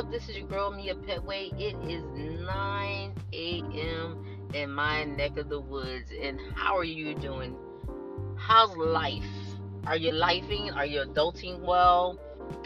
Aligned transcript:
up? 0.00 0.10
This 0.10 0.30
is 0.30 0.36
your 0.38 0.48
girl 0.48 0.70
Mia 0.70 0.94
Petway. 0.94 1.52
It 1.60 1.76
is 1.86 2.02
9 2.46 3.14
a.m. 3.34 4.26
in 4.54 4.70
my 4.70 5.04
neck 5.04 5.36
of 5.36 5.50
the 5.50 5.60
woods. 5.60 6.10
And 6.22 6.40
how 6.54 6.74
are 6.78 6.84
you 6.84 7.14
doing? 7.14 7.54
How's 8.36 8.74
life? 8.78 9.22
Are 9.84 9.96
you 9.96 10.12
lifing? 10.12 10.74
Are 10.74 10.86
you 10.86 11.00
adulting 11.00 11.60
well? 11.60 12.18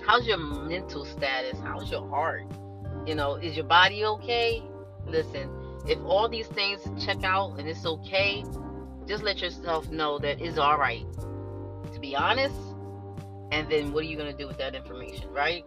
How's 0.07 0.29
your 0.29 0.39
mental 0.39 1.05
status? 1.05 1.59
How's 1.61 1.91
your 1.91 2.09
heart? 2.09 2.47
You 3.05 3.17
know, 3.17 3.35
is 3.35 3.57
your 3.57 3.67
body 3.67 4.05
okay? 4.05 4.63
Listen, 5.09 5.51
if 5.89 5.99
all 6.05 6.29
these 6.29 6.47
things 6.47 6.81
check 7.05 7.25
out 7.25 7.59
and 7.59 7.69
it's 7.69 7.85
okay, 7.85 8.45
just 9.09 9.25
let 9.25 9.41
yourself 9.41 9.91
know 9.91 10.21
that 10.21 10.41
it's 10.41 10.57
all 10.57 10.79
right. 10.79 11.05
To 11.93 11.99
be 11.99 12.15
honest, 12.15 12.55
and 13.51 13.69
then 13.69 13.93
what 13.93 14.05
are 14.05 14.07
you 14.07 14.17
going 14.17 14.31
to 14.31 14.39
do 14.39 14.47
with 14.47 14.59
that 14.59 14.77
information, 14.77 15.29
right? 15.31 15.65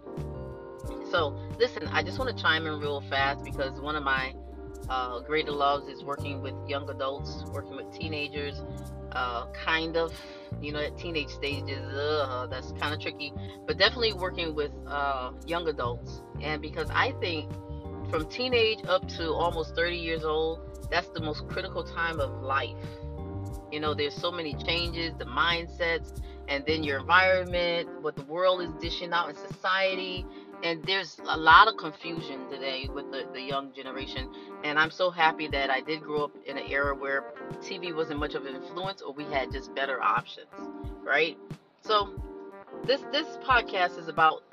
So, 1.12 1.38
listen, 1.58 1.88
I 1.88 2.04
just 2.04 2.20
want 2.20 2.36
to 2.36 2.42
chime 2.42 2.66
in 2.68 2.80
real 2.80 3.02
fast 3.02 3.44
because 3.44 3.80
one 3.80 3.96
of 3.96 4.04
my 4.04 4.34
uh, 4.90 5.22
greater 5.22 5.52
loves 5.52 5.88
is 5.88 6.04
working 6.04 6.42
with 6.42 6.54
young 6.68 6.90
adults, 6.90 7.44
working 7.52 7.76
with 7.76 7.92
teenagers, 7.98 8.62
uh, 9.14 9.48
kind 9.54 9.96
of, 9.96 10.14
you 10.62 10.72
know, 10.72 10.80
at 10.80 10.98
teenage 10.98 11.30
stages. 11.30 11.94
Uh, 11.94 12.48
that's 12.50 12.74
kind 12.74 12.94
of 12.94 13.00
tricky, 13.00 13.34
but 13.66 13.78
definitely 13.78 14.14
working 14.14 14.54
with 14.54 14.72
uh, 14.88 15.32
young 15.46 15.68
adults. 15.68 16.22
And 16.41 16.62
because 16.62 16.90
I 16.91 17.14
think 17.21 17.52
from 18.10 18.27
teenage 18.30 18.80
up 18.88 19.08
to 19.10 19.32
almost 19.32 19.76
30 19.76 19.96
years 19.96 20.24
old, 20.24 20.60
that's 20.92 21.10
the 21.10 21.21
most 21.21 21.48
critical 21.48 21.84
time 21.84 22.20
of 22.20 22.42
life. 22.42 22.76
You 23.71 23.80
know, 23.80 23.94
there's 23.94 24.16
so 24.16 24.32
many 24.32 24.54
changes, 24.55 25.14
the 25.18 25.26
mindsets, 25.26 26.21
and 26.48 26.64
then 26.66 26.84
your 26.84 26.99
environment, 26.99 27.90
what 28.02 28.16
the 28.16 28.24
world 28.24 28.62
is 28.62 28.70
dishing 28.82 29.12
out 29.12 29.30
in 29.30 29.36
society. 29.36 30.26
And 30.63 30.84
there's 30.86 31.20
a 31.26 31.38
lot 31.38 31.68
of 31.68 31.77
confusion 31.77 32.50
today 32.50 32.90
with 32.94 33.12
the, 33.12 33.27
the 33.34 33.41
young 33.41 33.74
generation. 33.74 34.30
And 34.64 34.80
I'm 34.80 34.91
so 34.91 35.12
happy 35.12 35.48
that 35.49 35.70
I 35.70 35.82
did 35.82 36.02
grow 36.02 36.26
up 36.26 36.32
in 36.46 36.58
an 36.58 36.66
era 36.70 36.96
where 36.96 37.26
TV 37.62 37.96
wasn't 37.96 38.20
much 38.20 38.34
of 38.34 38.46
an 38.46 38.55
influence 38.55 39.02
or 39.02 39.14
we 39.14 39.26
had 39.26 39.52
just 39.52 39.74
better 39.76 40.02
options, 40.02 40.48
right? 41.04 41.38
So 41.82 42.20
this 42.86 43.02
this 43.12 43.27
podcast 43.44 43.99
is 43.99 44.08
about 44.08 44.44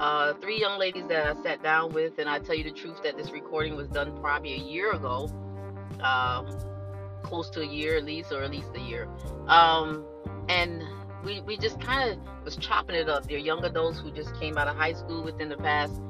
uh, 0.00 0.34
three 0.34 0.60
young 0.60 0.78
ladies 0.78 1.06
that 1.08 1.26
I 1.26 1.42
sat 1.42 1.62
down 1.62 1.92
with, 1.92 2.18
and 2.18 2.28
I 2.28 2.38
tell 2.40 2.54
you 2.54 2.64
the 2.64 2.72
truth 2.72 3.02
that 3.02 3.16
this 3.16 3.30
recording 3.30 3.76
was 3.76 3.88
done 3.88 4.16
probably 4.20 4.54
a 4.54 4.58
year 4.58 4.92
ago, 4.92 5.30
um, 6.00 6.48
close 7.22 7.48
to 7.50 7.60
a 7.60 7.66
year 7.66 7.96
at 7.96 8.04
least, 8.04 8.32
or 8.32 8.42
at 8.42 8.50
least 8.50 8.70
a 8.74 8.80
year. 8.80 9.08
Um, 9.46 10.04
and 10.48 10.82
we, 11.24 11.40
we 11.40 11.56
just 11.56 11.80
kind 11.80 12.10
of 12.10 12.44
was 12.44 12.56
chopping 12.56 12.96
it 12.96 13.08
up. 13.08 13.26
They're 13.26 13.38
young 13.38 13.64
adults 13.64 13.98
who 13.98 14.10
just 14.10 14.38
came 14.38 14.58
out 14.58 14.68
of 14.68 14.76
high 14.76 14.92
school 14.92 15.22
within 15.22 15.48
the 15.48 15.56
past 15.56 16.00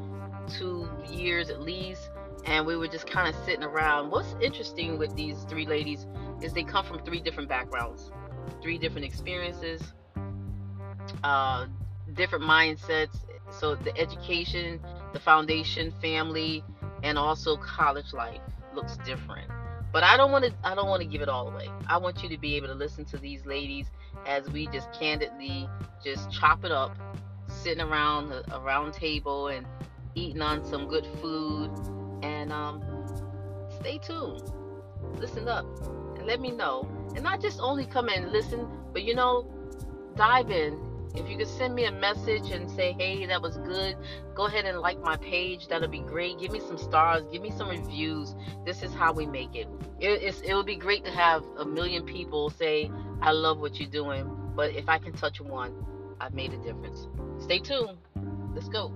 two 0.49 0.89
years 1.09 1.51
at 1.51 1.61
least. 1.63 2.11
And 2.45 2.67
we 2.67 2.77
were 2.77 2.89
just 2.89 3.07
kind 3.07 3.35
of 3.35 3.45
sitting 3.45 3.63
around. 3.65 4.11
What's 4.11 4.35
interesting 4.43 4.99
with 4.99 5.15
these 5.17 5.45
three 5.49 5.67
ladies 5.67 6.07
is 6.43 6.53
they 6.53 6.65
come 6.65 6.85
from 6.85 7.03
three 7.05 7.21
different 7.21 7.49
backgrounds, 7.49 8.11
three 8.61 8.77
different 8.77 9.07
experiences, 9.07 9.81
uh, 11.23 11.67
different 12.13 12.45
mindsets. 12.45 13.17
So 13.51 13.77
the 13.77 13.97
education, 13.97 14.81
the 15.13 15.21
foundation, 15.21 15.93
family, 16.03 16.65
and 17.03 17.17
also 17.17 17.57
college 17.57 18.13
life 18.13 18.41
looks 18.75 18.97
different. 18.99 19.51
But 19.95 20.03
I 20.03 20.17
don't 20.17 20.33
want 20.33 20.45
to. 20.45 20.53
I 20.65 20.75
don't 20.75 20.89
want 20.89 21.03
to 21.03 21.09
give 21.09 21.23
it 21.23 21.29
all 21.29 21.47
away. 21.47 21.69
I 21.87 21.99
want 21.99 22.21
you 22.25 22.29
to 22.31 22.37
be 22.37 22.57
able 22.57 22.67
to 22.67 22.75
listen 22.75 23.05
to 23.07 23.17
these 23.17 23.47
ladies 23.47 23.87
as 24.27 24.51
we 24.51 24.67
just 24.67 24.93
candidly 24.93 25.69
just 26.03 26.33
chop 26.33 26.65
it 26.65 26.73
up, 26.73 26.97
sitting 27.47 27.81
around 27.81 28.33
a, 28.33 28.59
round 28.59 28.93
table 28.93 29.47
and 29.47 29.65
eating 30.17 30.43
on 30.43 30.65
some 30.65 30.89
good 30.89 31.07
food. 31.23 31.71
And 32.25 32.53
um, 32.53 32.83
stay 33.79 33.99
tuned. 33.99 34.43
Listen 35.21 35.47
up 35.47 35.65
and 36.17 36.27
let 36.27 36.41
me 36.41 36.51
know. 36.51 36.89
And 37.15 37.23
not 37.23 37.41
just 37.41 37.61
only 37.61 37.87
come 37.87 38.09
and 38.09 38.33
listen, 38.33 38.67
but 38.93 39.05
you 39.05 39.15
know, 39.15 39.49
dive 40.17 40.51
in 40.51 40.77
if 41.15 41.29
you 41.29 41.37
could 41.37 41.49
send 41.49 41.75
me 41.75 41.85
a 41.85 41.93
message 41.93 42.51
and 42.51 42.69
say, 42.71 42.93
hey, 42.99 43.25
that 43.27 43.41
was 43.41 43.57
good, 43.59 43.97
go 44.35 44.47
ahead 44.47 44.65
and 44.65 44.81
like 44.81 45.01
my 45.01 45.17
page. 45.17 45.69
That'll 45.69 45.89
be 45.89 46.01
great. 46.01 46.41
Give 46.41 46.51
me 46.51 46.61
some 46.61 46.77
stars. 46.77 47.23
Give 47.31 47.41
me 47.41 47.53
some 47.57 47.69
reviews. 47.69 48.35
This 48.65 48.83
is 48.83 48.93
how 48.93 49.13
we 49.13 49.27
make 49.27 49.55
it. 49.55 49.69
it 50.01 50.43
it 50.45 50.55
would 50.55 50.67
be 50.67 50.77
great 50.77 51.05
to 51.05 51.11
have 51.13 51.45
a 51.57 51.65
million 51.65 52.05
people 52.05 52.51
say, 52.51 52.91
I 53.23 53.31
love 53.31 53.61
what 53.61 53.79
you're 53.79 53.89
doing. 53.89 54.29
But 54.57 54.75
if 54.75 54.89
I 54.89 54.99
can 54.99 55.13
touch 55.13 55.41
one, 55.41 55.73
I've 56.21 56.35
made 56.35 56.53
a 56.53 56.59
difference. 56.59 57.07
Stay 57.39 57.61
tuned. 57.61 57.99
Let's 58.55 58.69
go. 58.69 58.93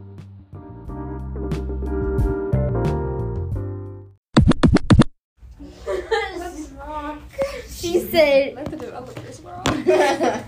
she 7.68 8.00
said. 8.00 8.54
Let 8.56 8.70
the 8.70 8.76
developers 8.76 9.40
wrong. 9.40 10.44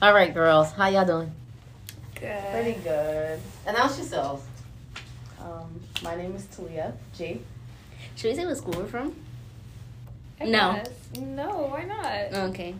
All 0.00 0.14
right, 0.14 0.32
girls. 0.32 0.72
How 0.72 0.88
y'all 0.88 1.04
doing? 1.04 1.32
Good. 2.14 2.50
Pretty 2.52 2.80
good. 2.80 3.40
Announce 3.66 3.96
yourselves. 3.98 4.44
Um, 5.40 5.80
my 6.02 6.14
name 6.16 6.34
is 6.34 6.46
Talia 6.46 6.92
G. 7.16 7.40
Should 8.16 8.30
we 8.30 8.34
say 8.36 8.46
what 8.46 8.56
school 8.56 8.74
we're 8.76 8.86
from? 8.86 9.14
I 10.40 10.44
No. 10.44 10.72
guess. 10.74 10.90
No, 11.18 11.48
why 11.70 11.84
not? 11.84 12.48
Okay. 12.50 12.74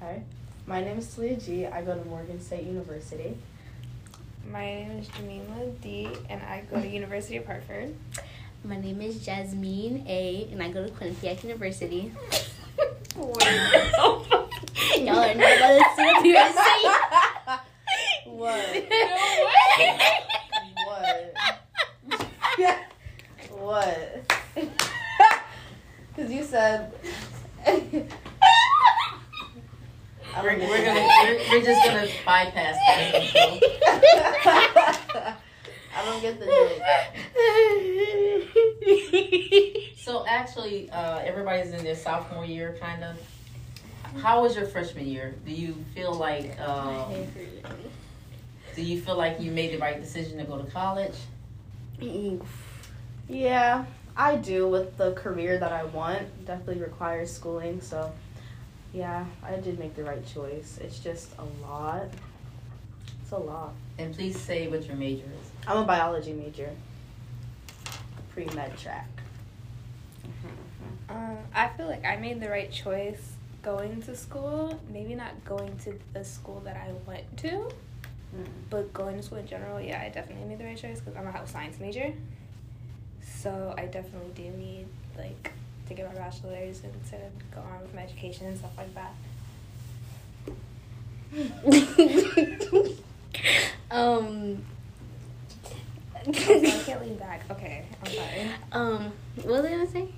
Hi. 0.00 0.22
My 0.66 0.80
name 0.82 0.98
is 0.98 1.14
Talia 1.14 1.36
G. 1.36 1.66
I 1.66 1.82
go 1.82 1.94
to 1.98 2.04
Morgan 2.08 2.40
State 2.40 2.64
University. 2.64 3.36
My 4.50 4.64
name 4.64 4.90
is 4.98 5.08
Jamila 5.08 5.66
D, 5.82 6.08
and 6.30 6.40
I 6.42 6.62
go 6.70 6.80
to 6.80 6.88
University 6.88 7.36
of 7.36 7.44
Hartford. 7.46 7.94
My 8.64 8.80
name 8.80 9.00
is 9.02 9.24
Jasmine 9.24 10.04
A, 10.08 10.48
and 10.52 10.62
I 10.62 10.70
go 10.70 10.86
to 10.86 10.90
Quinnipiac 10.92 11.42
University. 11.42 12.12
Y'all 14.98 15.18
are 15.18 15.34
not 15.34 15.56
about 15.56 15.78
to 15.78 15.84
sit 15.96 16.06
up 16.16 16.22
here 16.22 16.36
and 16.38 16.54
say 16.54 16.78
What? 18.26 18.66
what? 20.86 21.34
what? 23.50 24.08
Because 26.14 26.30
you 26.32 26.42
said. 26.44 26.92
We're, 30.36 30.56
we're 30.56 30.84
gonna 30.84 31.08
we're, 31.24 31.38
we're 31.50 31.64
just 31.64 31.84
gonna 31.84 32.06
bypass 32.24 32.76
that. 34.44 35.36
I 35.98 36.04
don't 36.04 36.22
get 36.22 36.38
the 36.38 36.46
joke. 36.46 36.82
So 40.08 40.24
actually, 40.26 40.88
uh, 40.88 41.18
everybody's 41.18 41.72
in 41.72 41.84
their 41.84 41.94
sophomore 41.94 42.46
year, 42.46 42.78
kind 42.80 43.04
of. 43.04 43.18
How 44.22 44.40
was 44.42 44.56
your 44.56 44.64
freshman 44.64 45.06
year? 45.06 45.34
Do 45.44 45.52
you 45.52 45.74
feel 45.94 46.14
like 46.14 46.58
um, 46.60 47.12
do 48.74 48.82
you 48.82 49.02
feel 49.02 49.16
like 49.16 49.38
you 49.38 49.50
made 49.50 49.72
the 49.72 49.78
right 49.78 50.00
decision 50.00 50.38
to 50.38 50.44
go 50.44 50.56
to 50.56 50.70
college? 50.70 51.16
Yeah, 53.28 53.84
I 54.16 54.36
do 54.36 54.66
with 54.66 54.96
the 54.96 55.12
career 55.12 55.58
that 55.58 55.72
I 55.72 55.84
want. 55.84 56.46
Definitely 56.46 56.82
requires 56.82 57.30
schooling, 57.30 57.82
so 57.82 58.10
yeah, 58.94 59.26
I 59.42 59.56
did 59.56 59.78
make 59.78 59.94
the 59.94 60.04
right 60.04 60.26
choice. 60.26 60.78
It's 60.80 61.00
just 61.00 61.28
a 61.38 61.44
lot. 61.66 62.04
It's 63.20 63.32
a 63.32 63.36
lot. 63.36 63.74
And 63.98 64.14
please 64.14 64.40
say 64.40 64.68
what 64.68 64.86
your 64.86 64.96
major 64.96 65.24
is. 65.42 65.47
I'm 65.68 65.76
a 65.76 65.84
biology 65.84 66.32
major. 66.32 66.70
Pre 68.32 68.46
med 68.54 68.76
track. 68.78 69.06
Um, 71.10 71.36
I 71.54 71.68
feel 71.68 71.86
like 71.86 72.06
I 72.06 72.16
made 72.16 72.40
the 72.40 72.48
right 72.48 72.72
choice 72.72 73.34
going 73.62 74.00
to 74.02 74.16
school. 74.16 74.80
Maybe 74.90 75.14
not 75.14 75.44
going 75.44 75.76
to 75.84 75.98
the 76.14 76.24
school 76.24 76.60
that 76.64 76.76
I 76.76 76.92
went 77.06 77.36
to, 77.38 77.68
but 78.70 78.94
going 78.94 79.18
to 79.18 79.22
school 79.22 79.36
in 79.38 79.46
general. 79.46 79.78
Yeah, 79.78 80.00
I 80.00 80.08
definitely 80.08 80.48
made 80.48 80.58
the 80.58 80.64
right 80.64 80.76
choice 80.76 81.00
because 81.00 81.16
I'm 81.16 81.26
a 81.26 81.32
health 81.32 81.50
science 81.50 81.78
major. 81.78 82.14
So 83.22 83.74
I 83.76 83.84
definitely 83.84 84.32
do 84.34 84.50
need 84.56 84.86
like 85.18 85.52
to 85.88 85.94
get 85.94 86.08
my 86.08 86.14
bachelor's 86.18 86.82
and 86.82 86.94
to 87.10 87.18
go 87.54 87.60
on 87.60 87.82
with 87.82 87.94
my 87.94 88.04
education 88.04 88.46
and 88.46 88.56
stuff 88.56 88.72
like 88.78 88.94
that. 88.94 89.12
um. 93.90 94.64
Sorry, 96.34 96.66
I 96.66 96.70
can't 96.86 97.00
lean 97.00 97.16
back. 97.16 97.42
Okay, 97.50 97.84
I'm 98.02 98.12
sorry. 98.12 98.50
Um, 98.72 99.12
what 99.36 99.46
was 99.46 99.64
I 99.64 99.70
gonna 99.70 99.90
say? 99.90 100.08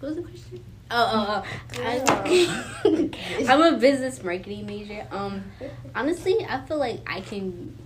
What 0.00 0.08
was 0.08 0.16
the 0.16 0.22
question? 0.22 0.64
Oh, 0.92 1.44
oh, 1.44 1.44
oh. 1.76 1.82
I, 1.82 3.44
I'm 3.48 3.74
a 3.74 3.78
business 3.78 4.22
marketing 4.24 4.66
major. 4.66 5.06
Um, 5.10 5.44
honestly, 5.94 6.44
I 6.48 6.60
feel 6.62 6.78
like 6.78 7.00
I 7.06 7.20
can. 7.20 7.78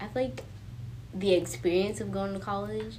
I 0.00 0.08
feel 0.08 0.22
like 0.24 0.42
the 1.14 1.34
experience 1.34 2.00
of 2.00 2.10
going 2.10 2.32
to 2.34 2.40
college 2.40 2.96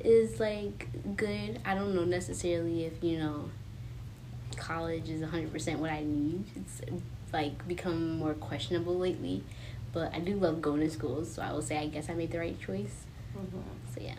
is 0.00 0.40
like 0.40 0.88
good. 1.16 1.60
I 1.64 1.74
don't 1.74 1.94
know 1.94 2.04
necessarily 2.04 2.84
if 2.84 3.04
you 3.04 3.18
know 3.18 3.50
college 4.56 5.08
is 5.08 5.20
100% 5.20 5.76
what 5.76 5.90
I 5.90 6.02
need. 6.02 6.44
It's 6.56 6.80
like 7.32 7.66
become 7.68 8.18
more 8.18 8.34
questionable 8.34 8.96
lately, 8.96 9.44
but 9.92 10.14
I 10.14 10.20
do 10.20 10.36
love 10.36 10.62
going 10.62 10.80
to 10.80 10.90
school, 10.90 11.24
so 11.24 11.42
I 11.42 11.52
will 11.52 11.62
say 11.62 11.78
I 11.78 11.86
guess 11.86 12.08
I 12.08 12.14
made 12.14 12.30
the 12.30 12.38
right 12.38 12.60
choice. 12.60 13.04
Mhm. 13.36 13.62
So 13.94 14.00
yeah. 14.00 14.14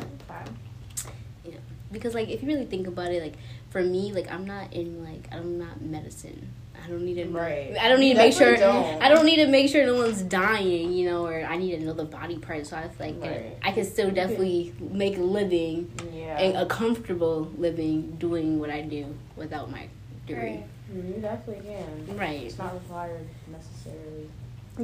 Okay. 0.00 1.56
because 1.92 2.14
like 2.14 2.28
if 2.28 2.40
you 2.42 2.48
really 2.48 2.66
think 2.66 2.86
about 2.86 3.10
it 3.10 3.20
like 3.20 3.34
for 3.70 3.82
me 3.82 4.12
like 4.12 4.30
i'm 4.30 4.46
not 4.46 4.72
in 4.72 5.02
like 5.04 5.26
i'm 5.32 5.58
not 5.58 5.80
medicine 5.82 6.48
i 6.82 6.88
don't 6.88 7.02
need 7.04 7.14
to 7.14 7.24
Right. 7.26 7.76
i 7.80 7.88
don't 7.88 7.98
need 7.98 8.10
You 8.10 8.14
to 8.14 8.20
make 8.20 8.32
sure 8.32 8.56
don't. 8.56 9.02
i 9.02 9.08
don't 9.08 9.24
need 9.26 9.36
to 9.36 9.46
make 9.48 9.68
sure 9.68 9.84
no 9.84 9.96
one's 9.96 10.22
dying 10.22 10.92
you 10.92 11.10
know 11.10 11.26
or 11.26 11.42
i 11.44 11.56
need 11.56 11.76
to 11.76 11.84
know 11.84 11.92
the 11.92 12.04
body 12.04 12.38
part 12.38 12.64
so 12.66 12.76
i 12.76 12.88
feel 12.88 13.14
like 13.14 13.30
Right. 13.30 13.56
i 13.64 13.72
can 13.72 13.84
still 13.84 14.10
definitely 14.12 14.72
make 14.80 15.16
a 15.18 15.20
living 15.22 15.90
Yeah. 16.14 16.38
and 16.38 16.56
a 16.56 16.66
comfortable 16.66 17.50
living 17.58 18.12
doing 18.20 18.60
what 18.60 18.70
i 18.70 18.82
do 18.82 19.12
without 19.36 19.70
my 19.70 19.88
degree 20.28 20.42
Right. 20.42 20.66
You 20.94 21.18
definitely 21.20 21.64
can. 21.72 22.16
right, 22.16 22.42
It's 22.44 22.58
not 22.58 22.74
required 22.74 23.26
necessarily. 23.50 24.28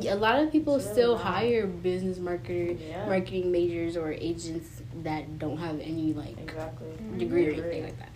Yeah, 0.02 0.14
a 0.14 0.16
lot 0.16 0.38
of 0.40 0.52
people 0.52 0.76
really 0.78 0.92
still 0.92 1.14
not. 1.14 1.24
hire 1.24 1.66
business 1.66 2.18
marketer 2.18 2.78
Yeah. 2.80 3.06
marketing 3.06 3.50
majors 3.52 3.96
or 3.96 4.12
agents 4.12 4.82
that 5.02 5.38
don't 5.38 5.58
have 5.58 5.80
any 5.80 6.12
like 6.12 6.38
Exactly. 6.40 6.88
Mm-hmm. 6.88 7.18
degree 7.18 7.46
or 7.48 7.52
anything 7.52 7.84
like 7.84 7.98
that. 7.98 8.08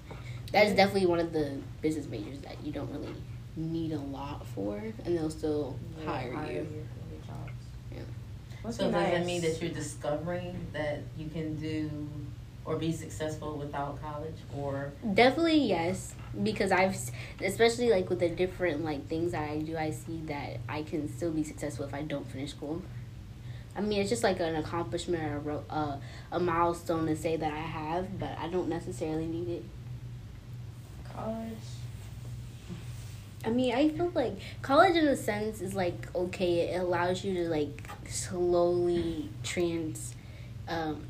That 0.52 0.66
is 0.66 0.74
definitely 0.74 1.06
one 1.06 1.20
of 1.20 1.32
the 1.32 1.58
business 1.80 2.06
majors 2.08 2.40
that 2.40 2.56
you 2.64 2.72
don't 2.72 2.90
really 2.90 3.14
need 3.56 3.92
a 3.92 3.98
lot 3.98 4.46
for, 4.54 4.76
and 5.04 5.16
they'll 5.16 5.30
still 5.30 5.76
Yeah, 6.00 6.06
hire, 6.10 6.30
you. 6.32 6.36
for 6.36 6.42
your 6.44 7.22
jobs. 7.26 7.52
Yeah. 7.94 8.70
So 8.70 8.86
be 8.86 8.92
does 8.92 9.02
nice. 9.02 9.12
that 9.12 9.26
mean 9.26 9.40
that 9.42 9.60
you're 9.62 9.70
discovering 9.72 10.66
that 10.72 11.00
you 11.16 11.28
can 11.28 11.56
do 11.56 11.90
or 12.64 12.76
be 12.76 12.92
successful 12.92 13.56
without 13.56 14.00
college 14.02 14.36
or 14.56 14.92
Definitely 15.14 15.58
yes, 15.64 16.14
because 16.42 16.72
I've, 16.72 16.96
especially 17.42 17.90
like 17.90 18.08
with 18.08 18.20
the 18.20 18.28
different 18.28 18.84
like 18.84 19.06
things 19.08 19.32
that 19.32 19.48
I 19.50 19.58
do, 19.58 19.76
I 19.76 19.90
see 19.90 20.20
that 20.26 20.58
I 20.68 20.82
can 20.82 21.08
still 21.14 21.32
be 21.32 21.42
successful 21.42 21.86
if 21.86 21.94
I 21.94 22.02
don't 22.02 22.30
finish 22.30 22.50
school. 22.50 22.82
I 23.76 23.80
mean, 23.80 24.00
it's 24.00 24.10
just 24.10 24.22
like 24.22 24.40
an 24.40 24.56
accomplishment 24.56 25.46
or 25.46 25.50
a, 25.50 25.72
uh, 25.72 25.96
a 26.32 26.40
milestone 26.40 27.06
to 27.06 27.16
say 27.16 27.36
that 27.36 27.52
I 27.52 27.58
have, 27.60 28.18
but 28.18 28.36
I 28.38 28.48
don't 28.48 28.68
necessarily 28.68 29.26
need 29.26 29.48
it. 29.48 29.64
college? 31.14 31.56
I 33.44 33.48
mean, 33.48 33.74
I 33.74 33.88
feel 33.88 34.12
like 34.14 34.34
college 34.60 34.96
in 34.96 35.06
a 35.08 35.16
sense 35.16 35.60
is 35.60 35.74
like 35.74 36.14
okay. 36.14 36.72
It 36.72 36.80
allows 36.80 37.24
you 37.24 37.34
to 37.34 37.48
like 37.48 37.88
slowly 38.06 39.30
trans, 39.42 40.14
um, 40.68 41.04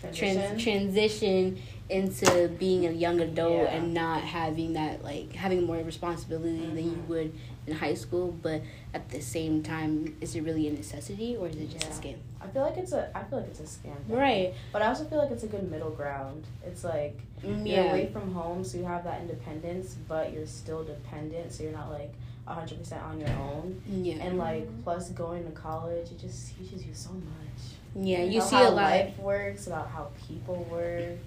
Transition? 0.00 0.36
trans 0.36 0.62
transition 0.62 1.58
into 1.90 2.48
being 2.58 2.86
a 2.86 2.90
young 2.90 3.20
adult 3.20 3.52
Yeah. 3.64 3.74
and 3.76 3.94
not 3.94 4.20
having 4.22 4.74
that 4.74 5.02
like 5.02 5.32
having 5.34 5.64
more 5.64 5.78
responsibility 5.78 6.58
than 6.66 6.84
you 6.84 6.96
Mhm. 6.98 7.08
would 7.08 7.32
in 7.66 7.74
high 7.74 7.94
school. 7.94 8.34
But 8.42 8.62
at 8.92 9.08
the 9.08 9.20
same 9.20 9.62
time, 9.62 10.16
is 10.20 10.34
it 10.36 10.42
really 10.42 10.68
a 10.68 10.72
necessity 10.72 11.36
or 11.36 11.48
is 11.48 11.56
it 11.56 11.70
just 11.70 11.86
a 11.86 11.90
scam? 11.92 12.16
I 12.40 12.46
feel 12.48 12.62
like 12.62 12.76
it's 12.76 12.92
a. 12.92 13.10
I 13.16 13.24
feel 13.24 13.40
like 13.40 13.48
it's 13.48 13.60
a 13.60 13.64
scam. 13.64 13.96
Right. 14.08 14.52
But 14.72 14.82
I 14.82 14.86
also 14.88 15.04
feel 15.04 15.18
like 15.18 15.30
it's 15.30 15.44
a 15.44 15.48
good 15.48 15.70
middle 15.70 15.90
ground. 15.90 16.44
It's 16.66 16.84
like 16.84 17.18
Mm, 17.42 17.58
you're 17.64 17.84
Yeah. 17.84 17.90
away 17.92 18.06
from 18.12 18.32
home, 18.34 18.64
so 18.64 18.78
you 18.78 18.84
have 18.84 19.04
that 19.04 19.20
independence, 19.20 19.94
but 20.08 20.32
you're 20.32 20.44
still 20.44 20.82
dependent, 20.82 21.52
so 21.52 21.62
you're 21.62 21.72
not 21.72 21.88
like 21.90 22.12
hundred 22.46 22.78
percent 22.78 23.00
on 23.02 23.20
your 23.20 23.28
own. 23.28 23.80
Yeah. 23.88 24.16
And 24.24 24.38
like 24.38 24.66
plus 24.82 25.10
going 25.10 25.44
to 25.44 25.50
college, 25.52 26.10
it 26.10 26.18
just 26.18 26.56
teaches 26.58 26.84
you 26.84 26.92
so 26.94 27.10
much. 27.10 27.62
Yeah. 27.94 28.24
You 28.24 28.38
About 28.38 28.48
see 28.48 28.56
how 28.56 28.62
a 28.62 28.70
lot. 28.70 28.74
life 28.76 29.18
works, 29.20 29.66
about 29.68 29.88
how 29.88 30.08
people 30.26 30.66
work. 30.70 31.18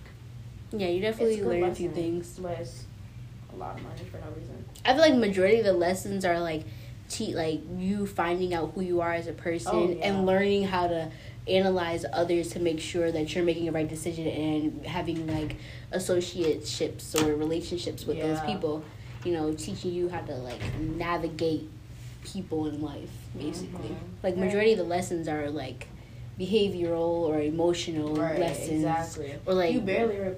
Yeah. 0.72 0.88
You 0.88 1.02
definitely 1.02 1.36
It's 1.36 1.42
a 1.42 1.46
good 1.46 1.62
learn 1.62 1.70
a 1.72 1.76
few 1.76 1.90
things. 1.92 2.40
But 2.40 2.60
it's 2.60 2.86
a 3.54 3.56
lot 3.58 3.78
of 3.78 3.84
money 3.84 4.02
for 4.10 4.18
no 4.18 4.32
reason. 4.38 4.66
I 4.86 4.94
feel 4.94 5.02
like 5.02 5.16
majority 5.16 5.60
of 5.60 5.66
the 5.66 5.74
lessons 5.74 6.26
are 6.26 6.40
like 6.40 6.64
te- 7.10 7.36
like 7.36 7.62
you 7.78 8.08
finding 8.08 8.54
out 8.54 8.72
who 8.74 8.82
you 8.82 9.02
are 9.02 9.14
as 9.14 9.28
a 9.28 9.34
person 9.34 9.72
Oh, 9.74 9.90
yeah. 9.90 10.06
and 10.08 10.26
learning 10.26 10.64
how 10.64 10.88
to 10.88 11.12
analyze 11.48 12.06
others 12.14 12.50
to 12.52 12.60
make 12.60 12.80
sure 12.80 13.12
that 13.12 13.34
you're 13.36 13.44
making 13.44 13.66
the 13.66 13.72
right 13.72 13.88
decision 13.90 14.28
and 14.28 14.86
having 14.86 15.28
like 15.28 15.58
associateships 15.92 17.22
or 17.22 17.36
relationships 17.36 18.06
with 18.06 18.20
those 18.22 18.40
people. 18.42 18.84
You 19.26 19.34
know, 19.34 19.54
teaching 19.54 19.92
you 19.94 20.10
how 20.10 20.22
to 20.22 20.34
like 20.36 20.62
navigate 20.80 21.70
people 22.24 22.68
in 22.68 22.82
life, 22.82 23.10
basically. 23.38 23.90
Mhm. 23.90 24.24
Like 24.24 24.38
majority 24.38 24.72
of 24.72 24.78
the 24.80 24.84
lessons 24.84 25.28
are 25.28 25.50
like 25.50 25.88
behavioral 26.40 27.28
or 27.28 27.40
emotional 27.42 28.16
Right, 28.16 28.40
lessons. 28.40 28.70
exactly. 28.84 29.36
Or 29.46 29.54
like 29.54 29.74
you 29.74 29.82
barely, 29.82 30.18
re- 30.18 30.36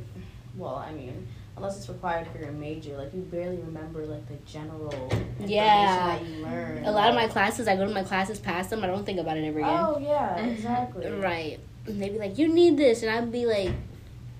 well, 0.57 0.75
I 0.75 0.91
mean, 0.91 1.27
unless 1.57 1.77
it's 1.77 1.89
required 1.89 2.27
for 2.27 2.37
your 2.39 2.51
major, 2.51 2.97
like 2.97 3.13
you 3.13 3.21
barely 3.21 3.57
remember 3.57 4.05
like 4.05 4.27
the 4.27 4.35
general 4.45 4.91
information 4.93 5.49
Yeah. 5.49 6.17
that 6.19 6.25
you 6.27 6.43
learn. 6.43 6.83
a 6.85 6.91
lot 6.91 7.09
of 7.09 7.15
my 7.15 7.27
classes, 7.27 7.67
I 7.67 7.75
go 7.75 7.85
to 7.87 7.93
my 7.93 8.03
classes, 8.03 8.39
pass 8.39 8.67
them, 8.69 8.83
I 8.83 8.87
don't 8.87 9.05
think 9.05 9.19
about 9.19 9.37
it 9.37 9.45
ever 9.45 9.59
again. 9.59 9.79
Oh 9.85 9.97
yeah, 9.99 10.37
exactly. 10.45 11.09
Right. 11.11 11.59
And 11.85 12.01
they'd 12.01 12.13
be 12.13 12.17
like, 12.19 12.37
"You 12.37 12.47
need 12.47 12.77
this," 12.77 13.03
and 13.03 13.11
I'd 13.11 13.29
be 13.31 13.45
like, 13.45 13.71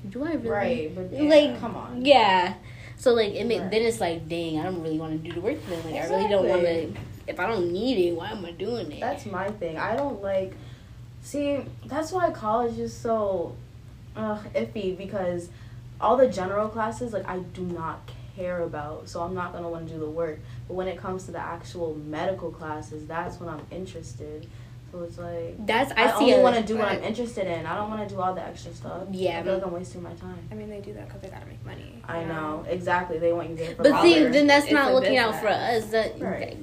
"Do 0.10 0.24
I 0.24 0.34
really?" 0.34 0.50
Right, 0.50 0.96
but 0.96 1.12
Like, 1.12 1.60
come 1.60 1.76
on. 1.76 2.06
Yeah. 2.06 2.54
So 2.96 3.14
like, 3.14 3.34
it 3.34 3.44
Right. 3.50 3.70
then 3.70 3.82
it's 3.82 4.00
like, 4.00 4.30
dang, 4.30 4.60
I 4.60 4.64
don't 4.64 4.82
really 4.82 4.98
want 4.98 5.12
to 5.22 5.30
do 5.30 5.34
the 5.36 5.42
work 5.42 5.58
then. 5.68 5.84
Like, 5.84 6.02
I 6.04 6.08
really 6.08 6.30
don't 6.30 6.48
want 6.48 6.62
to. 6.62 6.94
If 7.28 7.40
I 7.40 7.48
don't 7.48 7.72
need 7.74 7.98
it, 8.08 8.16
why 8.16 8.32
am 8.32 8.46
I 8.46 8.52
doing 8.52 8.92
it? 8.94 9.00
That's 9.02 9.26
my 9.26 9.50
thing. 9.50 9.78
I 9.78 9.96
don't 9.96 10.22
like. 10.22 10.54
See, 11.22 11.60
that's 11.86 12.12
why 12.12 12.32
college 12.32 12.78
is 12.80 12.94
so 12.96 13.56
uh, 14.16 14.38
iffy 14.56 14.98
because 14.98 15.50
all 16.04 16.18
the 16.18 16.28
general 16.28 16.68
classes, 16.68 17.14
like, 17.14 17.28
I 17.28 17.40
do 17.40 17.62
not 17.64 18.02
care 18.36 18.62
about. 18.62 19.08
So 19.10 19.22
I'm 19.22 19.34
not 19.34 19.54
gonna 19.54 19.70
want 19.70 19.88
to 19.88 19.94
do 19.94 20.00
the 20.00 20.10
work. 20.10 20.40
But 20.68 20.74
when 20.76 20.88
it 20.88 20.98
comes 20.98 21.26
to 21.26 21.32
the 21.32 21.40
actual 21.40 21.96
medical 21.96 22.52
classes, 22.52 23.06
that's 23.08 23.40
when 23.40 23.48
I'm 23.50 23.62
interested. 23.72 24.48
So 24.92 25.02
it's 25.02 25.18
like 25.18 25.66
That's 25.66 25.92
I, 25.94 26.04
I, 26.04 26.20
see. 26.20 26.34
only 26.34 26.44
want 26.44 26.56
to 26.56 26.62
do 26.64 26.78
what 26.78 26.88
I'm 26.88 27.04
interested 27.04 27.48
in. 27.48 27.66
I 27.66 27.76
don't 27.76 27.90
want 27.90 28.08
to 28.08 28.14
do 28.16 28.22
all 28.22 28.34
the 28.36 28.44
extra 28.44 28.72
stuff. 28.74 29.04
Yeah, 29.12 29.40
I 29.40 29.44
feel 29.44 29.56
like 29.56 29.66
I'm 29.66 29.72
wasting 29.72 30.04
my 30.04 30.14
time. 30.14 30.38
I 30.52 30.56
mean, 30.56 30.70
they 30.70 30.82
do 30.82 30.94
that 30.94 31.08
because 31.08 31.22
they 31.22 31.30
gotta 31.30 31.48
make 31.48 31.64
money. 31.66 32.02
I 32.08 32.22
you 32.22 32.28
know 32.28 32.64
exactly. 32.70 33.18
They 33.18 33.34
want 33.34 33.50
you 33.50 33.56
there 33.56 33.74
for 33.76 33.84
But 33.84 34.02
see, 34.04 34.24
then 34.26 34.46
that's 34.48 34.66
It's 34.66 34.74
not 34.74 34.92
a 34.92 34.94
looking 34.94 35.18
out 35.18 35.40
for 35.40 35.48
us. 35.48 35.86
business. 35.86 36.12
That 36.20 36.22
Right. 36.24 36.58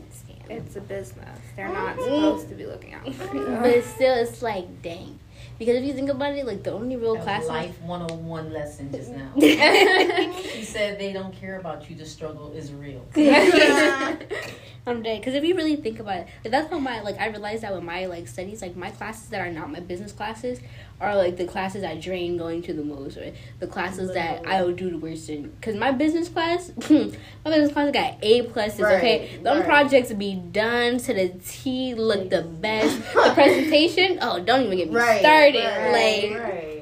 It's 0.49 0.75
a 0.75 0.81
business. 0.81 1.39
They're 1.55 1.69
not 1.69 1.97
Mm. 1.97 2.03
supposed 2.05 2.49
to 2.49 2.55
be 2.57 2.67
looking 2.67 2.95
out 2.95 3.13
for 3.15 3.37
you. 3.37 3.59
but 3.63 3.85
still, 3.85 4.15
it's 4.17 4.43
like, 4.43 4.83
dang. 4.83 5.20
Because 5.61 5.77
if 5.77 5.85
you 5.85 5.93
think 5.93 6.09
about 6.09 6.33
it, 6.33 6.47
like 6.47 6.63
the 6.63 6.73
only 6.73 6.97
real 6.97 7.17
a 7.17 7.23
classes. 7.23 7.51
life 7.51 7.79
101 7.83 8.51
lesson 8.51 8.91
just 8.91 9.11
now? 9.11 9.31
She 9.37 10.65
said 10.65 10.99
they 10.99 11.13
don't 11.13 11.35
care 11.35 11.61
about 11.61 11.91
you. 11.91 11.97
The 11.97 12.07
struggle 12.07 12.51
is 12.53 12.73
real. 12.73 13.05
I'm 14.87 15.03
dead. 15.03 15.21
Because 15.21 15.35
if 15.35 15.45
you 15.45 15.55
really 15.55 15.77
think 15.77 16.01
about 16.01 16.17
it, 16.21 16.27
like, 16.45 16.51
that's 16.53 16.71
how 16.71 16.79
my 16.79 17.01
like 17.03 17.19
I 17.21 17.29
realized 17.29 17.63
that 17.63 17.75
with 17.75 17.85
my 17.85 18.07
like 18.07 18.27
studies, 18.27 18.63
like 18.63 18.77
my 18.77 18.91
classes 18.91 19.29
that 19.29 19.41
are 19.41 19.51
not 19.53 19.71
my 19.71 19.81
business 19.81 20.13
classes 20.13 20.59
are 21.01 21.15
like 21.17 21.37
the 21.37 21.47
classes 21.47 21.85
I 21.85 21.97
drain 21.99 22.37
going 22.37 22.63
to 22.63 22.73
the 22.73 22.83
most, 22.83 23.17
or 23.17 23.33
the 23.59 23.67
classes 23.67 24.13
that 24.15 24.47
I 24.47 24.63
would 24.63 24.77
do 24.77 24.91
the 24.91 24.99
worst 24.99 25.29
in. 25.29 25.51
Because 25.51 25.77
my 25.77 25.93
business 25.93 26.29
class, 26.29 26.73
my 26.91 27.11
business 27.45 27.73
class 27.73 27.91
got 27.93 28.19
A 28.23 28.43
pluses. 28.43 28.97
okay, 28.99 29.31
Right, 29.33 29.45
them 29.45 29.59
right. 29.59 29.67
projects 29.67 30.13
be 30.13 30.35
done 30.35 30.99
to 30.99 31.15
the 31.15 31.29
T, 31.47 31.95
look 31.95 32.31
the 32.31 32.43
best. 32.43 32.99
the 33.15 33.33
presentation, 33.35 34.19
oh, 34.23 34.41
don't 34.41 34.63
even 34.65 34.79
get 34.79 34.91
me 34.91 34.97
right, 34.97 35.21
started. 35.21 35.65
Like. 35.93 36.77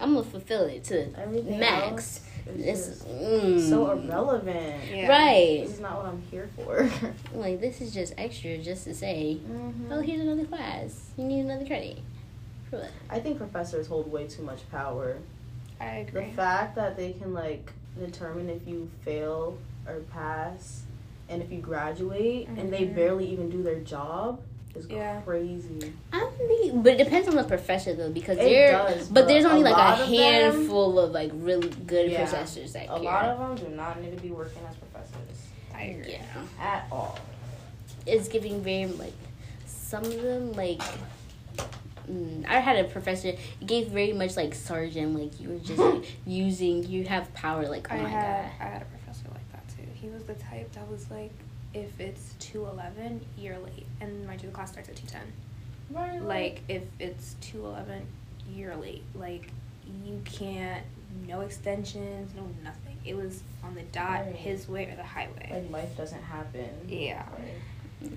I'm 0.00 0.14
gonna 0.14 0.22
fulfill 0.24 0.64
it 0.64 0.84
to 0.84 1.12
Everything 1.20 1.58
max. 1.60 1.90
else 1.90 2.20
is 2.46 2.88
It's 2.88 3.04
mm, 3.04 3.68
so 3.68 3.90
irrelevant. 3.90 4.82
Yeah. 4.92 5.08
right. 5.08 5.60
This 5.62 5.74
is 5.74 5.80
not 5.80 5.96
what 5.96 6.06
I'm 6.06 6.22
here 6.30 6.48
for. 6.56 6.90
Like 7.34 7.60
this 7.60 7.80
is 7.80 7.94
just 7.94 8.12
extra, 8.18 8.58
just 8.58 8.84
to 8.84 8.94
say. 8.94 9.38
Mm-hmm. 9.48 9.92
Oh, 9.92 10.00
here's 10.00 10.20
another 10.20 10.44
class. 10.44 11.10
You 11.16 11.24
need 11.24 11.40
another 11.40 11.64
credit. 11.66 11.98
For 12.70 12.78
what? 12.78 12.90
I 13.08 13.20
think 13.20 13.38
professors 13.38 13.86
hold 13.86 14.10
way 14.10 14.26
too 14.26 14.42
much 14.42 14.68
power. 14.70 15.18
I 15.80 15.86
agree. 15.96 16.26
The 16.26 16.32
fact 16.32 16.74
that 16.76 16.96
they 16.96 17.12
can 17.12 17.32
like 17.32 17.72
determine 17.98 18.48
if 18.50 18.66
you 18.66 18.90
fail 19.02 19.56
or 19.86 20.00
pass 20.12 20.82
and 21.28 21.42
if 21.42 21.50
you 21.52 21.58
graduate 21.60 22.48
and 22.48 22.72
they 22.72 22.86
Mhm. 22.86 22.94
barely 22.94 23.26
even 23.28 23.48
do 23.50 23.62
their 23.62 23.80
job 23.80 24.40
is 24.74 24.86
Yeah. 24.88 25.20
crazy. 25.22 25.92
I 26.12 26.30
mean, 26.48 26.82
but 26.82 26.94
it 26.94 27.04
depends 27.04 27.28
on 27.28 27.36
the 27.36 27.44
professor 27.44 27.94
though, 27.94 28.10
because 28.10 28.38
It 28.38 28.42
there. 28.44 28.72
does, 28.72 29.08
but 29.08 29.26
there's 29.28 29.44
only 29.44 29.60
a 29.62 29.64
like 29.64 29.76
a 29.76 30.02
of 30.02 30.08
them- 30.08 30.16
handful 30.16 30.98
of 30.98 31.10
like 31.12 31.30
really 31.34 31.68
good 31.86 32.10
Yeah. 32.10 32.18
professors 32.28 32.72
that 32.74 32.84
A 32.84 32.86
care. 32.88 32.98
lot 33.00 33.24
of 33.26 33.38
them 33.58 33.68
do 33.70 33.74
not 33.76 34.00
need 34.00 34.16
to 34.16 34.22
be 34.22 34.30
working 34.30 34.62
as 34.68 34.76
professors 34.76 35.46
I 35.74 35.82
agree. 35.82 36.12
yeah, 36.12 36.24
at 36.60 36.86
all. 36.92 37.18
it's 38.06 38.28
giving 38.28 38.62
very 38.62 38.86
like 38.86 39.12
some 39.66 40.04
of 40.04 40.22
them 40.22 40.52
like. 40.52 40.80
Mm, 42.10 42.44
I 42.48 42.58
had 42.58 42.76
a 42.76 42.88
professor. 42.88 43.28
It 43.28 43.38
gave 43.66 43.88
very 43.88 44.12
much 44.12 44.36
like 44.36 44.54
sergeant, 44.54 45.16
like 45.16 45.38
you 45.40 45.50
were 45.50 45.58
just 45.58 46.08
using. 46.26 46.84
You 46.84 47.04
have 47.04 47.32
power, 47.34 47.68
like 47.68 47.86
oh 47.90 47.94
I 47.94 48.02
my 48.02 48.08
had 48.08 48.42
god. 48.42 48.50
I 48.60 48.64
had 48.70 48.82
a 48.82 48.84
professor 48.86 49.26
like 49.32 49.52
that 49.52 49.68
too. 49.68 49.84
He 49.94 50.08
was 50.08 50.24
the 50.24 50.34
type 50.34 50.72
that 50.72 50.90
was 50.90 51.08
like, 51.10 51.30
if 51.74 51.98
it's 52.00 52.34
two 52.38 52.66
eleven, 52.66 53.24
you're 53.38 53.58
late, 53.58 53.86
and 54.00 54.26
mind 54.26 54.42
you, 54.42 54.48
the 54.48 54.54
class 54.54 54.72
starts 54.72 54.88
at 54.88 54.96
two 54.96 55.06
ten. 55.06 55.22
Right. 55.90 56.20
Like 56.22 56.62
if 56.68 56.82
it's 56.98 57.36
two 57.40 57.64
eleven, 57.66 58.06
you're 58.52 58.76
late. 58.76 59.02
Like 59.14 59.50
you 60.04 60.20
can't, 60.24 60.84
no 61.26 61.40
extensions, 61.40 62.32
no 62.34 62.48
nothing. 62.62 62.96
It 63.04 63.16
was 63.16 63.42
on 63.64 63.74
the 63.74 63.82
dot, 63.82 64.26
Right. 64.26 64.34
his 64.34 64.68
way 64.68 64.86
or 64.90 64.96
the 64.96 65.02
highway. 65.04 65.50
like 65.50 65.70
life 65.70 65.96
doesn't 65.96 66.22
happen. 66.22 66.68
Yeah. 66.88 67.24
Right. 68.02 68.12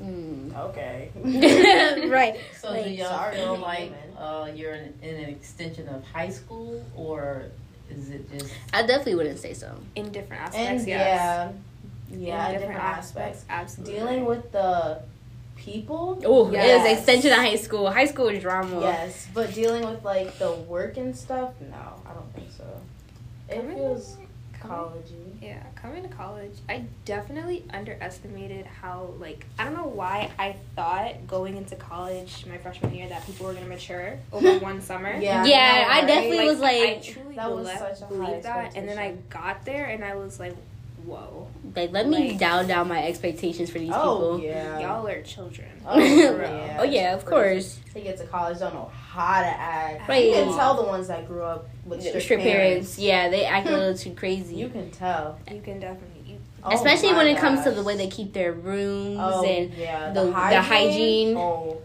Mm. 0.00 0.54
Okay. 0.56 1.10
right. 2.08 2.36
So 2.60 2.82
do 2.82 2.88
y'all 2.90 3.30
feel 3.32 3.56
like 3.58 3.92
uh, 4.18 4.48
you're 4.54 4.72
in, 4.74 4.94
in 5.02 5.14
an 5.16 5.28
extension 5.30 5.88
of 5.88 6.04
high 6.06 6.30
school, 6.30 6.82
or 6.96 7.42
is 7.90 8.10
it 8.10 8.30
just? 8.32 8.52
I 8.72 8.82
definitely 8.82 9.16
wouldn't 9.16 9.38
say 9.38 9.52
so. 9.54 9.74
In 9.96 10.10
different 10.12 10.42
aspects, 10.42 10.56
and 10.82 10.88
yes. 10.88 10.88
yeah, 10.88 11.48
In 11.50 11.62
yeah, 12.10 12.48
in 12.50 12.58
different, 12.60 12.80
aspects. 12.80 13.44
absolutely. 13.48 13.94
Dealing 13.94 14.24
with 14.24 14.52
the 14.52 15.00
people. 15.56 16.20
Oh, 16.24 16.48
it 16.48 16.52
yes. 16.54 16.82
was 16.88 16.98
extension 16.98 17.32
of 17.32 17.38
high 17.38 17.56
school. 17.56 17.90
High 17.90 18.06
school 18.06 18.36
drama. 18.38 18.80
Yes, 18.80 19.28
but 19.32 19.54
dealing 19.54 19.84
with 19.88 20.04
like 20.04 20.38
the 20.38 20.52
work 20.52 20.96
and 20.96 21.16
stuff, 21.16 21.52
no, 21.60 21.76
I 22.08 22.14
don't 22.14 22.32
think 22.34 22.48
so. 22.56 22.64
It 23.48 23.56
Coming- 23.56 23.76
feels 23.76 24.16
coming- 24.16 24.76
collegey. 24.76 25.20
Yeah, 25.42 25.62
coming 25.74 26.02
to 26.02 26.08
college, 26.08 26.54
I 26.70 26.84
definitely 27.04 27.64
underestimated 27.70 28.64
how 28.64 29.10
like 29.18 29.44
I 29.58 29.64
don't 29.64 29.74
know 29.74 29.84
why 29.86 30.30
I 30.38 30.56
thought 30.74 31.26
going 31.26 31.58
into 31.58 31.76
college 31.76 32.46
my 32.48 32.56
freshman 32.56 32.94
year 32.94 33.06
that 33.10 33.26
people 33.26 33.44
were 33.46 33.52
gonna 33.52 33.66
mature 33.66 34.18
over 34.32 34.58
one 34.60 34.80
summer. 34.80 35.14
Yeah, 35.20 35.44
Yeah, 35.44 35.86
I 35.90 35.98
I 35.98 36.06
definitely 36.06 36.38
right? 36.38 36.46
was 36.46 36.62
I 36.62 36.78
like, 36.84 37.02
truly 37.02 37.34
That 37.36 37.50
was 37.54 37.68
such 37.68 38.00
a 38.02 38.06
high 38.24 38.40
that, 38.40 38.74
and 38.76 38.88
then 38.88 38.98
I 38.98 39.16
got 39.28 39.66
there 39.66 39.84
and 39.84 40.02
I 40.02 40.14
was 40.16 40.40
like, 40.40 40.56
whoa, 41.04 41.46
like, 41.76 41.92
let 41.92 42.08
me 42.08 42.30
Like- 42.30 42.38
dial 42.38 42.66
down 42.66 42.88
my 42.88 43.04
expectations 43.06 43.70
for 43.70 43.78
these 43.78 43.92
Oh 43.94 44.36
people. 44.36 44.40
yeah. 44.40 44.78
y'all 44.80 45.06
are 45.06 45.22
children. 45.22 45.68
Oh, 45.86 45.98
yeah. 45.98 46.76
oh 46.80 46.84
yeah, 46.84 47.14
of 47.14 47.24
course. 47.24 47.78
They 47.92 48.02
get 48.02 48.16
to 48.18 48.26
college, 48.26 48.58
don't 48.58 48.74
know 48.74 48.90
how 49.10 49.40
to 49.40 49.46
act. 49.46 50.08
Right. 50.08 50.26
You 50.26 50.32
can 50.32 50.56
tell 50.56 50.74
the 50.76 50.82
ones 50.84 51.08
that 51.08 51.26
grew 51.28 51.42
up 51.42 51.68
with 51.84 52.02
strict, 52.02 52.22
Strict 52.22 52.42
parents, 52.42 52.98
yeah, 52.98 53.28
they 53.28 53.44
act 53.44 53.68
a 53.68 53.72
little 53.72 53.96
too 54.04 54.14
crazy. 54.14 54.56
You 54.56 54.68
can 54.68 54.90
tell. 54.90 55.38
You 55.50 55.60
can 55.60 55.80
definitely. 55.80 56.22
You, 56.32 56.38
Oh 56.66 56.70
Especially 56.74 57.12
when 57.12 57.26
it 57.26 57.36
comes 57.38 57.62
to 57.64 57.70
the 57.72 57.82
way 57.82 57.94
they 57.96 58.08
keep 58.08 58.32
their 58.32 58.52
rooms 58.52 59.18
Oh 59.20 59.44
and 59.44 59.72
yeah, 59.74 60.10
the- 60.12 60.24
the 60.24 60.62
hygiene. 60.62 61.36
Oh, 61.36 61.82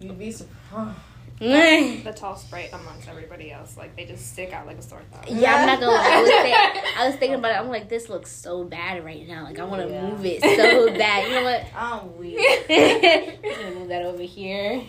you'd 0.00 0.18
be 0.18 0.30
surprised. 0.30 0.96
the 2.04 2.12
tall 2.14 2.36
sprite 2.36 2.70
amongst 2.72 3.08
everybody 3.08 3.50
else, 3.52 3.76
like 3.76 3.94
they 3.96 4.04
just 4.06 4.32
stick 4.32 4.52
out 4.52 4.66
like 4.66 4.78
a 4.78 4.82
sore 4.82 5.02
thumb. 5.12 5.22
Yeah, 5.36 5.54
I'm 5.56 5.66
not 5.66 5.80
gonna 5.80 5.92
lie. 5.92 6.10
I 6.10 6.20
was, 6.22 6.30
think, 6.82 6.96
I 6.98 7.06
was 7.06 7.16
thinking 7.16 7.38
about 7.38 7.52
it. 7.52 7.58
I'm 7.60 7.68
like, 7.68 7.88
this 7.88 8.08
looks 8.08 8.30
so 8.30 8.64
bad 8.64 9.04
right 9.04 9.26
now. 9.28 9.44
Like, 9.44 9.58
I 9.58 9.64
want 9.64 9.82
to 9.86 9.92
Yeah. 9.92 10.08
move 10.08 10.24
it 10.24 10.40
so 10.42 10.86
bad. 10.98 11.28
You 11.28 11.34
know 11.34 11.44
what? 11.44 11.64
I'm 11.76 12.16
weird. 12.16 12.40
I'm 12.70 13.42
gonna 13.42 13.74
move 13.78 13.88
that 13.88 14.02
over 14.04 14.22
here. 14.22 14.82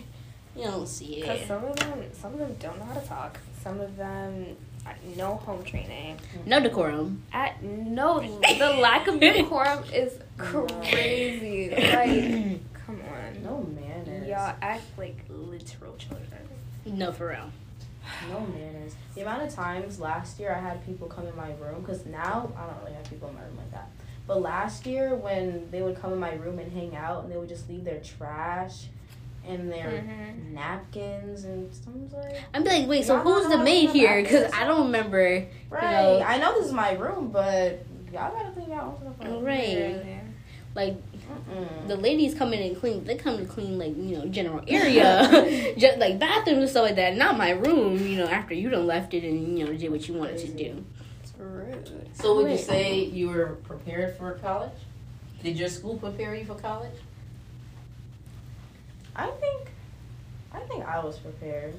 You 0.56 0.64
don't 0.64 0.88
see 0.88 1.16
Because 1.22 1.42
it. 1.42 1.48
some 1.48 1.64
of 1.66 1.76
them, 1.76 2.02
some 2.14 2.34
of 2.34 2.40
them 2.40 2.56
don't 2.60 2.80
know 2.80 2.86
how 2.86 2.94
to 3.00 3.06
talk. 3.08 3.40
Some 3.62 3.82
of 3.82 3.98
them, 3.98 4.56
uh, 4.86 4.92
no 5.18 5.36
home 5.36 5.64
training. 5.64 6.18
No 6.46 6.62
decorum. 6.62 7.24
At 7.34 7.62
no, 7.62 8.22
the 8.22 8.78
lack 8.80 9.08
of 9.08 9.20
decorum 9.20 9.84
is 9.94 10.14
crazy. 10.38 11.70
Like, 11.72 12.62
come 12.86 13.02
on, 13.02 13.44
No 13.44 13.68
manners. 13.76 14.28
y'all 14.30 14.56
act 14.62 14.84
like 14.98 15.25
literal 15.74 15.96
children. 15.98 16.28
No, 16.86 17.12
for 17.12 17.28
real. 17.30 17.50
No 18.30 18.40
manners. 18.42 18.94
The 19.16 19.22
amount 19.22 19.44
of 19.44 19.54
times 19.54 20.00
last 20.00 20.40
year 20.40 20.54
I 20.54 20.60
had 20.60 20.86
people 20.86 21.08
come 21.08 21.28
in 21.28 21.36
my 21.36 21.52
room, 21.56 21.82
because 21.82 22.06
now 22.06 22.52
I 22.58 22.66
don't 22.68 22.80
really 22.84 22.94
have 22.94 23.10
people 23.10 23.30
in 23.30 23.36
my 23.36 23.42
room 23.42 23.58
like 23.58 23.72
that. 23.72 23.90
But 24.28 24.42
last 24.42 24.86
year 24.86 25.16
when 25.16 25.70
they 25.72 25.82
would 25.82 26.00
come 26.00 26.14
in 26.14 26.20
my 26.20 26.34
room 26.36 26.60
and 26.60 26.72
hang 26.72 26.96
out 26.96 27.24
and 27.24 27.32
they 27.34 27.38
would 27.38 27.50
just 27.50 27.68
leave 27.70 27.84
their 27.84 28.00
trash 28.00 28.86
and 29.48 29.72
their 29.72 30.04
Mhm. 30.04 30.54
napkins 30.54 31.44
and 31.44 31.74
someone's 31.74 32.14
like, 32.14 32.36
I'm 32.54 32.64
be 32.64 32.70
like, 32.70 32.88
wait, 32.88 33.06
so 33.06 33.20
who's 33.20 33.48
the 33.48 33.58
maid 33.60 33.90
here? 33.92 34.22
Because. 34.22 34.52
I 34.54 34.66
don't 34.66 34.86
remember. 34.88 35.46
right, 35.70 35.92
know- 35.92 36.22
I 36.26 36.38
know 36.38 36.54
this 36.58 36.66
is 36.68 36.74
my 36.74 36.94
room, 36.94 37.30
but 37.30 37.84
y'all 38.12 38.32
gotta 38.34 38.52
clean 38.52 38.70
your 38.70 38.82
own 38.82 38.96
stuff 38.98 39.22
up. 39.22 39.44
Right. 39.44 39.68
Literally. 39.70 40.20
Like, 40.76 40.98
Mm-mm. 41.30 41.88
the 41.88 41.96
ladies 41.96 42.34
come 42.34 42.54
in 42.54 42.62
and 42.62 42.80
clean. 42.80 43.04
They 43.04 43.16
come 43.16 43.38
to 43.38 43.46
clean, 43.46 43.78
like, 43.78 43.96
you 43.96 44.18
know, 44.18 44.26
general 44.28 44.64
area. 44.68 45.74
Just 45.78 45.98
like 45.98 46.20
bathrooms 46.20 46.60
and 46.60 46.70
stuff 46.70 46.84
like 46.84 46.96
that. 46.96 47.16
Not 47.16 47.38
my 47.38 47.52
room, 47.52 47.98
you 48.08 48.18
know, 48.18 48.28
after 48.28 48.54
you 48.54 48.70
done 48.70 48.88
left 48.88 49.14
it 49.14 49.24
and, 49.24 49.58
you 49.58 49.66
know, 49.66 49.74
did 49.74 49.92
what 49.92 50.08
you 50.08 50.14
wanted 50.16 50.38
to 50.40 50.48
do. 50.48 50.86
It's 51.24 51.34
rude. 51.38 52.10
So 52.14 52.36
would 52.36 52.52
you 52.52 52.58
say 52.58 53.04
you 53.06 53.30
were 53.30 53.58
prepared 53.64 54.18
for 54.18 54.34
college? 54.34 54.72
Did 55.44 55.58
your 55.58 55.70
school 55.70 55.98
prepare 55.98 56.36
you 56.36 56.46
for 56.46 56.56
college? 56.56 56.96
I 59.16 59.28
think, 59.28 59.70
I 60.52 60.60
think 60.62 60.86
I 60.86 61.04
was 61.04 61.18
prepared. 61.18 61.76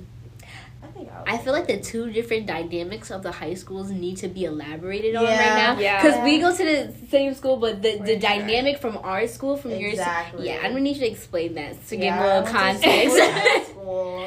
I 0.87 0.93
think 0.93 1.09
I 1.11 1.35
I 1.35 1.39
feel 1.39 1.53
like 1.53 1.67
the 1.67 1.81
two 1.81 2.11
different 2.13 2.47
dynamics 2.47 3.11
of 3.11 3.23
the 3.23 3.33
high 3.33 3.55
schools 3.55 3.91
need 3.91 4.17
to 4.19 4.29
be 4.29 4.45
elaborated 4.45 5.17
on 5.17 5.25
Yeah. 5.25 5.39
right 5.41 5.57
now. 5.75 5.81
Yeah. 5.81 6.03
Because 6.03 6.23
we 6.25 6.39
go 6.39 6.55
to 6.57 6.65
the 6.73 6.93
same 7.09 7.35
school, 7.35 7.57
but 7.57 7.83
the, 7.83 7.99
the 7.99 8.07
sure. 8.13 8.19
dynamic 8.21 8.79
from 8.79 8.99
our 8.99 9.27
school, 9.27 9.57
from 9.57 9.73
yours. 9.73 9.95
Exactly. 9.95 10.47
Yeah, 10.49 10.59
I'm 10.63 10.71
gonna 10.73 10.81
need 10.81 10.97
you 10.97 11.07
to 11.07 11.11
explain 11.11 11.55
that 11.55 11.73
to 11.89 11.97
Yeah, 11.97 12.03
give 12.05 12.15
a 12.15 12.27
little 12.27 12.57
I 12.57 12.77
Staples 12.77 13.19
High 13.19 13.41
context. 13.41 13.71
School. 13.71 14.27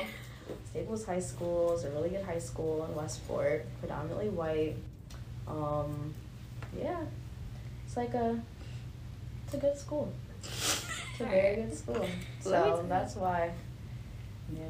Staples 0.72 1.06
High 1.06 1.20
School 1.20 1.74
is 1.74 1.84
a 1.86 1.90
really 1.92 2.10
good 2.10 2.24
high 2.26 2.40
school 2.40 2.86
in 2.86 2.96
Westport, 2.96 3.66
predominantly 3.80 4.30
white. 4.30 4.76
Um, 5.48 6.14
yeah, 6.78 7.00
it's 7.86 7.98
like 7.98 8.14
a, 8.14 8.40
it's 9.46 9.56
a 9.56 9.58
good 9.58 9.78
school. 9.78 10.12
It's 10.44 10.86
a 11.22 11.26
very 11.26 11.56
good 11.62 11.76
school. 11.76 12.06
So 12.42 12.86
that's 12.88 13.16
why. 13.16 13.52
Yeah. 14.54 14.62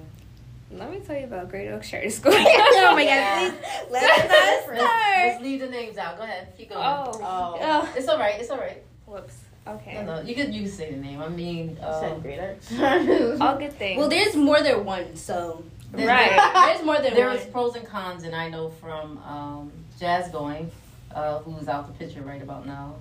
Let 0.72 0.92
me 0.92 1.00
tell 1.00 1.18
you 1.18 1.24
about 1.24 1.50
Great 1.50 1.70
Oaks 1.70 1.90
Charter 1.90 2.10
School. 2.12 2.32
oh 2.36 2.92
my 2.94 3.02
Yeah. 3.04 3.50
god, 3.50 3.54
please, 3.62 3.92
let 3.92 4.04
us 4.32 4.64
start. 4.64 4.78
let's 4.78 5.42
leave 5.42 5.60
the 5.62 5.68
names 5.68 5.98
out. 5.98 6.18
Go 6.18 6.24
ahead. 6.24 6.54
Keep 6.58 6.70
going. 6.70 6.82
Oh, 6.86 7.12
Oh, 7.16 7.58
Oh. 7.60 7.94
It's 7.98 8.08
all 8.08 8.20
right. 8.20 8.40
It's 8.40 8.50
all 8.52 8.58
right. 8.60 8.84
whoops. 9.06 9.36
Okay. 9.68 9.94
No, 9.96 10.04
no, 10.18 10.22
you 10.22 10.34
can 10.36 10.54
you 10.54 10.64
can 10.64 10.72
say 10.72 10.92
the 10.92 10.98
name. 10.98 11.22
I 11.22 11.28
mean, 11.30 11.78
I 11.84 12.00
said 12.00 12.12
um, 12.14 12.22
greater. 12.22 12.56
All 13.42 13.56
good 13.58 13.74
things. 13.74 14.00
Well, 14.00 14.10
there's 14.10 14.36
more 14.36 14.62
than 14.64 14.84
one, 14.84 15.16
so 15.16 15.64
there's- 15.92 16.08
Right. 16.08 16.52
there's 16.74 16.84
more 16.86 17.00
than 17.00 17.14
There's 17.14 17.42
one. 17.44 17.52
pros 17.52 17.76
and 17.76 17.86
cons, 17.86 18.24
and 18.24 18.36
I 18.36 18.50
know 18.50 18.70
from 18.70 19.18
um, 19.20 19.72
Jazz 20.00 20.32
going, 20.32 20.72
uh, 21.14 21.40
who's 21.40 21.68
out 21.68 21.86
the 21.88 21.94
picture 22.04 22.22
right 22.22 22.42
about 22.42 22.66
now. 22.66 22.96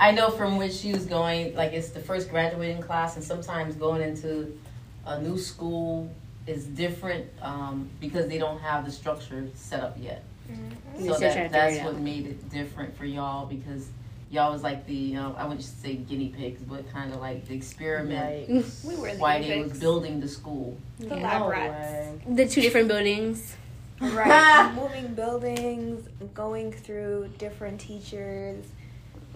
I 0.00 0.12
know 0.12 0.30
from 0.30 0.56
which 0.58 0.72
she 0.74 0.92
was 0.92 1.06
going, 1.06 1.56
like 1.56 1.72
it's 1.72 1.88
the 1.90 2.00
first 2.00 2.28
graduating 2.30 2.82
class, 2.82 3.16
and 3.16 3.24
sometimes 3.24 3.74
going 3.74 4.02
into 4.02 4.56
a 5.06 5.20
new 5.20 5.38
school 5.38 6.10
is 6.46 6.64
different 6.64 7.26
um, 7.42 7.88
because 8.00 8.26
they 8.28 8.38
don't 8.38 8.60
have 8.60 8.84
the 8.84 8.90
structure 8.92 9.46
set 9.54 9.80
up 9.80 9.96
yet. 10.00 10.22
Mhm. 10.50 11.06
So 11.06 11.18
that, 11.18 11.52
that's 11.52 11.84
what 11.84 11.94
out. 11.94 12.00
made 12.00 12.26
it 12.26 12.48
different 12.50 12.96
for 12.96 13.04
y'all 13.04 13.46
because 13.46 13.88
y'all 14.30 14.52
was 14.52 14.62
like 14.62 14.86
the, 14.86 14.94
you 14.94 15.14
know, 15.14 15.34
I 15.38 15.44
wouldn't 15.44 15.62
say 15.64 15.94
guinea 15.96 16.28
pigs, 16.28 16.62
but 16.62 16.90
kind 16.92 17.12
of 17.12 17.20
like 17.20 17.46
the 17.46 17.54
experiment 17.54 18.48
Yikes. 18.48 18.84
We 18.84 18.96
were 18.96 19.12
the 19.12 19.18
why 19.18 19.40
guinea 19.40 19.62
they 19.62 19.68
was 19.68 19.78
building 19.78 20.20
the 20.20 20.28
school. 20.28 20.76
The 20.98 21.06
Yeah. 21.06 21.14
lab 21.16 21.50
rats. 21.50 22.26
way. 22.26 22.34
The 22.34 22.48
two 22.48 22.60
different 22.62 22.88
buildings. 22.88 23.54
Right. 24.00 24.72
Moving 24.74 25.14
buildings, 25.14 26.08
going 26.32 26.72
through 26.72 27.30
different 27.38 27.80
teachers, 27.80 28.64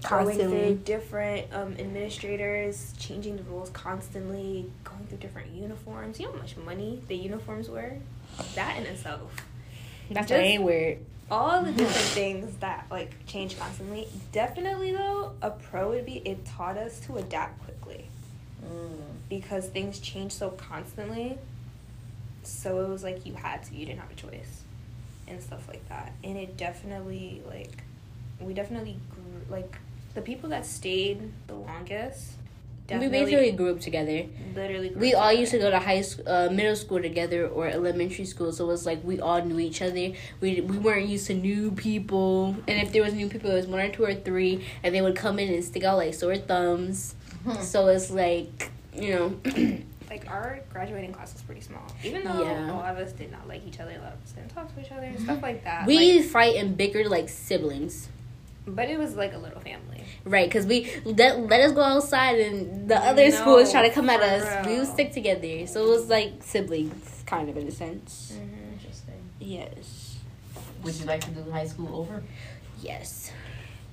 going 0.09 0.38
through 0.38 0.75
different 0.85 1.52
um, 1.52 1.73
administrators, 1.78 2.92
changing 2.99 3.37
the 3.37 3.42
rules 3.44 3.71
constantly, 3.71 4.71
going 4.85 5.06
through 5.06 5.18
different 5.18 5.50
uniforms. 5.52 6.18
You 6.18 6.26
know 6.26 6.32
how 6.32 6.38
much 6.38 6.56
money 6.56 7.00
the 7.09 7.16
uniforms 7.16 7.68
were? 7.68 7.94
That 8.54 8.76
in 8.78 8.85
itself. 8.87 9.35
That's 10.11 10.28
Just- 10.28 10.61
weird. 10.62 10.99
All 11.30 11.62
the 11.62 11.73
different 11.73 12.09
things 12.09 12.56
that 12.59 12.87
like 12.90 13.12
change 13.26 13.59
constantly. 13.59 14.06
Definitely 14.32 14.92
though, 14.92 15.32
a 15.40 15.50
pro 15.50 15.90
would 15.90 16.04
be 16.04 16.16
it 16.18 16.44
taught 16.44 16.76
us 16.76 17.00
to 17.06 17.16
adapt 17.16 17.62
quickly 17.64 18.06
Mm. 18.64 18.97
because 19.28 19.66
things 19.68 19.99
change 19.99 20.30
so 20.32 20.50
constantly. 20.50 21.37
So 22.44 22.85
it 22.85 22.88
was 22.88 23.02
like 23.02 23.25
you 23.26 23.35
had 23.35 23.62
to, 23.64 23.75
you 23.75 23.87
didn't 23.87 24.00
have 24.00 24.11
a 24.11 24.14
choice, 24.14 24.62
and 25.26 25.42
stuff 25.42 25.66
like 25.68 25.88
that. 25.88 26.12
And 26.23 26.37
it 26.37 26.56
definitely 26.56 27.42
like, 27.49 27.82
we 28.40 28.52
definitely 28.54 28.97
grew 29.11 29.40
like 29.56 29.78
the 30.14 30.21
people 30.23 30.50
that 30.50 30.66
stayed 30.66 31.33
the 31.47 31.54
longest. 31.54 32.33
We 32.90 33.09
basically 33.09 33.52
grew 33.52 33.71
up 33.71 33.81
together. 33.81 34.26
literally. 34.54 34.90
grew 34.90 35.00
We 35.00 35.14
all 35.14 35.28
together. 35.31 35.40
used 35.40 35.52
to 35.52 35.59
go 35.61 35.71
to 35.71 35.78
high 35.78 36.02
school, 36.02 36.28
uh, 36.28 36.50
middle 36.50 36.76
school 36.76 37.00
together, 37.00 37.49
or 37.49 37.66
elementary 37.69 38.26
school. 38.26 38.52
So 38.52 38.64
it 38.64 38.69
was 38.69 38.85
like 38.85 39.02
we 39.02 39.19
all 39.19 39.42
knew 39.42 39.59
each 39.59 39.81
other. 39.81 40.12
We 40.42 40.61
we 40.61 40.76
weren't 40.76 41.09
used 41.09 41.26
to 41.28 41.35
new 41.35 41.71
people, 41.71 42.54
and 42.69 42.76
if 42.83 42.92
there 42.92 43.02
was 43.02 43.14
new 43.14 43.28
people, 43.31 43.50
it 43.50 43.54
was 43.54 43.66
one 43.66 43.81
or 43.81 43.88
two 43.88 44.04
or 44.04 44.14
three, 44.14 44.66
and 44.83 44.95
they 44.95 45.00
would 45.00 45.16
come 45.16 45.38
in 45.38 45.49
and 45.54 45.64
stick 45.64 45.85
out 45.85 45.97
like 45.97 46.12
sore 46.12 46.37
thumbs. 46.37 47.14
so 47.62 47.87
it's 47.88 48.11
like 48.11 48.71
you 48.95 49.11
know, 49.14 49.40
like 50.11 50.28
our 50.28 50.61
graduating 50.71 51.14
class 51.14 51.33
was 51.33 51.40
pretty 51.42 51.62
small. 51.62 51.87
Even 52.04 52.25
though 52.25 52.42
Yeah. 52.45 52.73
a 52.73 52.76
lot 52.76 52.90
of 52.92 52.99
us 52.99 53.12
did 53.12 53.33
not 53.33 53.49
like 53.49 53.66
each 53.66 53.81
other, 53.81 53.92
a 53.92 54.02
lot 54.02 54.12
of 54.12 54.23
us 54.23 54.33
didn't 54.33 54.50
talk 54.50 54.75
to 54.75 54.81
each 54.83 54.92
other, 54.92 55.07
and 55.07 55.19
stuff 55.19 55.40
like 55.40 55.64
that. 55.64 55.87
we 55.87 56.19
like, 56.19 56.28
fight 56.28 56.57
and 56.57 56.76
bicker 56.76 57.09
like 57.09 57.31
siblings. 57.31 58.11
But 58.66 58.88
it 58.88 58.99
was 58.99 59.16
like 59.16 59.33
a 59.35 59.38
little 59.38 59.61
family. 59.61 60.04
Right, 60.25 60.49
because 60.49 60.66
we 60.66 60.90
let, 61.04 61.40
let 61.40 61.61
us 61.61 61.73
go 61.73 61.83
outside 61.83 62.38
and 62.38 62.88
the 62.88 62.97
other 62.97 63.31
school 63.31 63.57
schools 63.57 63.73
try 63.73 63.88
to 63.88 63.95
come 63.95 64.09
at 64.09 64.21
for 64.21 64.25
us. 64.25 64.66
We 64.66 64.78
would 64.78 64.88
stick 64.88 65.12
together. 65.12 65.66
So 65.66 65.85
it 65.85 65.88
was 65.88 66.09
like 66.09 66.42
siblings, 66.42 67.23
kind 67.26 67.49
of 67.49 67.57
in 67.57 67.66
a 67.66 67.73
sense. 67.73 68.35
Mm-hmm. 68.35 68.73
Interesting. 68.75 69.23
Yes. 69.40 70.16
Would 70.85 70.95
you 70.95 71.07
like 71.07 71.23
to 71.25 71.31
do 71.31 71.50
high 71.50 71.66
school 71.66 71.97
over? 71.97 72.23
Yes. 72.81 73.33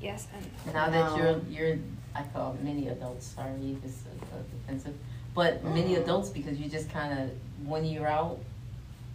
Yes, 0.02 0.28
and 0.34 0.74
Now 0.74 0.90
that 0.90 1.18
you're 1.18 1.42
you're 1.50 1.78
I 2.16 2.24
call 2.34 2.58
many 2.62 2.88
adults. 2.88 3.28
Sorry 3.28 3.78
if 3.78 3.84
it's 3.84 4.04
offensive, 4.64 4.96
but 5.36 5.64
many 5.64 5.96
mm. 5.96 6.02
adults 6.02 6.30
because 6.30 6.58
you 6.58 6.70
just 6.70 6.90
kind 6.92 7.20
of 7.20 7.30
one 7.68 7.86
year 7.86 8.08
out, 8.08 8.40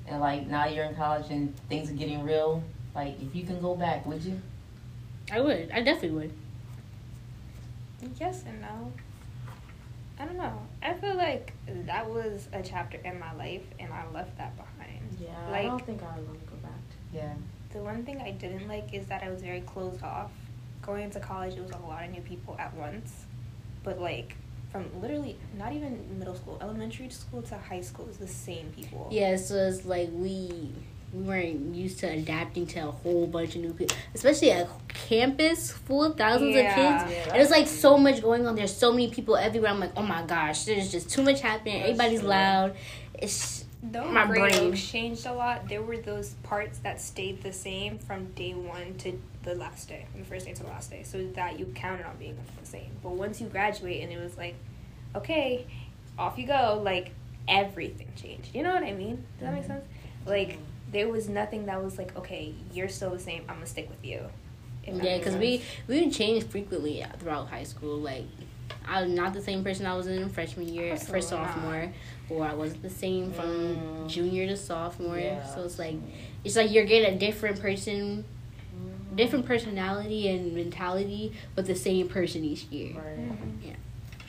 and 0.06 0.20
like 0.20 0.46
now 0.46 0.66
you're 0.66 0.84
in 0.84 0.94
college 0.94 1.30
and 1.30 1.56
things 1.68 1.90
are 1.90 1.94
getting 1.94 2.22
real. 2.22 2.62
Like 2.94 3.20
if 3.20 3.34
you 3.34 3.44
can 3.44 3.60
go 3.60 3.74
back, 3.74 4.04
would 4.06 4.22
you? 4.22 4.40
I 5.30 5.40
would. 5.40 5.70
I 5.72 5.82
definitely 5.82 6.10
would. 6.18 6.32
Yes 8.20 8.44
and 8.46 8.60
no. 8.60 8.92
I 10.18 10.26
don't 10.26 10.36
know. 10.36 10.60
I 10.82 10.94
feel 10.94 11.16
like 11.16 11.52
that 11.66 12.08
was 12.08 12.48
a 12.52 12.62
chapter 12.62 12.98
in 13.04 13.18
my 13.18 13.32
life, 13.34 13.62
and 13.80 13.92
I 13.92 14.04
left 14.12 14.36
that 14.38 14.54
behind. 14.56 15.16
Yeah, 15.18 15.28
like, 15.50 15.64
I 15.64 15.68
don't 15.68 15.84
think 15.84 16.02
I 16.02 16.16
would 16.16 16.26
want 16.26 16.40
to 16.40 16.46
go 16.46 16.56
back. 16.56 16.70
To. 16.72 17.16
Yeah. 17.16 17.34
The 17.72 17.78
one 17.78 18.04
thing 18.04 18.20
I 18.20 18.30
didn't 18.30 18.68
like 18.68 18.94
is 18.94 19.06
that 19.06 19.22
I 19.22 19.30
was 19.30 19.42
very 19.42 19.62
closed 19.62 20.02
off. 20.02 20.30
Going 20.82 21.04
into 21.04 21.18
college, 21.18 21.54
it 21.54 21.62
was 21.62 21.72
a 21.72 21.78
lot 21.78 22.04
of 22.04 22.10
new 22.10 22.20
people 22.20 22.56
at 22.58 22.74
once. 22.74 23.24
But 23.82 24.00
like 24.00 24.36
from 24.70 24.86
literally 25.00 25.36
not 25.56 25.72
even 25.72 26.18
middle 26.18 26.34
school, 26.34 26.58
elementary 26.60 27.08
school 27.08 27.42
to 27.42 27.56
high 27.56 27.80
school 27.80 28.08
is 28.08 28.18
the 28.18 28.28
same 28.28 28.72
people. 28.74 29.08
Yeah, 29.10 29.36
so 29.36 29.54
it's 29.54 29.84
like 29.84 30.10
we 30.12 30.72
we 31.14 31.22
weren't 31.22 31.74
used 31.74 32.00
to 32.00 32.06
adapting 32.06 32.66
to 32.66 32.88
a 32.88 32.90
whole 32.90 33.26
bunch 33.26 33.54
of 33.54 33.62
new 33.62 33.72
people, 33.72 33.96
especially 34.14 34.50
a 34.50 34.68
campus 34.88 35.70
full 35.70 36.04
of 36.04 36.16
thousands 36.16 36.56
Yeah. 36.56 37.02
of 37.02 37.08
kids. 37.08 37.26
And 37.28 37.34
there's 37.36 37.50
like 37.50 37.68
so 37.68 37.96
much 37.96 38.20
going 38.20 38.46
on. 38.46 38.56
There's 38.56 38.76
so 38.76 38.90
many 38.90 39.10
people 39.10 39.36
everywhere. 39.36 39.70
I'm 39.70 39.80
like, 39.80 39.92
oh 39.96 40.02
my 40.02 40.22
gosh, 40.22 40.64
there's 40.64 40.90
just 40.90 41.10
too 41.10 41.22
much 41.22 41.40
happening. 41.40 41.78
That's 41.78 41.90
Everybody's 41.90 42.20
true. 42.20 42.28
loud. 42.28 42.76
It's 43.14 43.64
Though 43.86 44.10
My 44.10 44.24
brain. 44.24 44.74
Changed 44.74 45.26
a 45.26 45.34
lot, 45.34 45.68
there 45.68 45.82
were 45.82 45.98
those 45.98 46.30
parts 46.42 46.78
that 46.78 47.02
stayed 47.02 47.42
the 47.42 47.52
same 47.52 47.98
from 47.98 48.24
day 48.32 48.54
one 48.54 48.94
to 48.98 49.20
the 49.42 49.54
last 49.54 49.88
day, 49.90 50.06
from 50.10 50.20
the 50.20 50.26
first 50.26 50.46
day 50.46 50.54
to 50.54 50.62
the 50.62 50.70
last 50.70 50.90
day, 50.90 51.02
so 51.02 51.22
that 51.34 51.58
you 51.58 51.66
counted 51.74 52.06
on 52.06 52.16
being 52.16 52.34
the 52.60 52.66
same. 52.66 52.90
But 53.02 53.12
once 53.12 53.42
you 53.42 53.46
graduate 53.48 54.02
and 54.02 54.10
it 54.10 54.18
was 54.18 54.38
like, 54.38 54.54
okay, 55.14 55.66
off 56.18 56.38
you 56.38 56.46
go, 56.46 56.80
like 56.82 57.10
everything 57.46 58.08
changed. 58.16 58.54
You 58.54 58.62
know 58.62 58.72
what 58.72 58.84
I 58.84 58.92
mean? 58.92 59.16
Does 59.38 59.40
that 59.40 59.52
make 59.52 59.62
mm-hmm. 59.64 59.72
sense? 59.72 59.84
Like 60.24 60.58
there 60.94 61.08
was 61.08 61.28
nothing 61.28 61.66
that 61.66 61.82
was 61.84 61.98
like, 61.98 62.16
okay, 62.16 62.54
you're 62.72 62.88
still 62.88 63.10
the 63.10 63.18
same. 63.18 63.42
I'm 63.48 63.56
gonna 63.56 63.66
stick 63.66 63.90
with 63.90 64.02
you. 64.04 64.20
Yeah, 64.86 65.18
because 65.18 65.36
we 65.36 65.62
we 65.88 66.00
would 66.04 66.12
change 66.12 66.44
frequently 66.44 67.04
throughout 67.18 67.48
high 67.48 67.64
school. 67.64 67.98
Like 67.98 68.24
I'm 68.86 69.14
not 69.14 69.34
the 69.34 69.42
same 69.42 69.62
person 69.64 69.84
I 69.86 69.96
was 69.96 70.06
in 70.06 70.28
freshman 70.30 70.68
year 70.68 70.96
for 70.96 71.16
Absolutely 71.16 71.36
not. 71.38 71.54
sophomore, 71.54 71.92
or 72.30 72.46
I 72.46 72.54
wasn't 72.54 72.82
the 72.82 72.90
same 72.90 73.32
from 73.32 73.76
Mm. 73.76 74.08
junior 74.08 74.46
to 74.46 74.56
sophomore. 74.56 75.18
Yeah. 75.18 75.44
So 75.44 75.64
it's 75.64 75.78
like 75.78 75.96
it's 76.44 76.56
like 76.56 76.70
you're 76.70 76.84
getting 76.84 77.14
a 77.14 77.18
different 77.18 77.60
person, 77.60 78.24
Mhm. 78.76 79.16
different 79.16 79.46
personality 79.46 80.28
and 80.28 80.52
mentality, 80.54 81.32
but 81.54 81.66
the 81.66 81.74
same 81.74 82.08
person 82.08 82.44
each 82.44 82.64
year. 82.64 82.94
Right. 82.94 83.36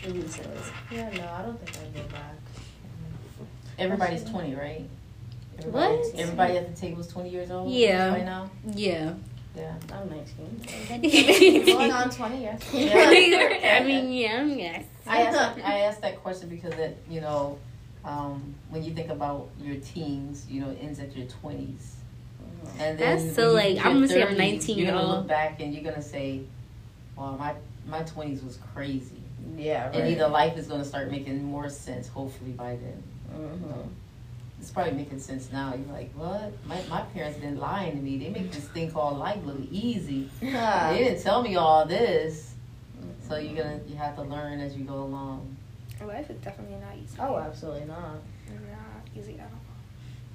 Mhm, 0.03 0.29
so 0.29 0.41
it's- 0.41 0.71
Yeah, 0.91 1.09
no, 1.17 1.27
I 1.27 1.41
don't 1.41 1.59
think 1.65 1.77
I'd 1.77 1.93
go 1.95 2.07
back. 2.15 2.35
Everybody's 3.77 4.23
twenty, 4.23 4.55
right? 4.55 4.87
What? 5.63 5.91
Everybody, 5.91 6.21
everybody 6.21 6.57
at 6.57 6.73
the 6.75 6.79
table 6.79 7.01
is 7.01 7.07
twenty 7.07 7.29
years 7.29 7.51
old. 7.51 7.71
Yeah. 7.71 8.09
Right 8.09 8.25
now. 8.25 8.49
Yeah. 8.73 9.13
Yeah. 9.55 9.73
I'm 9.93 10.09
19. 10.09 11.63
Going 11.65 11.91
I 11.91 12.03
on 12.03 12.09
20 12.09 12.41
years. 12.41 12.73
mean, 12.73 14.11
yeah, 14.11 14.43
yeah. 14.43 14.83
I 15.07 15.21
asked 15.21 15.37
that, 15.37 15.65
I 15.65 15.79
asked 15.81 16.01
that 16.01 16.21
question 16.21 16.49
because 16.49 16.73
that 16.75 16.95
you 17.09 17.21
know, 17.21 17.57
um, 18.03 18.53
when 18.69 18.83
you 18.83 18.93
think 18.93 19.09
about 19.09 19.49
your 19.61 19.75
teens, 19.77 20.45
you 20.49 20.59
know, 20.61 20.71
it 20.71 20.79
ends 20.81 20.99
at 20.99 21.15
your 21.15 21.27
twenties, 21.27 21.95
and 22.79 22.99
then 22.99 23.17
That's 23.23 23.35
so, 23.35 23.53
like, 23.53 23.77
I'm 23.77 23.93
gonna 23.93 24.07
say 24.09 24.23
I'm 24.23 24.37
19 24.37 24.77
You're 24.77 24.91
gonna 24.91 25.07
look 25.07 25.27
back 25.27 25.61
and 25.61 25.73
you're 25.73 25.83
gonna 25.83 26.01
say, 26.01 26.41
"Well, 27.15 27.37
my 27.39 27.53
my 27.87 28.03
twenties 28.03 28.43
was 28.43 28.57
crazy," 28.73 29.21
Yeah, 29.57 29.85
right. 29.85 29.95
and 29.95 30.09
either 30.09 30.27
life 30.27 30.57
is 30.57 30.67
gonna 30.67 30.83
start 30.85 31.09
making 31.11 31.43
more 31.45 31.69
sense. 31.69 32.07
Hopefully 32.09 32.51
by 32.51 32.75
then, 32.75 33.03
Mhm. 33.33 33.87
It's 34.65 34.73
probably 34.73 34.93
making 34.93 35.19
sense 35.19 35.51
now. 35.51 35.75
You're 35.75 35.93
like, 35.95 36.11
"What? 36.15 36.51
My 36.65 36.81
my 36.89 37.01
parents 37.13 37.37
been 37.37 37.59
lying 37.59 37.91
to 37.91 38.01
me. 38.01 38.17
They 38.17 38.29
make 38.29 38.51
this 38.51 38.65
thing 38.69 38.89
called 38.91 39.19
life 39.19 39.37
look 39.45 39.59
easy. 39.69 40.27
Yeah. 40.41 40.91
They 40.91 41.03
didn't 41.03 41.21
tell 41.21 41.43
me 41.43 41.55
all 41.55 41.85
this." 41.85 42.55
So 43.27 43.37
you're 43.37 43.63
gonna 43.63 43.79
you 43.87 43.95
have 43.95 44.15
to 44.15 44.23
learn 44.23 44.59
as 44.59 44.75
you 44.75 44.83
go 44.83 44.95
along. 44.95 45.55
life 46.03 46.31
is 46.31 46.37
definitely 46.37 46.77
not 46.77 46.95
easy. 46.97 47.15
Oh, 47.19 47.37
absolutely 47.37 47.85
not. 47.85 48.15
It's 48.47 48.59
not 48.59 49.07
easy 49.15 49.39
at 49.39 49.51
all. 49.53 49.59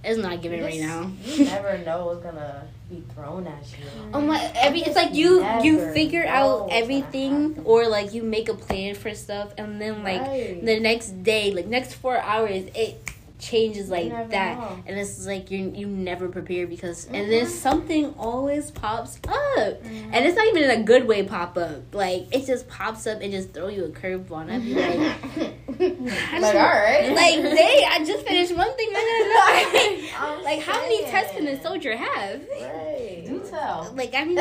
It's 0.04 0.18
not 0.18 0.40
giving 0.40 0.62
right 0.62 0.80
now. 0.80 1.10
You 1.24 1.44
never 1.56 1.78
know 1.78 2.06
what's 2.06 2.22
gonna 2.22 2.68
be 2.88 3.02
thrown 3.12 3.48
at 3.48 3.64
you. 3.72 3.84
Mm-hmm. 3.84 4.14
Oh 4.14 4.20
my! 4.20 4.52
Every 4.54 4.82
it's 4.82 4.94
like 4.94 5.12
you 5.12 5.44
you 5.60 5.92
figure 5.92 6.24
out 6.24 6.68
everything, 6.70 7.62
or 7.64 7.88
like 7.88 8.14
you 8.14 8.22
make 8.22 8.48
a 8.48 8.54
plan 8.54 8.94
for 8.94 9.12
stuff, 9.12 9.52
and 9.58 9.80
then 9.80 10.04
like 10.04 10.22
Right. 10.22 10.64
the 10.64 10.78
next 10.78 11.24
day, 11.24 11.50
like 11.52 11.66
next 11.66 11.94
four 11.94 12.18
hours, 12.18 12.64
it 12.76 13.09
changes 13.40 13.88
like 13.90 14.10
that, 14.30 14.58
know. 14.58 14.78
and 14.86 14.98
it's 14.98 15.26
like 15.26 15.50
you 15.50 15.72
you 15.74 15.86
never 15.86 16.28
prepare 16.28 16.66
because, 16.66 17.06
and 17.06 17.26
Mhm. 17.26 17.30
then 17.30 17.46
something 17.46 18.14
always 18.18 18.70
pops 18.70 19.18
up, 19.26 19.82
and 19.84 20.14
it's 20.26 20.36
not 20.36 20.46
even 20.48 20.62
in 20.64 20.70
a 20.70 20.82
good 20.84 21.06
way 21.08 21.22
pop 21.22 21.56
up. 21.56 21.94
Like 21.94 22.26
it 22.34 22.46
just 22.46 22.68
pops 22.68 23.06
up 23.06 23.20
and 23.22 23.32
just 23.32 23.52
throw 23.52 23.68
you 23.68 23.84
a 23.86 23.88
curveball, 23.88 24.42
and 24.42 24.52
I'd 24.52 24.64
be 24.64 24.74
like. 24.74 25.54
like, 25.80 26.54
all 26.54 26.60
right. 26.60 27.08
Like, 27.14 27.42
dang, 27.42 27.84
I 27.90 28.04
just 28.04 28.26
finished 28.26 28.54
one 28.54 28.76
thing. 28.76 28.90
I 28.94 30.10
I'm 30.18 30.28
gotta. 30.28 30.42
Like, 30.44 30.60
how 30.60 30.78
many 30.78 31.04
tests 31.04 31.32
can 31.34 31.46
a 31.48 31.62
soldier 31.62 31.96
have? 31.96 32.40
Right. 32.50 33.22
Do 33.26 33.40
tell. 33.48 33.90
Like, 33.96 34.12
I 34.14 34.24
mean, 34.24 34.36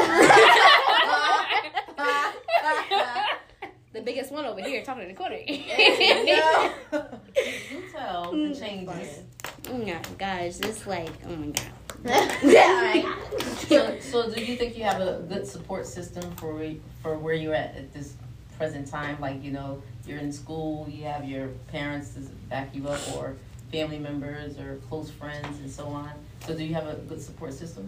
the 3.93 4.01
biggest 4.01 4.31
one 4.31 4.45
over 4.45 4.61
here 4.61 4.83
talking 4.83 5.03
in 5.03 5.09
the 5.09 5.15
corner. 5.15 5.39
No. 5.47 6.69
Do 6.91 7.83
tell 7.91 8.31
the 8.31 8.37
mm, 8.37 8.59
changes. 8.59 9.23
oh 9.69 9.77
my 9.77 10.01
gosh, 10.17 10.59
it's 10.59 10.85
like, 10.85 11.09
oh 11.27 11.35
my 11.35 11.47
god. 11.47 12.37
yeah. 12.43 13.15
So, 13.69 13.99
so 13.99 14.33
do 14.33 14.43
you 14.43 14.55
think 14.55 14.75
you 14.77 14.83
have 14.83 14.99
a 14.99 15.23
good 15.29 15.45
support 15.45 15.85
system 15.85 16.23
for 16.37 16.59
for 17.03 17.17
where 17.17 17.35
you're 17.35 17.53
at 17.53 17.75
at 17.75 17.93
this 17.93 18.15
present 18.57 18.87
time? 18.87 19.17
Like 19.19 19.43
you 19.43 19.51
know, 19.51 19.83
you're 20.07 20.17
in 20.17 20.31
school, 20.31 20.87
you 20.89 21.03
have 21.03 21.25
your 21.25 21.49
parents 21.67 22.15
to 22.15 22.21
back 22.49 22.73
you 22.73 22.87
up, 22.87 22.99
or 23.15 23.35
family 23.71 23.99
members, 23.99 24.57
or 24.57 24.79
close 24.89 25.11
friends, 25.11 25.59
and 25.59 25.69
so 25.69 25.87
on. 25.87 26.11
So 26.47 26.55
do 26.55 26.63
you 26.63 26.73
have 26.73 26.87
a 26.87 26.95
good 26.95 27.21
support 27.21 27.53
system? 27.53 27.87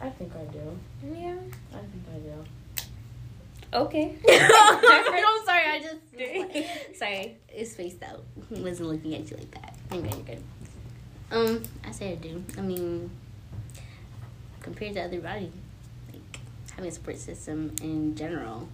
I 0.00 0.08
think 0.10 0.32
I 0.34 0.44
do. 0.52 0.78
Yeah. 1.12 1.34
I 1.72 1.78
think 1.78 2.04
I 2.14 2.18
do. 2.18 2.44
Okay. 3.72 4.16
I'm 4.28 5.44
sorry, 5.44 5.64
I 5.66 5.80
just 5.82 6.98
sorry, 6.98 7.36
it's 7.48 7.72
spaced 7.72 8.02
out. 8.02 8.24
I 8.54 8.60
wasn't 8.60 8.88
looking 8.88 9.14
at 9.14 9.30
you 9.30 9.36
like 9.36 9.50
that. 9.52 9.74
I'm 9.90 10.04
you're 10.04 10.14
good. 10.20 10.42
Um, 11.30 11.62
I 11.84 11.90
say 11.90 12.12
I 12.12 12.14
do. 12.14 12.42
I 12.56 12.62
mean, 12.62 13.10
compared 14.60 14.94
to 14.94 15.02
everybody, 15.02 15.52
like 16.12 16.40
having 16.74 16.90
a 16.90 16.94
support 16.94 17.18
system 17.18 17.74
in 17.82 18.16
general, 18.16 18.68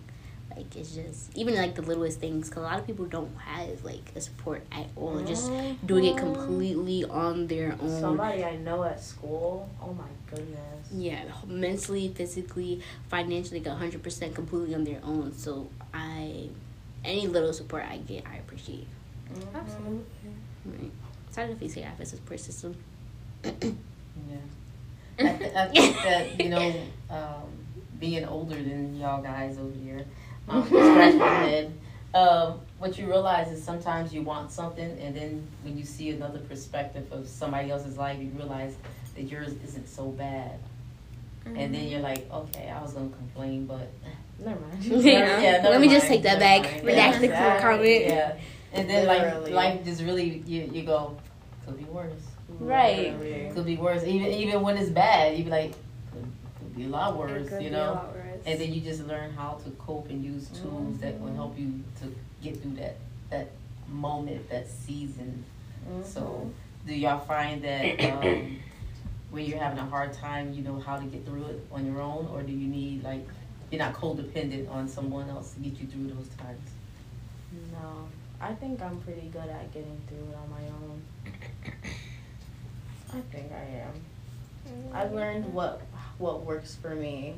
like 0.56 0.74
it's 0.76 0.94
just 0.94 1.36
even 1.36 1.54
like 1.56 1.74
the 1.74 1.82
littlest 1.82 2.20
things. 2.20 2.48
Cause 2.50 2.58
a 2.62 2.66
lot 2.66 2.78
of 2.78 2.86
people 2.86 3.04
don't 3.06 3.34
have 3.38 3.84
like 3.84 4.12
a 4.16 4.20
support 4.20 4.62
at 4.72 4.86
all. 4.96 5.20
Just 5.22 5.50
doing 5.84 6.04
it 6.04 6.16
completely 6.16 7.04
on 7.04 7.46
their 7.46 7.76
own. 7.80 8.00
Somebody 8.00 8.44
I 8.44 8.56
know 8.56 8.84
at 8.84 9.02
school. 9.02 9.68
Oh 9.82 9.92
my 9.94 10.04
goodness. 10.30 10.60
yeah 10.92 11.24
mentally 11.46 12.08
physically 12.14 12.80
financially 13.08 13.60
like 13.60 13.78
100% 13.78 14.34
completely 14.34 14.74
on 14.74 14.84
their 14.84 15.00
own 15.04 15.32
so 15.36 15.68
i 15.92 16.48
any 17.04 17.26
little 17.26 17.52
support 17.52 17.84
i 17.84 17.96
get 17.98 18.24
i 18.26 18.36
appreciate 18.36 18.86
Mhm. 19.32 19.54
Absolutely. 19.54 20.04
right 20.66 20.90
so 21.30 21.42
i 21.42 21.46
definitely 21.46 21.68
say 21.68 21.82
i 21.82 21.88
have 21.88 22.00
a 22.00 22.06
support 22.06 22.38
system 22.40 22.74
Yeah. 23.44 23.52
I, 25.18 25.36
th- 25.36 25.54
I 25.54 25.66
think 25.68 25.96
that 26.02 26.40
you 26.40 26.48
know, 26.50 26.74
um, 27.10 27.48
being 28.00 28.24
older 28.26 28.56
than 28.56 28.96
y'all 28.98 29.22
guys 29.22 29.58
over 29.58 29.72
here, 29.84 30.04
um, 30.48 30.66
scratch 30.66 31.14
my 31.14 31.26
head. 31.26 31.72
Um, 32.14 32.61
what 32.78 32.96
you 32.98 33.07
realize 33.07 33.50
is 33.50 33.62
sometimes 33.62 34.12
you 34.14 34.22
want 34.22 34.52
something, 34.52 34.98
and 35.00 35.16
then 35.16 35.46
when 35.62 35.76
you 35.76 35.85
see 35.85 36.11
another 36.11 36.38
perspective 36.40 37.11
of 37.12 37.26
somebody 37.28 37.70
else's 37.70 37.96
life, 37.96 38.18
you 38.20 38.30
realize 38.37 38.74
that 39.16 39.22
yours 39.22 39.52
isn't 39.66 39.88
so 39.88 40.07
bad. 40.09 40.59
And 41.46 41.74
then 41.74 41.88
you're 41.88 42.00
like, 42.00 42.30
okay, 42.33 42.70
I 42.70 42.80
was 42.80 42.94
gonna 42.94 43.11
complain, 43.11 43.66
but 43.66 43.88
Never 44.38 44.59
mind. 44.61 44.83
Yeah. 44.85 45.40
yeah, 45.40 45.50
never 45.62 45.68
let 45.70 45.80
me 45.80 45.88
just 45.88 46.07
take 46.07 46.22
that 46.22 46.38
never 46.38 46.62
back 46.66 46.83
mind. 46.85 46.87
redact 46.87 47.20
the 47.20 47.26
Yeah. 47.28 47.61
comment 47.61 48.04
Yeah, 48.07 48.37
and 48.72 48.88
then 48.90 49.07
like 49.07 49.50
life 49.50 49.85
just 49.85 50.02
really 50.02 50.42
you 50.46 50.70
you 50.72 50.83
go 50.85 51.16
could 51.66 51.76
be 51.78 51.85
worse. 51.85 52.12
Right. 52.59 53.12
Literally. 53.18 53.50
Could 53.54 53.66
be 53.66 53.76
worse. 53.76 54.04
Even 54.04 54.28
even 54.33 54.62
when 54.62 54.76
it's 54.76 54.90
bad, 54.90 55.37
you 55.37 55.44
be 55.44 55.50
like, 55.50 55.72
could, 56.12 56.26
could 56.59 56.76
be 56.76 56.85
a 56.85 56.88
lot 56.88 57.12
It 57.14 57.18
worse, 57.18 57.48
could 57.48 57.62
you 57.62 57.68
be 57.70 57.74
a 57.74 57.78
know. 57.78 57.92
Lot. 58.44 58.50
And 58.50 58.61
then 58.61 58.72
you 58.72 58.80
just 58.80 59.07
learn 59.07 59.33
how 59.33 59.59
to 59.64 59.70
cope 59.72 60.09
and 60.11 60.24
use 60.24 60.48
tools 60.48 60.98
that 60.98 61.20
will 61.20 61.35
help 61.35 61.59
you 61.59 61.83
to 62.00 62.14
get 62.42 62.61
through 62.62 62.76
that 62.76 62.96
that 63.30 63.50
moment, 63.88 64.48
that 64.50 64.68
season. 64.68 65.44
Mhm. 65.88 66.04
So, 66.04 66.50
do 66.87 66.94
y'all 66.94 67.18
find 67.20 67.62
that 67.62 68.00
um, 68.04 68.59
when 69.30 69.44
you're 69.44 69.59
having 69.59 69.78
a 69.78 69.87
hard 69.87 70.12
time, 70.12 70.52
you 70.52 70.62
know 70.62 70.78
how 70.78 70.98
to 70.98 71.04
get 71.04 71.24
through 71.26 71.44
it 71.46 71.66
on 71.72 71.87
your 71.87 72.00
own, 72.00 72.28
or 72.33 72.42
do 72.42 72.52
you 72.52 72.68
need 72.68 73.02
like 73.04 73.26
you're 73.70 73.78
not 73.78 73.94
codependent 73.94 74.70
on 74.70 74.88
someone 74.88 75.28
else 75.28 75.52
to 75.54 75.61
get 75.61 75.80
you 75.80 75.87
through 75.88 76.07
those 76.09 76.28
times. 76.38 76.70
No, 77.72 78.07
I 78.40 78.52
think 78.54 78.80
I'm 78.83 79.00
pretty 79.00 79.28
good 79.33 79.48
at 79.48 79.72
getting 79.72 80.00
through 80.09 80.28
it 80.30 80.37
on 80.37 80.50
my 80.50 80.66
own. 80.68 81.02
I 83.12 83.20
think 83.35 83.52
I 83.52 83.80
am. 83.80 84.92
I've 84.92 85.12
learned 85.12 85.52
what 85.52 85.83
what 86.18 86.44
works 86.44 86.74
for 86.76 86.94
me, 86.94 87.35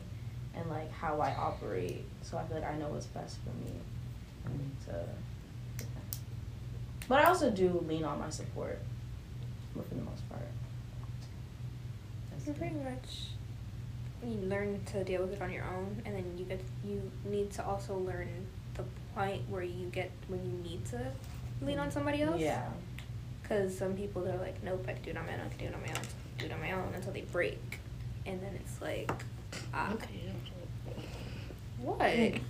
and 0.56 0.68
like 0.70 0.90
how 0.92 1.20
I 1.20 1.34
operate. 1.34 2.04
So 2.22 2.38
I 2.38 2.44
feel 2.44 2.58
like 2.58 2.68
I 2.68 2.76
know 2.76 2.88
what's 2.88 3.06
best 3.06 3.38
for 3.44 3.50
me. 3.50 3.72
So, 4.84 5.08
but 7.08 7.24
I 7.24 7.24
also 7.24 7.50
do 7.50 7.84
lean 7.88 8.04
on 8.04 8.20
my 8.20 8.30
support, 8.30 8.78
but 9.74 9.88
for 9.88 9.94
the 9.94 10.02
most 10.02 10.28
part. 10.28 10.42
You're 12.44 12.54
pretty 12.54 12.76
much 12.76 13.30
you 14.24 14.48
learn 14.48 14.80
to 14.92 15.04
deal 15.04 15.22
with 15.22 15.32
it 15.32 15.42
on 15.42 15.52
your 15.52 15.64
own, 15.64 16.00
and 16.04 16.14
then 16.14 16.24
you 16.38 16.44
get 16.44 16.60
you 16.84 17.10
need 17.24 17.50
to 17.52 17.64
also 17.64 17.96
learn 17.96 18.28
the 18.74 18.84
point 19.14 19.42
where 19.48 19.62
you 19.62 19.86
get 19.86 20.10
when 20.28 20.44
you 20.44 20.70
need 20.70 20.84
to 20.86 21.10
lean 21.60 21.78
on 21.78 21.90
somebody 21.90 22.22
else. 22.22 22.40
Yeah. 22.40 22.68
Because 23.42 23.76
some 23.76 23.94
people 23.94 24.22
they're 24.22 24.38
like, 24.38 24.62
nope, 24.62 24.84
I 24.88 24.92
can 24.92 25.02
do 25.02 25.10
it 25.10 25.16
on 25.16 25.26
my 25.26 25.34
own. 25.34 25.40
I 25.40 25.48
can 25.48 25.58
do 25.58 25.64
it 25.66 25.74
on 25.74 25.80
my 25.80 25.88
own. 25.88 25.96
I 25.96 26.00
can 26.00 26.38
do 26.38 26.46
it 26.46 26.52
on 26.52 26.60
my 26.60 26.72
own 26.72 26.92
until 26.94 27.12
they 27.12 27.22
break, 27.22 27.80
and 28.24 28.40
then 28.40 28.54
it's 28.54 28.80
like, 28.80 29.10
ah, 29.74 29.92
what? 31.78 32.00
I 32.02 32.40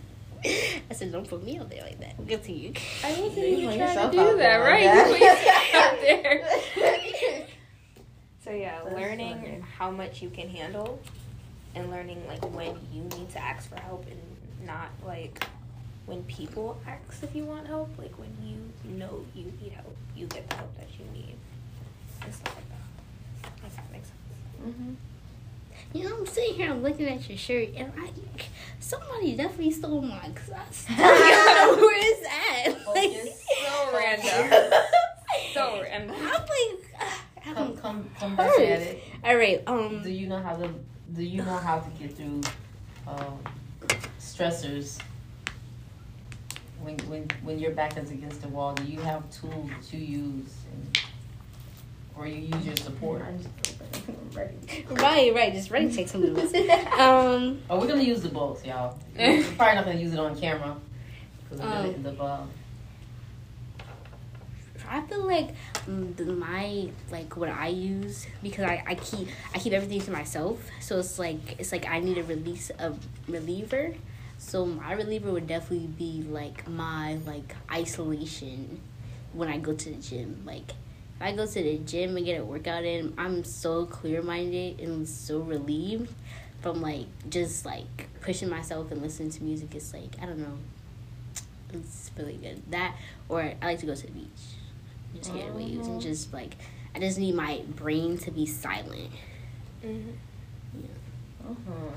I 0.91 0.95
said, 0.95 1.11
don't 1.13 1.29
put 1.29 1.43
me 1.45 1.59
out 1.59 1.69
there 1.71 1.83
like 1.83 1.99
that. 2.01 2.25
Good 2.27 2.43
to 2.45 2.53
you. 2.53 2.73
I 3.05 3.11
wasn't 3.11 3.37
Yeah, 3.39 3.45
you 3.45 3.57
even 3.59 3.69
put 3.71 3.77
trying 3.79 3.89
yourself 3.89 4.13
to 4.13 4.21
out 4.21 4.31
do 4.31 4.37
that, 4.37 4.43
there 4.43 4.61
right? 4.61 4.85
that. 4.85 5.09
You 5.09 5.13
put 5.13 5.21
yourself 5.21 5.75
out 5.75 6.01
there. 6.01 7.47
So 8.45 8.53
yeah, 8.53 8.79
That's 8.85 8.95
learning 8.95 9.41
funny. 9.41 9.61
how 9.77 9.91
much 9.91 10.23
you 10.23 10.31
can 10.31 10.49
handle, 10.49 11.01
and 11.75 11.91
learning 11.91 12.25
like 12.29 12.45
when 12.55 12.77
you 12.93 13.03
need 13.19 13.29
to 13.31 13.41
ask 13.43 13.69
for 13.69 13.75
help, 13.81 14.07
and 14.09 14.21
not 14.65 14.91
like 15.05 15.45
when 16.07 16.23
people 16.25 16.81
ask 16.87 17.25
if 17.25 17.35
you 17.35 17.45
want 17.45 17.67
help. 17.67 17.91
Like 17.99 18.17
when 18.21 18.31
you 18.41 18.71
know 18.97 19.25
you 19.35 19.53
need 19.61 19.73
help, 19.73 19.97
you 20.15 20.27
get 20.29 20.49
the 20.49 20.55
help 20.55 20.77
that 20.79 20.87
you 20.97 21.05
need, 21.13 21.35
and 22.23 22.33
stuff 22.33 22.55
like 22.55 22.69
that. 22.69 23.67
If 23.67 23.75
that 23.75 23.91
makes 23.91 24.07
sense. 24.07 24.77
hmm 24.77 24.95
You 25.93 26.05
know, 26.09 26.17
I'm 26.19 26.27
sitting 26.27 26.55
here, 26.55 26.71
I'm 26.71 26.83
looking 26.83 27.07
at 27.09 27.29
your 27.29 27.39
shirt, 27.39 27.71
and 27.77 27.93
I, 27.99 28.11
somebody 28.81 29.35
definitely 29.37 29.71
stole 29.71 30.03
mine 30.03 30.33
because 30.33 30.51
I 30.51 30.65
still 30.71 30.97
don't 30.97 31.79
know 31.79 31.87
where 31.87 31.99
it's 31.99 32.27
at. 32.27 32.87
Like, 32.87 33.13
Focus. 33.13 33.43
So 33.65 33.97
random. 33.97 34.73
So 35.53 35.81
random. 35.83 36.17
I'm 36.19 36.33
like, 36.33 37.01
uh, 37.01 37.05
I 37.05 37.41
Come, 37.43 37.55
don't. 37.55 37.81
come, 37.83 38.11
come 38.19 38.37
back 38.37 38.51
at 38.59 38.61
it. 38.61 39.03
All 39.25 39.37
right, 39.37 39.63
um, 39.67 40.03
Do 40.03 40.11
you 40.11 40.27
know 40.27 40.39
how 40.39 40.57
to? 40.57 40.71
Do 41.15 41.23
you 41.23 41.39
know 41.43 41.57
how 41.57 41.79
to 41.79 41.91
get 41.99 42.15
through 42.17 42.41
um, 43.07 43.39
stressors? 44.21 45.01
When, 46.83 46.97
when, 47.09 47.29
when 47.43 47.59
your 47.59 47.71
back 47.73 47.97
is 47.97 48.11
against 48.11 48.43
the 48.43 48.49
wall, 48.49 48.75
do 48.75 48.85
you 48.85 49.01
have 49.01 49.29
tools 49.31 49.71
that 49.71 49.97
you 49.97 50.05
use, 50.05 50.53
and, 50.73 50.99
or 52.19 52.27
you 52.27 52.49
use 52.57 52.67
your 52.67 52.77
support? 52.77 53.23
I'm 53.23 53.39
just 53.39 53.49
ready. 54.35 54.55
right, 54.91 55.35
right, 55.35 55.53
just 55.53 55.71
ready 55.71 55.89
to 55.89 55.95
take 55.95 56.09
some 56.09 56.33
notes. 56.33 56.53
Um, 56.99 57.61
Oh, 57.69 57.79
we're 57.81 57.87
gonna 57.89 58.03
use 58.03 58.23
the 58.23 58.29
both, 58.29 58.65
y'all. 58.67 58.99
We're 59.19 59.43
probably 59.57 59.75
not 59.75 59.85
gonna 59.85 59.99
use 60.01 60.13
it 60.13 60.19
on 60.19 60.39
camera 60.39 60.77
because 61.45 61.61
we're 61.61 61.69
gonna 61.71 61.89
Um. 61.89 61.95
end 61.95 62.07
up. 62.07 62.21
Uh, 62.21 62.41
I 64.89 65.01
feel 65.03 65.27
like 65.27 65.49
mm, 65.89 66.39
my 66.39 66.89
like 67.11 67.37
what 67.37 67.49
I 67.49 67.69
use 67.69 68.27
because 68.43 68.65
I, 68.65 68.85
I 68.87 68.95
keep 68.95 69.29
I 69.55 69.59
keep 69.59 69.73
everything 69.73 70.01
to 70.03 70.11
myself. 70.13 70.61
So 70.81 70.99
it's 71.01 71.19
like 71.19 71.57
it's 71.59 71.73
like 71.73 71.87
I 71.89 71.99
need 71.99 72.19
a 72.19 72.23
release 72.23 72.71
of 72.79 72.99
reliever. 73.27 73.95
So 74.39 74.65
my 74.65 74.93
reliever 74.93 75.33
would 75.33 75.49
definitely 75.49 75.89
be 75.89 76.23
like 76.23 76.69
my 76.69 77.17
like 77.27 77.57
isolation 77.73 78.81
when 79.33 79.49
I 79.49 79.59
go 79.59 79.73
to 79.75 79.91
the 79.91 79.97
gym. 79.97 80.43
Like 80.45 80.73
if 81.17 81.23
I 81.23 81.33
go 81.33 81.47
to 81.47 81.63
the 81.63 81.79
gym 81.79 82.17
and 82.17 82.25
get 82.27 82.41
a 82.41 82.45
workout 82.45 82.85
in, 82.85 83.15
I'm 83.19 83.45
so 83.45 83.87
clear 83.87 84.23
minded 84.23 84.81
and 84.81 85.09
so 85.09 85.39
relieved 85.41 86.13
from 86.61 86.83
like 86.83 87.07
just 87.31 87.65
like 87.65 88.09
pushing 88.21 88.49
myself 88.49 88.91
and 88.91 89.01
listening 89.03 89.31
to 89.31 89.43
music. 89.43 89.75
It's 89.75 89.93
like 89.93 90.17
I 90.21 90.27
don't 90.27 90.39
know. 90.39 90.59
It's 91.73 92.11
really 92.17 92.37
good. 92.37 92.63
That 92.71 92.97
or 93.29 93.53
I 93.61 93.67
like 93.67 93.79
to 93.81 93.87
go 93.87 93.95
to 93.95 94.07
the 94.07 94.13
beach. 94.13 94.29
Just 95.17 95.31
hear 95.31 95.51
the 95.51 95.57
waves 95.57 95.89
and 95.89 95.99
Mhm. 95.99 96.03
just 96.03 96.33
like 96.33 96.57
I 96.95 96.99
just 96.99 97.19
need 97.19 97.35
my 97.35 97.63
brain 97.75 98.19
to 98.19 98.31
be 98.31 98.47
silent. 98.47 99.11
Mm-hmm. 99.85 100.11
Mhm. 101.49 101.93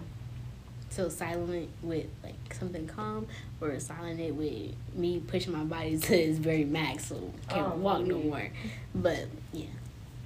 So 0.91 1.07
silent 1.09 1.69
with 1.83 2.07
like 2.23 2.53
something 2.53 2.87
calm, 2.87 3.27
or 3.61 3.79
silent 3.79 4.19
it 4.19 4.33
with 4.35 4.73
me 4.95 5.19
pushing 5.19 5.53
my 5.53 5.63
body 5.63 5.97
to 5.99 6.15
its 6.17 6.39
very 6.39 6.65
max, 6.65 7.05
so 7.07 7.31
can't 7.47 7.73
Oh, 7.73 7.77
walk 7.77 8.01
no 8.01 8.17
more. 8.17 8.49
But 8.95 9.27
yeah, 9.53 9.65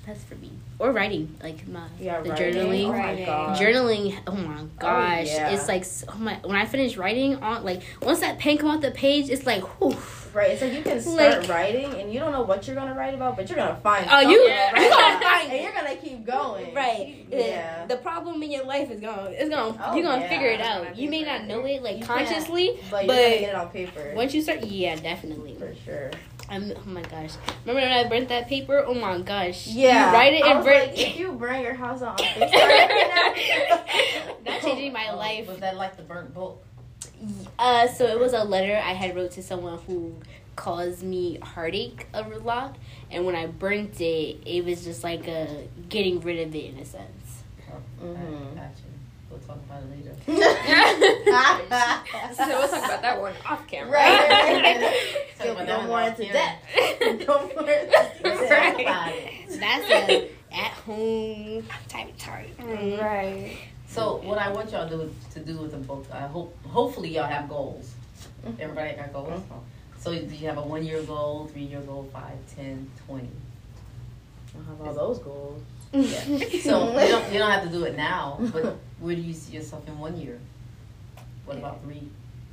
that's 0.05 0.23
for 0.23 0.35
me. 0.35 0.51
Or 0.79 0.91
writing, 0.91 1.35
like 1.41 1.65
my 1.67 1.87
Yeah, 1.99 2.21
the 2.21 2.31
writing. 2.31 2.55
journaling. 2.55 2.87
Oh 2.87 2.91
my 2.93 3.25
god. 3.25 3.57
Journaling, 3.57 4.17
oh 4.27 4.31
my 4.35 4.59
oh, 4.61 4.69
gosh, 4.79 5.27
yeah. 5.27 5.49
it's 5.51 5.67
like 5.67 5.85
so 5.85 6.07
oh 6.09 6.17
my, 6.17 6.35
when 6.43 6.55
I 6.55 6.65
finish 6.65 6.97
writing 6.97 7.35
on 7.37 7.63
like 7.63 7.83
once 8.01 8.19
that 8.19 8.37
pen 8.39 8.57
come 8.57 8.69
off 8.69 8.81
the 8.81 8.91
page, 8.91 9.29
it's 9.29 9.45
like 9.45 9.63
whew. 9.79 9.95
Right, 10.33 10.49
it's 10.49 10.63
like 10.63 10.73
you 10.73 10.81
can 10.81 10.99
start 10.99 11.41
Like- 11.41 11.47
writing 11.49 11.93
and 11.93 12.11
you 12.11 12.19
don't 12.19 12.31
know 12.31 12.41
what 12.41 12.65
you're 12.65 12.75
gonna 12.75 12.95
write 12.95 13.13
about, 13.13 13.37
but 13.37 13.47
you're 13.47 13.55
gonna 13.55 13.79
find. 13.83 14.07
Oh, 14.09 14.19
you- 14.21 14.35
something 14.35 14.47
Yeah. 14.47 14.69
to 14.71 14.75
write 14.75 14.89
gonna 14.89 15.19
find 15.23 15.51
and 15.53 15.63
you're 15.63 15.73
gonna 15.73 15.95
keep 15.95 16.25
going. 16.25 16.73
Right. 16.73 17.25
Yeah. 17.29 17.85
The 17.85 17.97
problem 17.97 18.41
in 18.43 18.51
your 18.51 18.65
life 18.65 18.89
is 18.89 18.99
gonna 18.99 19.29
it's 19.29 19.49
gonna 19.49 19.77
Oh, 19.85 19.95
you're 19.95 20.03
gonna 20.03 20.21
yeah. 20.21 20.29
figure 20.29 20.47
it 20.49 20.59
out. 20.59 20.97
You 20.97 21.09
may 21.09 21.23
not 21.23 21.45
know 21.45 21.63
it 21.65 21.83
like 21.83 21.99
You 21.99 22.05
consciously, 22.05 22.79
But 22.89 23.05
you're 23.05 23.13
but 23.15 23.21
gonna 23.23 23.39
get 23.39 23.49
it 23.49 23.55
on 23.55 23.69
paper. 23.69 24.13
once 24.15 24.33
you 24.33 24.41
start, 24.41 24.63
yeah, 24.65 24.95
definitely. 24.95 25.55
for 25.55 25.73
sure. 25.85 26.09
I'm, 26.49 26.71
oh 26.75 26.89
my 26.89 27.01
gosh! 27.01 27.31
Remember 27.65 27.81
when 27.81 27.91
I 27.91 28.07
burnt 28.07 28.29
that 28.29 28.47
paper? 28.47 28.83
Oh 28.85 28.93
my 28.93 29.19
gosh! 29.21 29.67
Yeah. 29.67 30.09
you 30.09 30.13
write 30.13 30.33
it 30.33 30.43
I 30.43 30.51
and 30.51 30.63
burn. 30.63 30.89
like, 30.89 30.99
if 30.99 31.17
you 31.17 31.31
burn 31.31 31.61
your 31.61 31.73
house 31.73 32.01
on 32.01 32.17
Facebook 32.17 32.51
right 32.51 33.81
That's 34.45 34.65
changing 34.65 34.93
my 34.93 35.09
oh, 35.11 35.17
life. 35.17 35.47
Was 35.47 35.59
that 35.59 35.77
like 35.77 35.95
the 35.97 36.03
burnt 36.03 36.33
book? 36.33 36.63
Uh, 37.57 37.87
so 37.87 38.05
it 38.05 38.19
was 38.19 38.33
a 38.33 38.43
letter 38.43 38.75
I 38.75 38.93
had 38.93 39.15
wrote 39.15 39.31
to 39.31 39.43
someone 39.43 39.79
who 39.87 40.15
caused 40.55 41.03
me 41.03 41.39
heartache 41.41 42.07
a 42.13 42.21
lot, 42.21 42.75
and 43.09 43.25
when 43.25 43.35
I 43.35 43.47
burnt 43.47 43.99
it, 44.01 44.37
it 44.45 44.65
was 44.65 44.83
just 44.83 45.03
like 45.03 45.27
a 45.27 45.67
getting 45.89 46.19
rid 46.19 46.45
of 46.47 46.53
it 46.53 46.73
in 46.73 46.77
a 46.77 46.85
sense. 46.85 47.43
Oh, 48.01 48.17
talk 49.45 49.57
about 49.57 49.83
it 49.83 49.89
later. 49.91 50.15
So 52.35 52.47
we'll 52.47 52.67
talk 52.67 52.85
about 52.85 53.01
that 53.01 53.19
one 53.21 53.33
off 53.45 53.67
camera. 53.67 53.91
Right, 53.91 54.29
right, 54.29 54.81
right. 54.81 55.15
Talk 55.37 55.45
Go 55.47 55.51
about 55.53 55.67
that 55.67 55.81
more 55.81 55.89
one 55.89 56.11
into 56.11 56.25
off 56.25 56.33
depth. 56.33 57.27
Go 57.27 57.33
more 57.39 57.69
into 57.69 57.91
Let's 57.91 58.21
depth. 58.21 58.49
talk 58.49 58.81
about 58.81 59.11
it. 59.11 59.59
That's 59.59 59.89
a 59.89 60.31
at 60.51 60.71
home 60.71 61.65
type 61.87 62.09
of 62.09 62.17
tart. 62.17 62.47
Right. 62.59 63.57
So 63.87 64.17
what 64.17 64.37
I 64.37 64.49
want 64.51 64.71
y'all 64.71 64.89
to 64.89 64.97
do, 64.97 65.15
to 65.33 65.39
do 65.39 65.57
with 65.57 65.71
the 65.71 65.77
book, 65.77 66.05
I 66.11 66.21
hope 66.21 66.55
hopefully 66.65 67.09
y'all 67.15 67.27
have 67.27 67.47
goals. 67.49 67.93
Mm-hmm. 68.45 68.61
Everybody 68.61 68.95
got 68.95 69.13
goals. 69.13 69.41
So 69.99 70.11
do 70.11 70.35
you 70.35 70.47
have 70.47 70.57
a 70.57 70.61
one 70.61 70.83
year 70.83 71.01
goal, 71.03 71.47
three 71.51 71.63
year 71.63 71.81
goal, 71.81 72.09
five, 72.11 72.37
ten, 72.55 72.89
twenty? 73.05 73.29
I 74.55 74.69
have 74.69 74.81
all 74.81 74.93
those 74.93 75.19
goals. 75.19 75.61
Yeah. 75.93 76.19
So 76.61 76.91
you 77.01 77.07
don't 77.07 77.31
you 77.33 77.39
don't 77.39 77.51
have 77.51 77.63
to 77.63 77.69
do 77.69 77.83
it 77.83 77.95
now, 77.95 78.39
but 78.51 78.77
where 78.99 79.15
do 79.15 79.21
you 79.21 79.33
see 79.33 79.53
yourself 79.53 79.87
in 79.87 79.97
one 79.99 80.17
year? 80.19 80.39
What 81.45 81.57
about 81.57 81.83
three? 81.83 82.09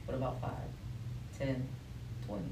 What 0.06 0.16
about 0.16 0.40
five, 0.40 0.68
ten, 1.38 1.66
twenty? 2.26 2.44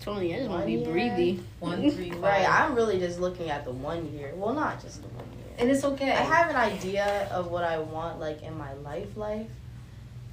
Totally, 0.00 0.34
I 0.34 0.38
just 0.38 0.50
want 0.50 0.62
to 0.62 0.66
be 0.66 0.76
One 0.76 0.84
year. 0.84 0.92
breathy. 0.92 1.42
One, 1.60 1.90
three, 1.90 2.10
five. 2.10 2.20
Right, 2.22 2.46
I'm 2.48 2.74
really 2.74 2.98
just 2.98 3.18
looking 3.18 3.48
at 3.48 3.64
the 3.64 3.70
one 3.70 4.12
year. 4.12 4.32
Well, 4.36 4.52
not 4.52 4.82
just 4.82 5.00
the 5.00 5.08
one 5.08 5.24
year. 5.38 5.54
and 5.58 5.70
it's 5.70 5.82
okay. 5.84 6.10
I 6.10 6.16
have 6.22 6.50
an 6.50 6.56
idea 6.56 7.26
of 7.32 7.50
what 7.50 7.64
I 7.64 7.78
want, 7.78 8.20
like 8.20 8.42
in 8.42 8.58
my 8.58 8.74
life, 8.74 9.16
life, 9.16 9.46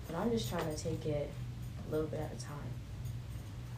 but 0.08 0.18
I'm 0.18 0.30
just 0.32 0.50
trying 0.50 0.66
to 0.66 0.76
take 0.84 1.06
it 1.06 1.32
a 1.88 1.92
little 1.92 2.08
bit 2.08 2.20
at 2.20 2.34
a 2.38 2.44
time. 2.44 2.58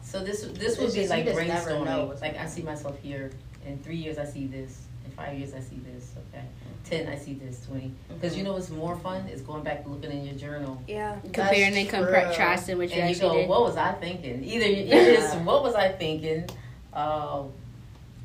So 0.02 0.24
this 0.24 0.42
this 0.54 0.78
would 0.78 0.92
be 0.92 1.00
just- 1.00 1.10
like 1.10 1.26
you 1.26 1.32
just 1.32 1.46
never 1.46 1.84
know 1.84 2.08
brainstorming. 2.08 2.20
Like 2.20 2.38
I 2.38 2.46
see 2.46 2.62
myself 2.62 2.98
here. 3.00 3.30
In 3.64 3.78
three 3.78 3.96
years, 3.96 4.18
I 4.18 4.24
see 4.26 4.46
this. 4.46 4.82
In 5.16 5.24
five 5.24 5.38
years, 5.38 5.54
I 5.54 5.60
see 5.60 5.76
this. 5.92 6.12
Okay. 6.32 6.44
Ten, 6.84 7.08
I 7.08 7.16
see 7.16 7.34
this. 7.34 7.64
Twenty. 7.66 7.92
Because 8.08 8.36
you 8.36 8.42
know 8.44 8.52
what's 8.54 8.70
more 8.70 8.96
fun 8.96 9.26
is 9.28 9.40
going 9.40 9.62
back 9.62 9.82
and 9.84 9.94
looking 9.94 10.10
in 10.18 10.24
your 10.26 10.34
journal. 10.34 10.82
Yeah. 10.86 11.16
Comparing 11.32 11.76
and 11.76 11.88
contrasting 11.88 12.76
what 12.78 12.90
you 12.90 12.96
and 13.00 13.14
you 13.14 13.20
go, 13.20 13.34
did. 13.34 13.48
what 13.48 13.62
was 13.62 13.76
I 13.76 13.92
thinking? 13.92 14.44
Either 14.44 14.66
it's 14.68 15.34
what 15.36 15.62
was 15.62 15.74
I 15.74 15.88
thinking? 15.92 16.48
Uh, 16.92 17.44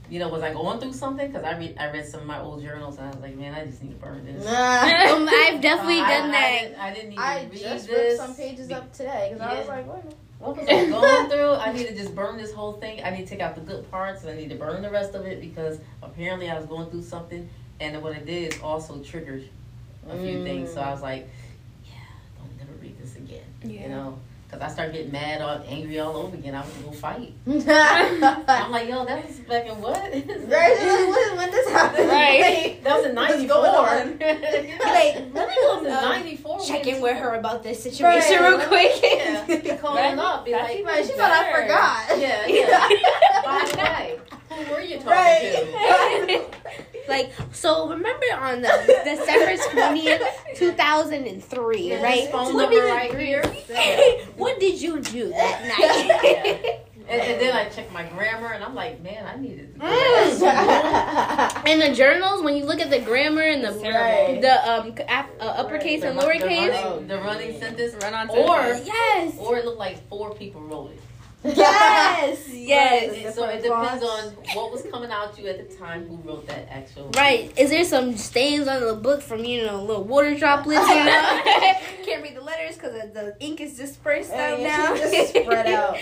you 0.10 0.18
know, 0.20 0.28
was 0.30 0.42
I 0.42 0.52
going 0.52 0.80
through 0.80 0.94
something? 0.94 1.28
Because 1.32 1.44
I 1.46 1.58
read 1.58 1.76
I 1.80 1.92
read 1.92 2.06
some 2.08 2.22
of 2.22 2.26
my 2.28 2.40
old 2.42 2.62
journals 2.62 2.98
and 2.98 3.08
I 3.08 3.12
was 3.12 3.20
like, 3.20 3.36
man, 3.38 3.54
I 3.54 3.66
just 3.66 3.82
need 3.84 3.92
to 3.92 4.06
burn 4.06 4.26
this. 4.26 4.44
Nah. 4.44 4.50
Um, 5.16 5.30
I've 5.30 5.62
definitely 5.62 6.00
Uh, 6.02 6.08
done 6.08 6.30
I, 6.30 6.32
that. 6.32 6.60
didn't, 6.62 6.80
I 6.80 6.94
didn't 6.94 7.12
even 7.14 7.24
I 7.24 7.44
read 7.44 7.52
just 7.54 7.88
this. 7.88 7.98
ripped 7.98 8.18
some 8.18 8.36
pages 8.36 8.72
up 8.72 8.92
today 8.94 9.30
because 9.34 9.48
I 9.48 9.60
was 9.60 9.68
like, 9.68 9.88
wait. 9.88 10.14
What 10.40 10.58
was 10.58 10.68
I 10.70 10.90
going 10.90 11.30
through? 11.30 11.52
I 11.54 11.74
need 11.74 11.88
to 11.88 11.96
just 11.96 12.16
burn 12.16 12.38
this 12.38 12.54
whole 12.54 12.74
thing. 12.74 13.04
I 13.04 13.10
need 13.10 13.24
to 13.24 13.30
take 13.30 13.42
out 13.42 13.56
the 13.56 13.62
good 13.62 13.90
parts. 13.92 14.24
and 14.24 14.32
I 14.32 14.36
need 14.36 14.50
to 14.50 14.56
burn 14.56 14.82
the 14.82 14.90
rest 14.90 15.14
of 15.14 15.26
it 15.26 15.42
because 15.42 15.80
apparently 16.02 16.50
I 16.50 16.58
was 16.58 16.66
going 16.66 16.90
through 16.90 17.04
something, 17.04 17.50
and 17.80 18.02
what 18.02 18.16
it 18.16 18.26
did 18.26 18.54
is 18.54 18.62
also 18.62 19.00
triggered 19.00 19.48
a 20.10 20.16
few 20.18 20.38
Mm. 20.40 20.44
things. 20.44 20.74
So 20.74 20.82
I 20.82 20.92
was 20.92 21.02
like, 21.02 21.28
yeah, 21.86 21.92
don't 22.38 22.58
never 22.58 22.72
read 22.82 22.98
this 23.02 23.16
again. 23.18 23.44
Yeah. 23.64 23.82
You 23.84 23.90
know, 23.90 24.20
because 24.50 24.64
I 24.68 24.74
start 24.74 24.94
getting 24.94 25.12
mad 25.12 25.42
or 25.44 25.64
angry 25.68 26.00
all 26.00 26.16
over 26.18 26.36
again. 26.36 26.56
I 26.56 26.62
was 26.62 26.70
gonna 26.72 26.86
go 26.88 26.92
fight. 26.94 27.34
I'm 27.48 28.72
like, 28.72 28.90
yo, 28.90 29.06
that 29.06 29.24
was 29.28 29.36
back 29.42 29.68
in 29.68 29.80
what? 29.80 30.02
Right, 30.02 30.18
when, 30.18 31.38
when 31.38 31.52
this 31.52 31.70
happened. 31.70 32.10
Right. 32.10 32.84
That 32.84 32.98
was 32.98 33.06
in 33.06 33.14
'94. 33.16 33.48
going 33.48 33.70
on? 33.70 34.10
Like, 34.12 34.20
that 34.20 35.48
was 35.48 35.86
in 35.86 35.92
um, 35.94 36.02
'94. 36.02 36.60
check 36.66 36.88
in 36.88 37.00
with 37.02 37.18
her 37.18 37.36
about 37.36 37.62
this 37.62 37.84
situation 37.84 38.40
Right. 38.42 38.50
real 38.58 38.68
quick. 38.68 38.92
Yeah, 39.04 39.46
be 39.46 39.70
calling 39.78 40.04
Right? 40.04 40.18
up, 40.18 40.46
be 40.46 40.52
like, 40.54 40.84
Right, 40.86 41.06
she 41.06 41.12
thought 41.14 41.32
I 41.32 41.62
forgot. 41.62 42.20
yeah, 42.20 42.48
yeah. 42.48 42.90
By 43.46 43.70
the 43.72 43.78
way, 43.78 44.20
who 44.66 44.72
were 44.74 44.82
you 44.82 44.96
talking 44.98 45.12
Right. 45.12 46.56
Like, 47.10 47.32
so 47.52 47.90
remember 47.90 48.26
on 48.40 48.62
the 48.62 49.02
December 49.04 49.58
20th, 49.64 50.22
2003, 50.56 51.82
Yeah, 51.82 52.04
right? 52.04 52.32
phone 52.32 52.54
What 52.54 52.70
number 52.70 52.76
did- 52.76 52.90
right 52.94 53.18
here. 53.18 53.44
what 54.38 54.60
did 54.60 54.80
you 54.82 55.02
do 55.02 55.30
that 55.30 55.62
night? 55.80 56.82
And, 57.10 57.20
and 57.22 57.42
then 57.42 57.56
I 57.56 57.68
check 57.70 57.92
my 57.92 58.04
grammar, 58.04 58.54
and 58.54 58.64
I'm 58.64 58.76
like, 58.76 59.02
man, 59.02 59.26
I 59.26 59.36
needed 59.36 59.74
to 59.74 59.80
go 59.80 59.86
Mm. 59.88 60.40
back. 60.42 61.68
In 61.68 61.80
the 61.86 61.92
journals, 61.96 62.44
when 62.44 62.56
you 62.56 62.66
look 62.66 62.80
at 62.80 62.92
the 62.92 63.00
grammar 63.00 63.42
and 63.42 63.64
the 63.64 63.72
Right. 63.72 64.40
the 64.40 64.70
um 64.72 64.94
ap- 65.08 65.32
uh, 65.42 65.46
uppercase 65.46 66.02
The 66.02 66.10
and 66.10 66.18
run- 66.18 66.28
the 66.28 66.34
lowercase, 66.46 66.84
running- 66.84 67.08
the 67.08 67.18
running 67.18 67.60
sentence, 67.60 67.96
Run 68.04 68.14
on 68.14 68.28
sentence. 68.30 68.48
or 68.48 68.86
yes, 68.86 69.34
or 69.40 69.58
it 69.58 69.66
looked 69.66 69.80
like 69.80 70.08
four 70.08 70.36
people 70.36 70.62
wrote 70.62 70.92
it. 70.92 71.02
yes, 71.44 72.50
yes. 72.54 73.14
It- 73.14 73.34
So 73.34 73.46
it 73.48 73.62
depends 73.64 74.04
on 74.04 74.34
what 74.56 74.72
was 74.72 74.84
coming 74.92 75.10
out 75.12 75.34
to 75.36 75.42
you 75.42 75.48
at 75.50 75.70
the 75.70 75.76
time, 75.78 76.08
who 76.08 76.16
wrote 76.18 76.46
that 76.48 76.68
actual. 76.70 77.10
Right. 77.16 77.52
Is 77.58 77.70
there 77.70 77.86
some 77.86 78.18
stains 78.18 78.68
on 78.68 78.82
the 78.86 78.94
book 78.96 79.22
from, 79.22 79.46
you 79.46 79.66
know, 79.66 79.82
little 79.84 80.04
water 80.04 80.36
droplets, 80.36 80.88
you 80.90 80.96
know? 80.96 81.40
Can't 82.06 82.22
read 82.24 82.36
the 82.36 82.42
letters 82.42 82.76
because 82.76 82.94
the 83.14 83.36
ink 83.40 83.62
is 83.62 83.78
dispersed 83.78 84.32
Yeah, 84.32 84.52
out 84.54 84.60
yeah, 84.60 84.68
now. 84.78 84.96
just 85.12 85.30
spread 85.30 85.68
out. 85.68 85.98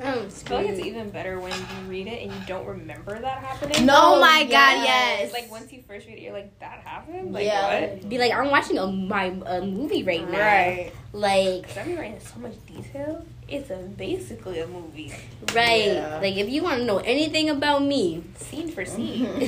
I'm 0.00 0.26
I 0.26 0.28
feel 0.28 0.56
like 0.56 0.68
it's 0.68 0.80
even 0.84 1.10
better 1.10 1.38
when 1.38 1.52
you 1.52 1.88
read 1.88 2.06
it 2.06 2.22
and 2.22 2.32
you 2.32 2.38
don't 2.46 2.66
remember 2.66 3.18
that 3.18 3.38
happening. 3.44 3.88
Oh 3.90 4.18
my 4.20 4.46
yes. 4.48 4.50
god, 4.50 4.84
yes. 4.84 5.32
Like 5.32 5.50
once 5.50 5.72
you 5.72 5.82
first 5.86 6.06
read 6.06 6.16
it, 6.18 6.22
you're 6.22 6.32
like, 6.32 6.58
that 6.60 6.80
happened? 6.80 7.32
Like 7.32 7.44
Yeah. 7.44 7.80
what? 7.80 8.08
Be 8.08 8.18
like, 8.18 8.32
I'm 8.32 8.50
watching 8.50 8.78
a 8.78 8.86
my 8.86 9.24
a 9.46 9.60
movie 9.60 10.02
right 10.02 10.28
now. 10.30 10.38
Right. 10.38 10.92
Like, 11.12 11.68
Cause 11.68 11.76
I'm 11.78 11.96
writing 11.96 12.20
so 12.20 12.40
much 12.40 12.54
detail. 12.66 13.24
It's 13.48 13.68
a 13.70 13.76
basically 13.76 14.60
a 14.60 14.66
movie, 14.66 15.12
right. 15.54 15.92
Yeah. 15.92 16.20
Like, 16.22 16.36
if 16.36 16.48
you 16.48 16.62
want 16.62 16.78
to 16.78 16.84
know 16.86 16.98
anything 16.98 17.50
about 17.50 17.84
me, 17.84 18.24
scene 18.36 18.70
for 18.70 18.86
scene. 18.86 19.24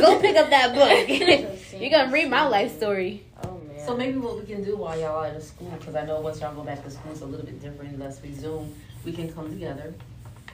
go 0.00 0.18
pick 0.18 0.34
up 0.36 0.48
that 0.48 0.74
book. 0.74 1.60
You're 1.80 1.90
gonna 1.90 2.10
read 2.10 2.30
my 2.30 2.46
life 2.46 2.74
story. 2.74 3.22
Oh 3.44 3.60
man. 3.68 3.86
So 3.86 3.94
maybe 3.96 4.16
what 4.16 4.38
we 4.40 4.46
can 4.46 4.64
do 4.64 4.76
while 4.76 4.98
y'all 4.98 5.24
are 5.24 5.26
at 5.26 5.42
school, 5.42 5.70
because 5.78 5.94
I 5.94 6.06
know 6.06 6.20
once 6.20 6.40
y'all 6.40 6.54
go 6.54 6.62
back 6.62 6.82
to 6.84 6.90
school, 6.90 7.12
it's 7.12 7.20
a 7.20 7.26
little 7.26 7.44
bit 7.44 7.60
different 7.60 7.92
unless 7.94 8.22
we 8.22 8.32
Zoom. 8.32 8.74
We 9.04 9.12
can 9.12 9.32
come 9.32 9.50
together 9.50 9.94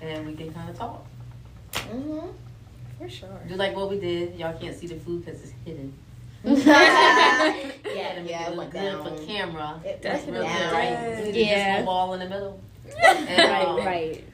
and 0.00 0.26
we 0.26 0.34
can 0.34 0.52
kind 0.52 0.70
of 0.70 0.76
talk. 0.78 1.06
Mhm. 1.72 2.32
For 2.98 3.08
sure. 3.08 3.28
Do 3.48 3.54
like 3.56 3.74
what 3.76 3.90
we 3.90 3.98
did. 4.00 4.36
Y'all 4.36 4.58
can't 4.58 4.76
see 4.76 4.86
the 4.86 4.96
food 4.96 5.24
because 5.24 5.42
it's 5.42 5.52
hidden. 5.64 5.92
yeah, 6.44 6.54
Yeah, 7.94 8.14
to 8.14 8.20
make 8.22 8.30
yeah, 8.30 8.46
it 8.48 8.52
it 8.52 8.56
look 8.56 8.70
good 8.70 8.92
down. 8.92 9.04
for 9.18 9.24
camera. 9.26 9.80
It 9.84 10.00
That's 10.00 10.24
went 10.26 10.36
real 10.38 10.42
good, 10.46 10.72
right? 10.72 11.16
We 11.24 11.32
did 11.32 11.46
Yeah. 11.48 11.82
wall 11.84 12.14
in 12.14 12.20
the 12.20 12.28
middle. 12.28 12.60
And, 13.04 13.50
right, 13.50 13.66
um, 13.66 13.76
right. 13.78 14.24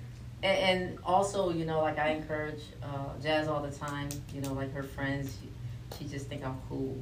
And, 0.42 0.58
and 0.80 0.98
also, 1.04 1.50
you 1.50 1.64
know, 1.64 1.80
like 1.80 1.98
I 1.98 2.10
encourage 2.10 2.60
uh, 2.82 3.18
Jazz 3.22 3.48
all 3.48 3.62
the 3.62 3.70
time. 3.70 4.08
You 4.34 4.42
know, 4.42 4.52
like 4.52 4.72
her 4.74 4.82
friends, 4.82 5.34
she, 5.40 5.98
she 6.04 6.10
just 6.10 6.26
think 6.26 6.44
I'm 6.44 6.60
cool. 6.68 6.96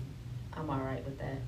I'm 0.60 0.68
all 0.68 0.80
right 0.80 1.02
with 1.04 1.18
that. 1.18 1.38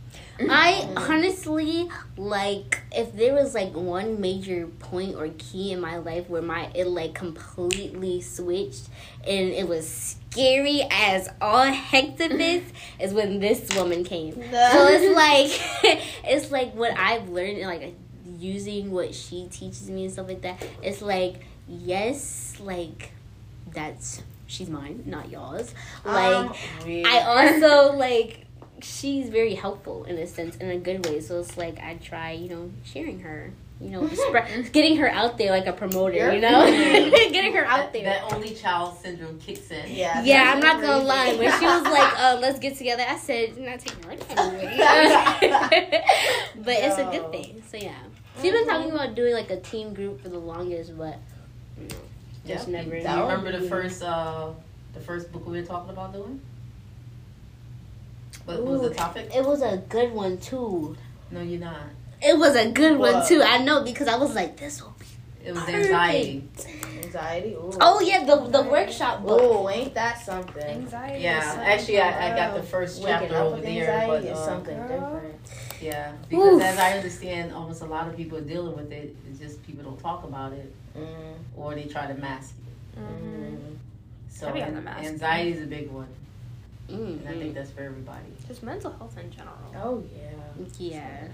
I 0.50 0.88
honestly 0.96 1.90
like 2.16 2.80
if 2.92 3.14
there 3.14 3.34
was 3.34 3.54
like 3.54 3.74
one 3.74 4.20
major 4.20 4.66
point 4.66 5.16
or 5.16 5.28
key 5.36 5.72
in 5.72 5.80
my 5.80 5.98
life 5.98 6.30
where 6.30 6.40
my 6.40 6.70
it 6.74 6.86
like 6.86 7.14
completely 7.14 8.22
switched 8.22 8.88
and 9.26 9.50
it 9.50 9.68
was 9.68 10.16
scary 10.30 10.82
as 10.90 11.28
all 11.42 11.66
heck 11.66 12.16
to 12.16 12.28
this 12.36 12.64
is 12.98 13.12
when 13.12 13.38
this 13.38 13.68
woman 13.76 14.02
came. 14.02 14.34
So 14.34 14.40
it's 14.88 15.14
like 15.94 16.00
it's 16.24 16.50
like 16.50 16.74
what 16.74 16.98
I've 16.98 17.28
learned 17.28 17.58
and 17.58 17.66
like 17.66 17.94
using 18.38 18.90
what 18.90 19.14
she 19.14 19.46
teaches 19.50 19.90
me 19.90 20.04
and 20.04 20.12
stuff 20.12 20.28
like 20.28 20.42
that. 20.42 20.64
It's 20.82 21.02
like 21.02 21.44
yes, 21.68 22.56
like 22.60 23.12
that's 23.74 24.22
she's 24.46 24.70
mine, 24.70 25.02
not 25.06 25.30
yours. 25.30 25.74
Like 26.04 26.50
Um, 26.50 26.54
I 26.86 27.20
also 27.20 27.96
like 27.96 28.46
she's 28.82 29.28
very 29.28 29.54
helpful 29.54 30.04
in 30.04 30.16
a 30.18 30.26
sense, 30.26 30.56
in 30.56 30.70
a 30.70 30.78
good 30.78 31.04
way. 31.06 31.20
So 31.20 31.38
it's 31.40 31.56
like 31.56 31.78
I 31.80 31.94
try, 32.02 32.32
you 32.32 32.48
know, 32.48 32.70
sharing 32.84 33.20
her, 33.20 33.50
you 33.80 33.90
know, 33.90 34.06
spre- 34.28 34.70
getting 34.72 34.96
her 34.98 35.08
out 35.08 35.38
there 35.38 35.50
like 35.50 35.66
a 35.66 35.72
promoter, 35.72 36.32
you 36.34 36.40
know, 36.40 36.64
getting 37.32 37.54
her 37.54 37.64
out 37.64 37.92
there. 37.92 38.04
that 38.04 38.32
only 38.32 38.54
child 38.54 38.98
syndrome 38.98 39.38
kicks 39.40 39.70
in. 39.70 39.90
Yeah. 39.90 40.22
yeah, 40.22 40.52
I'm 40.54 40.60
not 40.60 40.80
gonna 40.80 41.04
lie. 41.04 41.34
When 41.34 41.50
she 41.58 41.64
was 41.66 41.82
like, 41.84 42.12
uh, 42.20 42.38
"Let's 42.40 42.58
get 42.58 42.76
together," 42.76 43.04
I 43.08 43.16
said, 43.16 43.56
"You're 43.56 43.70
not 43.70 43.80
taking 43.80 44.02
her 44.04 44.10
anyway." 44.12 44.76
but 46.56 46.74
it's 46.74 46.98
a 46.98 47.04
good 47.10 47.30
thing. 47.32 47.62
So 47.70 47.76
yeah, 47.76 47.94
she's 48.40 48.52
been 48.52 48.66
talking 48.66 48.90
about 48.92 49.14
doing 49.14 49.32
like 49.34 49.50
a 49.50 49.60
team 49.60 49.94
group 49.94 50.22
for 50.22 50.28
the 50.28 50.38
longest, 50.38 50.96
but 50.96 51.18
you 51.80 51.88
know, 51.88 51.96
just 52.46 52.68
Yeah. 52.68 52.82
never. 52.82 52.90
Do 53.00 53.08
you 53.08 53.22
remember 53.22 53.52
the 53.58 53.68
first 53.68 54.02
uh 54.02 54.50
the 54.94 55.00
first 55.00 55.32
book 55.32 55.46
we 55.46 55.60
were 55.60 55.66
talking 55.66 55.90
about 55.90 56.12
doing? 56.12 56.40
What 58.44 58.64
was 58.64 58.82
the 58.82 58.90
topic? 58.94 59.30
It 59.34 59.44
was 59.44 59.62
a 59.62 59.76
good 59.88 60.12
one 60.12 60.38
too. 60.38 60.96
No, 61.30 61.40
you're 61.40 61.60
not. 61.60 61.80
It 62.20 62.38
was 62.38 62.54
a 62.56 62.70
good 62.70 62.98
one 62.98 63.26
too. 63.26 63.42
I 63.42 63.58
know 63.58 63.82
because 63.82 64.08
I 64.08 64.16
was 64.16 64.34
like, 64.34 64.56
"This 64.56 64.82
will 64.82 64.94
be." 64.98 65.06
It 65.44 65.52
was 65.52 65.62
Perfect. 65.64 65.84
anxiety. 65.86 66.48
Anxiety. 67.02 67.54
Ooh. 67.54 67.72
Oh 67.80 68.00
yeah, 68.00 68.24
the 68.24 68.36
the 68.48 68.62
workshop 68.62 69.22
book. 69.24 69.40
Oh, 69.42 69.68
ain't 69.68 69.94
that 69.94 70.20
something? 70.24 70.62
Anxiety. 70.62 71.22
Yeah, 71.24 71.40
something 71.50 71.68
actually, 71.68 72.00
I, 72.00 72.32
I 72.32 72.36
got 72.36 72.54
the 72.54 72.62
first 72.62 73.02
chapter 73.02 73.34
up 73.34 73.46
over 73.52 73.60
there, 73.60 73.80
anxiety 73.90 74.06
but 74.06 74.24
is 74.24 74.38
uh, 74.38 74.44
something 74.46 74.76
Girl. 74.76 74.88
different. 75.14 75.34
yeah, 75.80 76.12
because 76.28 76.54
Oof. 76.54 76.62
as 76.62 76.78
I 76.78 76.92
understand, 76.92 77.52
almost 77.52 77.82
a 77.82 77.86
lot 77.86 78.06
of 78.06 78.16
people 78.16 78.38
are 78.38 78.42
dealing 78.42 78.76
with 78.76 78.92
it. 78.92 79.16
It's 79.28 79.40
just 79.40 79.62
people 79.66 79.82
don't 79.82 79.98
talk 79.98 80.22
about 80.24 80.52
it, 80.52 80.72
Mm, 80.96 81.34
or 81.56 81.74
they 81.74 81.84
try 81.84 82.06
to 82.06 82.14
mask 82.14 82.54
it. 82.96 83.00
Mm. 83.00 83.76
So 84.28 84.46
Heavy 84.46 84.62
on 84.62 84.74
the 84.74 84.80
mask. 84.80 85.08
anxiety 85.08 85.52
is 85.52 85.62
a 85.62 85.66
big 85.66 85.90
one, 85.90 86.08
Mm-hmm. 86.88 87.26
and 87.26 87.28
I 87.28 87.32
think 87.40 87.54
that's 87.54 87.70
for 87.70 87.82
everybody. 87.82 88.26
Just 88.46 88.62
mental 88.62 88.92
health 88.92 89.16
in 89.18 89.30
general. 89.30 89.56
Oh 89.76 90.04
yeah. 90.14 90.30
Yeah. 90.78 91.24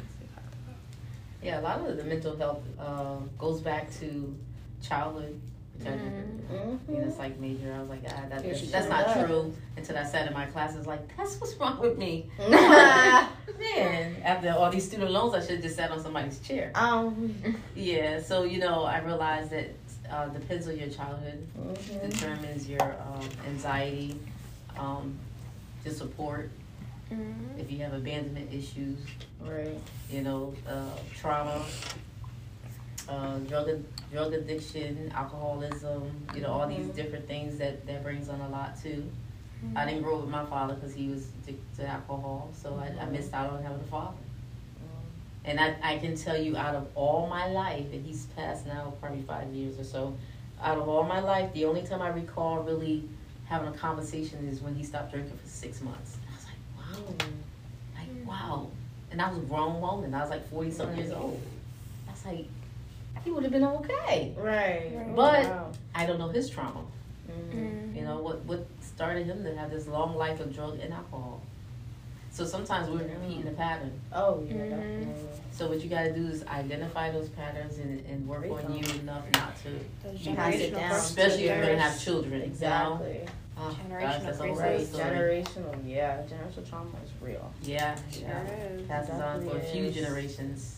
Yeah, 1.42 1.60
a 1.60 1.62
lot 1.62 1.80
of 1.88 1.96
the 1.96 2.04
mental 2.04 2.36
health 2.36 2.62
uh, 2.78 3.16
goes 3.38 3.60
back 3.60 3.92
to 4.00 4.36
childhood, 4.82 5.40
which 5.78 5.86
I 5.86 5.90
never, 5.90 6.24
Mm-hmm. 6.48 6.94
you 6.94 7.00
know, 7.00 7.06
it's 7.08 7.18
like 7.18 7.38
major. 7.38 7.72
I 7.76 7.78
was 7.80 7.88
like, 7.90 8.00
ah, 8.08 8.22
that, 8.30 8.42
that's, 8.42 8.70
that's 8.70 8.88
not 8.88 9.06
does. 9.06 9.26
true. 9.26 9.54
Until 9.76 9.98
I 9.98 10.04
sat 10.04 10.26
in 10.26 10.32
my 10.32 10.46
classes, 10.46 10.86
like, 10.86 11.14
that's 11.16 11.38
what's 11.40 11.54
wrong 11.56 11.78
with 11.78 11.98
me. 11.98 12.26
Man, 12.40 14.16
after 14.24 14.50
all 14.52 14.70
these 14.70 14.86
student 14.86 15.10
loans, 15.10 15.34
I 15.34 15.40
should 15.40 15.50
have 15.56 15.62
just 15.62 15.76
sat 15.76 15.90
on 15.90 16.00
somebody's 16.02 16.38
chair. 16.40 16.72
um 16.74 17.34
Yeah, 17.76 18.20
so 18.20 18.44
you 18.44 18.58
know, 18.60 18.84
I 18.84 18.98
realized 19.00 19.50
that 19.50 19.70
uh, 20.10 20.26
depends 20.28 20.66
on 20.68 20.76
your 20.78 20.88
childhood, 20.88 21.46
mhm. 21.56 22.10
determines 22.10 22.68
your 22.68 22.82
um, 22.82 23.28
anxiety, 23.46 24.18
um, 24.78 25.16
your 25.84 25.94
support. 25.94 26.50
Mm-hmm. 27.12 27.58
If 27.58 27.70
you 27.70 27.78
have 27.78 27.94
abandonment 27.94 28.52
issues, 28.52 28.98
Right. 29.40 29.78
you 30.10 30.22
know, 30.22 30.54
uh, 30.68 30.90
trauma, 31.16 31.64
uh, 33.08 33.38
drug 33.38 33.70
drug 34.12 34.32
addiction, 34.34 35.10
alcoholism, 35.14 36.10
you 36.34 36.40
know, 36.40 36.52
all 36.52 36.66
these 36.68 36.86
Mhm. 36.86 36.94
different 36.94 37.26
things 37.26 37.58
that 37.58 37.86
that 37.86 38.02
brings 38.02 38.28
on 38.28 38.40
a 38.40 38.48
lot 38.48 38.80
too. 38.80 39.10
I 39.74 39.84
didn't 39.86 40.02
grow 40.02 40.16
up 40.16 40.20
with 40.22 40.30
my 40.30 40.44
father 40.46 40.74
because 40.74 40.94
he 40.94 41.08
was 41.08 41.26
addicted 41.42 41.76
to 41.78 41.86
alcohol, 41.88 42.48
so 42.52 42.76
I, 42.76 43.02
I 43.02 43.06
missed 43.06 43.34
out 43.34 43.50
on 43.52 43.60
having 43.62 43.80
a 43.80 43.84
father. 43.84 44.16
And 45.44 45.58
I, 45.58 45.74
I 45.82 45.98
can 45.98 46.14
tell 46.14 46.36
you 46.36 46.56
out 46.56 46.74
of 46.76 46.86
all 46.94 47.26
my 47.26 47.48
life, 47.48 47.86
and 47.92 48.04
he's 48.04 48.26
passed 48.36 48.66
now 48.66 48.92
probably 49.00 49.22
five 49.22 49.52
years 49.52 49.78
or 49.78 49.84
so, 49.84 50.14
out 50.62 50.78
of 50.78 50.88
all 50.88 51.02
my 51.02 51.20
life, 51.20 51.52
the 51.54 51.64
only 51.64 51.82
time 51.82 52.02
I 52.02 52.08
recall 52.08 52.58
really 52.62 53.08
having 53.48 53.68
a 53.68 53.72
conversation 53.72 54.46
is 54.48 54.60
when 54.60 54.74
he 54.74 54.84
stopped 54.84 55.12
drinking 55.12 55.36
for 55.36 55.48
six 55.48 55.80
months. 55.80 56.16
And 56.16 56.24
I 56.30 56.36
was 56.36 56.46
like, 56.46 57.18
wow. 57.18 57.26
Like, 57.96 58.28
wow. 58.28 58.70
And 59.10 59.22
I 59.22 59.28
was 59.30 59.38
a 59.38 59.42
grown 59.46 59.80
woman. 59.80 60.14
I 60.14 60.20
was 60.20 60.30
like 60.30 60.48
40 60.50 60.70
something 60.70 60.98
years 60.98 61.12
old. 61.12 61.40
I 62.06 62.10
was 62.12 62.24
like, 62.26 62.46
he 63.24 63.30
would 63.30 63.42
have 63.42 63.52
been 63.52 63.64
okay. 63.64 64.34
Right. 64.36 64.92
Right. 64.94 65.16
But- 65.16 65.44
Wow. 65.44 65.72
I 65.94 66.06
don't 66.06 66.18
know 66.18 66.28
his 66.28 66.48
trauma. 66.50 66.82
Mm. 67.52 67.96
You 67.96 68.02
know, 68.02 68.18
what, 68.20 68.40
what 68.44 68.66
started 68.80 69.26
him 69.26 69.42
to 69.44 69.56
have 69.56 69.70
this 69.70 69.86
long 69.88 70.16
life 70.16 70.38
of 70.40 70.54
drug 70.54 70.78
and 70.80 70.92
alcohol. 70.92 71.40
So 72.30 72.44
sometimes 72.44 72.88
we're 72.88 72.98
repeating 72.98 73.44
the 73.44 73.50
pattern. 73.52 73.92
Oh 74.12 74.44
yeah. 74.48 74.54
Mhm. 74.54 74.70
Definitely. 74.70 75.14
So 75.50 75.68
what 75.68 75.80
you 75.82 75.90
gotta 75.90 76.12
do 76.12 76.26
is 76.28 76.44
identify 76.46 77.10
those 77.10 77.28
patterns 77.30 77.78
and, 77.78 78.04
and 78.06 78.26
work 78.28 78.40
Great 78.42 78.52
on 78.52 78.72
you 78.76 78.84
enough 79.00 79.24
not 79.34 79.56
to, 79.62 79.70
Those 80.04 80.36
Pass 80.36 80.54
it 80.54 80.70
down. 80.74 80.92
especially 80.92 81.44
if 81.48 81.56
you're 81.56 81.66
gonna 81.66 81.78
have 81.78 82.00
children. 82.00 82.42
Exactly. 82.42 83.20
Oh, 83.60 83.76
Generational 83.88 84.00
gosh, 84.00 84.22
that's 84.22 84.38
Right. 84.38 84.80
Generational. 84.80 85.74
Yeah. 85.84 86.22
Generational 86.22 86.68
trauma 86.70 86.90
is 87.04 87.10
real. 87.20 87.50
Yeah, 87.62 87.96
Sure 88.12 88.28
yeah. 88.28 88.44
is. 88.44 88.86
Passes 88.86 89.20
on 89.20 89.48
for 89.48 89.56
a 89.56 89.60
few 89.62 89.84
is. 89.86 89.94
generations. 89.96 90.76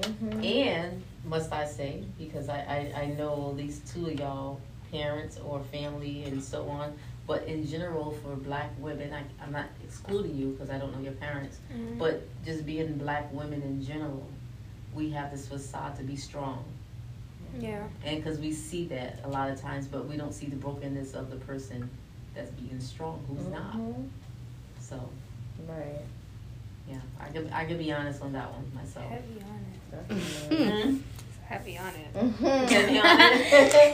Mm-hmm. 0.00 0.42
And 0.42 1.02
must 1.26 1.52
I 1.52 1.66
say, 1.66 2.02
because 2.18 2.48
I, 2.48 2.90
I, 2.96 3.00
I 3.02 3.06
know 3.18 3.48
at 3.50 3.56
least 3.58 3.86
two 3.92 4.06
of 4.06 4.18
y'all 4.18 4.60
parents 4.90 5.38
or 5.44 5.60
family 5.64 6.24
and 6.24 6.42
so 6.42 6.66
on, 6.70 6.94
but 7.26 7.44
in 7.44 7.66
general 7.66 8.10
for 8.22 8.34
black 8.36 8.70
women, 8.78 9.12
I, 9.12 9.22
I'm 9.42 9.52
not 9.52 9.66
excluding 9.84 10.36
you 10.36 10.48
because 10.48 10.70
I 10.70 10.78
don't 10.78 10.94
know 10.94 11.02
your 11.02 11.12
parents, 11.14 11.58
Mm-hmm. 11.72 11.98
but 11.98 12.22
just 12.44 12.66
being 12.66 12.94
black 12.98 13.32
women 13.32 13.62
in 13.62 13.84
general, 13.84 14.26
we 14.94 15.10
have 15.10 15.30
this 15.30 15.46
facade 15.48 15.96
to 15.96 16.02
be 16.02 16.16
strong. 16.16 16.64
Yeah. 17.58 17.84
And 18.04 18.16
because 18.22 18.38
we 18.38 18.52
see 18.52 18.86
that 18.86 19.20
a 19.24 19.28
lot 19.28 19.50
of 19.50 19.60
times, 19.60 19.86
but 19.86 20.06
we 20.08 20.16
don't 20.16 20.32
see 20.32 20.46
the 20.46 20.56
brokenness 20.56 21.14
of 21.14 21.30
the 21.30 21.36
person 21.36 21.88
that's 22.34 22.50
being 22.50 22.80
strong, 22.80 23.24
who's 23.28 23.46
not. 23.48 23.74
Mhm. 23.76 24.08
So, 24.80 25.08
Right. 25.68 26.00
yeah, 26.88 26.96
I 27.20 27.28
could, 27.28 27.50
I 27.52 27.64
could 27.66 27.78
be 27.78 27.92
honest 27.92 28.20
on 28.22 28.32
that 28.32 28.50
one 28.50 28.70
myself. 28.74 29.08
Heavy 29.10 29.40
on 29.42 30.08
it. 30.08 30.08
Definitely. 30.48 31.00
Heavy 31.52 31.76
on 31.76 31.88
it. 31.88 32.14
Mhm. 32.14 32.68
Can 32.68 32.88
be 32.88 32.98
honest. 32.98 33.50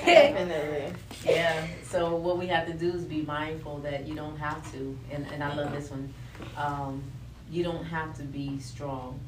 Definitely. 0.06 0.92
Yeah, 1.24 1.66
so 1.82 2.14
what 2.14 2.38
we 2.38 2.46
have 2.46 2.66
to 2.68 2.72
do 2.72 2.92
is 2.92 3.02
be 3.04 3.22
mindful 3.22 3.78
that 3.78 4.06
you 4.06 4.14
don't 4.14 4.36
have 4.38 4.70
to, 4.72 4.96
and, 5.10 5.26
and 5.32 5.42
I 5.42 5.52
love 5.56 5.72
this 5.72 5.90
one, 5.90 6.14
um, 6.56 7.02
you 7.50 7.64
don't 7.64 7.84
have 7.84 8.16
to 8.18 8.22
be 8.22 8.60
strong, 8.60 9.18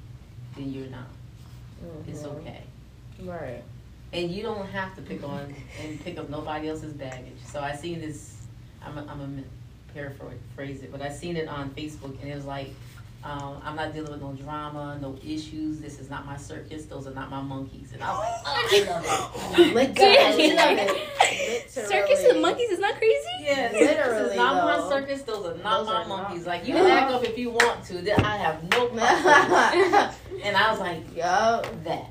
then 0.57 0.73
you're 0.73 0.87
not. 0.87 1.09
It's 2.07 2.23
Mhm. 2.23 2.37
okay. 2.39 2.63
Right. 3.25 3.65
And 4.13 4.31
you 4.31 4.43
don't 4.45 4.67
have 4.69 4.95
to 4.95 5.03
pick 5.03 5.25
on 5.25 5.53
and 5.83 6.01
pick 6.05 6.17
up 6.17 6.31
nobody 6.31 6.69
else's 6.69 6.93
baggage. 6.93 7.39
So 7.45 7.61
I 7.61 7.75
seen 7.75 8.01
this, 8.01 8.37
I'm 8.85 8.97
a, 8.97 9.05
I'm 9.07 9.21
a 9.21 9.93
paraphrase 9.93 10.83
it, 10.85 10.93
but 10.93 11.03
I 11.03 11.11
seen 11.11 11.37
it 11.37 11.49
on 11.49 11.71
Facebook 11.71 12.21
and 12.23 12.31
it 12.31 12.37
was 12.37 12.45
like, 12.45 12.71
um, 13.23 13.61
I'm 13.63 13.77
not 13.77 13.93
dealing 13.93 14.11
with 14.13 14.21
no 14.23 14.33
drama, 14.33 14.99
no 15.01 15.17
issues. 15.25 15.79
This 15.81 16.01
is 16.01 16.09
not 16.09 16.25
my 16.25 16.37
circus. 16.39 16.87
Those 16.87 17.07
are 17.07 17.13
not 17.15 17.29
my 17.31 17.41
monkeys. 17.43 17.93
And 17.93 18.03
I 18.03 18.11
was 18.13 18.19
like, 18.21 18.31
oh, 18.47 18.53
I 18.73 18.91
love 18.91 19.59
it. 19.59 19.75
Like, 19.75 19.95
Dude. 19.95 20.05
I 20.05 20.31
love 20.31 20.89
it. 20.93 21.71
Circus 21.71 21.91
Literally. 21.91 22.31
and 22.31 22.41
monkeys 22.43 22.71
is 22.71 22.79
not 22.79 22.95
crazy. 22.97 23.17
Yeah, 23.43 23.69
this 23.69 23.81
Literally, 23.91 24.31
is 24.31 24.37
not 24.37 24.65
my 24.83 24.89
circus. 24.89 25.23
Those 25.23 25.47
are 25.47 25.59
not 25.63 25.79
Those 25.81 25.87
my 25.89 25.93
are 26.03 26.09
not- 26.09 26.09
monkeys. 26.09 26.47
Like 26.47 26.67
you 26.67 26.75
can 26.75 26.87
act 26.91 27.11
up 27.13 27.23
if 27.25 27.37
you 27.39 27.51
want 27.51 27.85
to. 27.85 27.95
Then 28.01 28.21
I 28.25 28.37
have 28.39 28.63
no 28.71 28.87
problem. 28.89 29.01
and 30.43 30.57
I 30.57 30.71
was 30.71 30.81
like, 30.81 31.15
Yup. 31.17 31.67
that. 31.85 32.07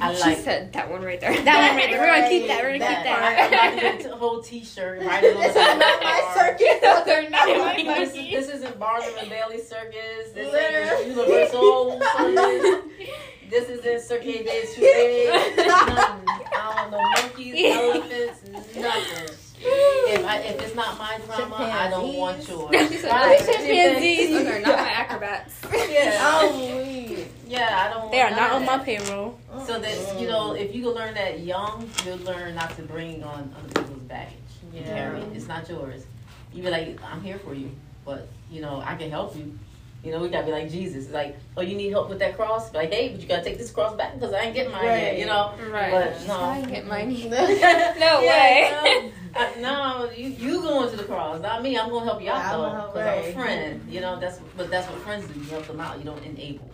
I 0.00 0.14
she 0.14 0.20
like 0.22 0.38
said 0.38 0.72
that 0.72 0.90
one 0.90 1.02
right 1.02 1.20
there. 1.20 1.32
That 1.44 1.68
one 1.68 1.76
right 1.76 1.90
there. 1.90 2.00
We're 2.00 2.06
gonna 2.14 2.28
keep 2.28 2.46
that. 2.48 2.62
We're 2.62 2.72
gonna 2.72 2.78
that. 2.80 2.96
keep 2.96 3.04
that. 3.04 3.22
I, 3.22 3.42
I'm 3.44 3.74
about 3.74 3.98
to 3.98 4.02
get 4.04 4.12
a 4.12 4.16
whole 4.16 4.42
T-shirt. 4.42 5.02
Write 5.02 5.24
it 5.24 5.36
This 5.36 5.48
is 5.50 5.54
not 5.54 5.78
my 5.78 6.00
my 6.02 6.20
car. 6.22 6.34
circus. 6.34 6.80
Those 6.82 7.08
are 7.14 7.30
not 7.30 7.48
my 7.48 7.56
Like, 7.58 7.76
this, 7.86 8.10
is, 8.10 8.14
monkeys. 8.16 8.46
this 8.46 8.54
isn't 8.56 8.78
Barnum 8.78 9.10
and 9.20 9.28
Bailey 9.30 9.60
Circus. 9.60 10.30
This 10.34 10.52
Literally. 10.52 11.06
isn't 11.10 11.52
UniverSoul 11.52 12.02
Circus. 12.16 13.10
This 13.50 13.68
isn't 13.68 14.00
Cirque 14.00 14.22
du 14.22 14.66
Soleil. 14.66 15.32
Nothing. 15.66 16.28
I 16.56 16.74
don't 16.76 16.90
know 16.90 17.00
monkeys, 17.22 17.74
elephants, 17.76 18.76
nothing. 18.76 19.36
If 19.66 20.24
I, 20.26 20.38
if 20.40 20.60
it's 20.60 20.74
not 20.74 20.98
my 20.98 21.18
drama, 21.24 21.56
I 21.56 21.88
don't 21.88 22.14
want 22.14 22.46
yours. 22.48 22.70
She 22.90 22.96
said, 22.98 23.10
Right. 23.10 23.38
"Those 23.38 23.56
chimpanzees." 23.56 24.30
Those 24.30 24.46
are 24.46 24.60
not 24.60 24.76
my 24.78 24.90
acrobats. 24.90 25.54
Yeah. 25.72 26.18
Oh, 26.20 26.58
weird. 26.58 27.13
Yeah, 27.46 27.86
I 27.86 27.92
don't. 27.92 28.10
They 28.10 28.20
are 28.20 28.30
not 28.30 28.52
on 28.52 28.62
of 28.62 28.66
my 28.66 28.78
payroll. 28.78 29.38
So 29.66 29.78
that 29.78 30.20
you 30.20 30.26
know, 30.28 30.54
if 30.54 30.74
you 30.74 30.82
can 30.82 30.92
learn 30.92 31.14
that 31.14 31.40
young, 31.40 31.88
you'll 32.04 32.18
learn 32.18 32.54
not 32.54 32.74
to 32.76 32.82
bring 32.82 33.22
on 33.22 33.54
other 33.58 33.68
people's 33.82 34.02
baggage. 34.02 34.34
You 34.72 34.80
Yeah. 34.80 34.86
carry 34.94 35.20
it. 35.20 35.28
It's 35.36 35.46
not 35.48 35.68
yours. 35.68 36.04
You 36.52 36.62
be 36.62 36.70
like, 36.70 36.98
I'm 37.04 37.20
here 37.22 37.38
for 37.38 37.54
you, 37.54 37.70
but 38.04 38.28
you 38.50 38.60
know, 38.60 38.82
I 38.84 38.94
can 38.96 39.10
help 39.10 39.36
you. 39.36 39.58
You 40.02 40.10
know, 40.12 40.20
we 40.20 40.28
gotta 40.28 40.44
be 40.44 40.52
like 40.52 40.70
Jesus. 40.70 41.10
Like, 41.10 41.34
oh, 41.56 41.62
you 41.62 41.76
need 41.76 41.90
help 41.90 42.10
with 42.10 42.18
that 42.18 42.36
cross? 42.36 42.72
Like, 42.74 42.92
hey, 42.92 43.08
but 43.10 43.20
you 43.22 43.26
gotta 43.26 43.42
take 43.42 43.56
this 43.56 43.70
cross 43.70 43.96
back 43.96 44.14
because 44.14 44.34
I 44.34 44.42
ain't 44.42 44.54
getting 44.54 44.72
mine 44.72 44.84
yet. 44.84 45.18
You 45.18 45.24
know. 45.26 45.54
Right. 45.70 45.90
But 45.90 46.26
no. 46.26 46.34
I 46.40 46.58
ain't 46.58 46.68
get 46.68 46.86
mine. 46.86 47.08
no 47.30 48.20
way. 48.20 48.68
No, 48.70 49.10
I- 49.40 49.54
no, 49.60 50.10
you 50.16 50.28
you 50.28 50.60
going 50.62 50.90
to 50.90 50.96
the 50.96 51.04
cross, 51.04 51.40
not 51.40 51.62
me. 51.62 51.76
I'm 51.78 51.88
gonna 51.88 52.04
help 52.04 52.22
you 52.22 52.30
out 52.30 52.36
I'm 52.44 52.52
though, 52.52 52.64
gonna 52.66 52.78
help, 52.80 52.94
because 52.94 53.24
I'm 53.24 53.30
a 53.30 53.32
friend. 53.32 53.86
You 53.88 54.00
know, 54.02 54.20
that's 54.20 54.38
but 54.56 54.70
that's 54.70 54.88
what 54.90 54.98
friends 55.00 55.26
do. 55.26 55.40
You 55.40 55.46
help 55.46 55.66
them 55.66 55.80
out. 55.80 55.98
You 55.98 56.04
don't 56.04 56.22
enable. 56.22 56.70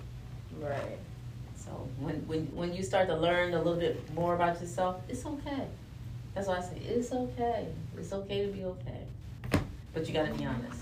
Right. 0.59 0.99
So 1.57 1.71
when 1.99 2.17
when 2.27 2.47
when 2.55 2.73
you 2.75 2.83
start 2.83 3.09
to 3.09 3.17
learn 3.17 3.55
a 3.55 3.59
little 3.59 3.79
bit 3.79 4.13
more 4.15 4.35
about 4.35 4.61
yourself, 4.61 5.01
it's 5.09 5.25
okay. 5.27 5.67
That's 6.35 6.49
why 6.49 6.59
I 6.59 6.61
say 6.63 6.77
it's 6.79 7.13
okay. 7.13 7.69
It's 7.97 8.13
okay 8.13 8.47
to 8.47 8.53
be 8.53 8.65
okay, 8.65 9.03
but 9.93 10.07
you 10.07 10.15
got 10.15 10.27
to 10.27 10.35
be 10.35 10.45
honest. 10.45 10.81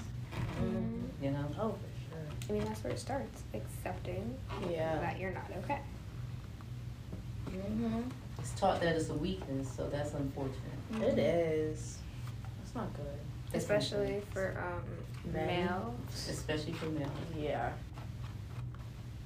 Mhm. 0.61 1.03
You 1.23 1.31
know. 1.33 1.45
Oh, 1.59 1.71
for 1.73 2.15
sure. 2.15 2.27
I 2.49 2.53
mean, 2.53 2.65
that's 2.65 2.83
where 2.85 2.93
it 2.93 2.99
starts. 2.99 3.43
Accepting. 3.55 4.37
Yeah. 4.71 4.99
that 5.01 5.19
you're 5.19 5.33
not 5.33 5.51
okay. 5.65 5.81
Mm-hmm. 7.51 8.03
It's 8.39 8.53
taught 8.53 8.81
that 8.81 8.95
it's 8.97 9.09
a 9.11 9.15
weakness, 9.15 9.69
so 9.77 9.89
that's 9.89 10.13
unfortunate. 10.15 11.03
It 11.03 11.19
is. 11.19 11.99
That's 12.59 12.75
not 12.75 12.95
good. 12.95 13.07
That's 13.53 13.65
Especially 13.65 14.21
for 14.33 14.55
um, 14.63 15.33
Men. 15.33 15.47
males. 15.67 16.29
especially 16.31 16.73
for 16.75 16.87
males. 16.87 17.11
Yeah. 17.37 17.71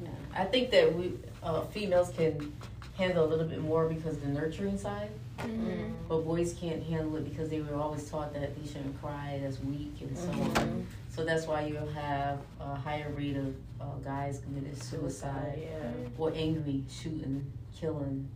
Yeah. 0.03 0.11
I 0.35 0.45
think 0.45 0.71
that 0.71 0.95
we 0.95 1.12
uh, 1.43 1.62
females 1.67 2.11
can 2.17 2.53
handle 2.97 3.25
a 3.25 3.29
little 3.29 3.47
bit 3.47 3.61
more 3.61 3.88
because 3.88 4.17
of 4.17 4.23
the 4.23 4.29
nurturing 4.29 4.79
side, 4.79 5.11
Mm-hmm. 5.38 5.93
but 6.09 6.19
boys 6.25 6.53
can't 6.61 6.83
handle 6.85 7.17
it 7.17 7.25
because 7.25 7.49
they 7.49 7.61
were 7.61 7.75
always 7.75 8.09
taught 8.09 8.33
that 8.35 8.55
they 8.55 8.67
shouldn't 8.71 9.01
cry, 9.01 9.41
that's 9.43 9.59
weak, 9.61 9.95
and 10.03 10.17
so 10.17 10.29
on. 10.29 10.51
Mhm. 10.55 10.85
So 11.09 11.25
that's 11.25 11.47
why 11.47 11.62
you'll 11.67 11.88
have 11.91 12.38
a 12.61 12.75
higher 12.77 13.11
rate 13.17 13.37
of 13.37 13.55
uh, 13.81 13.85
guys 14.05 14.41
committed 14.45 14.81
suicide 14.81 15.59
Yeah. 15.62 15.91
or 16.19 16.33
angry, 16.37 16.85
shooting, 16.88 17.51
killing, 17.75 18.29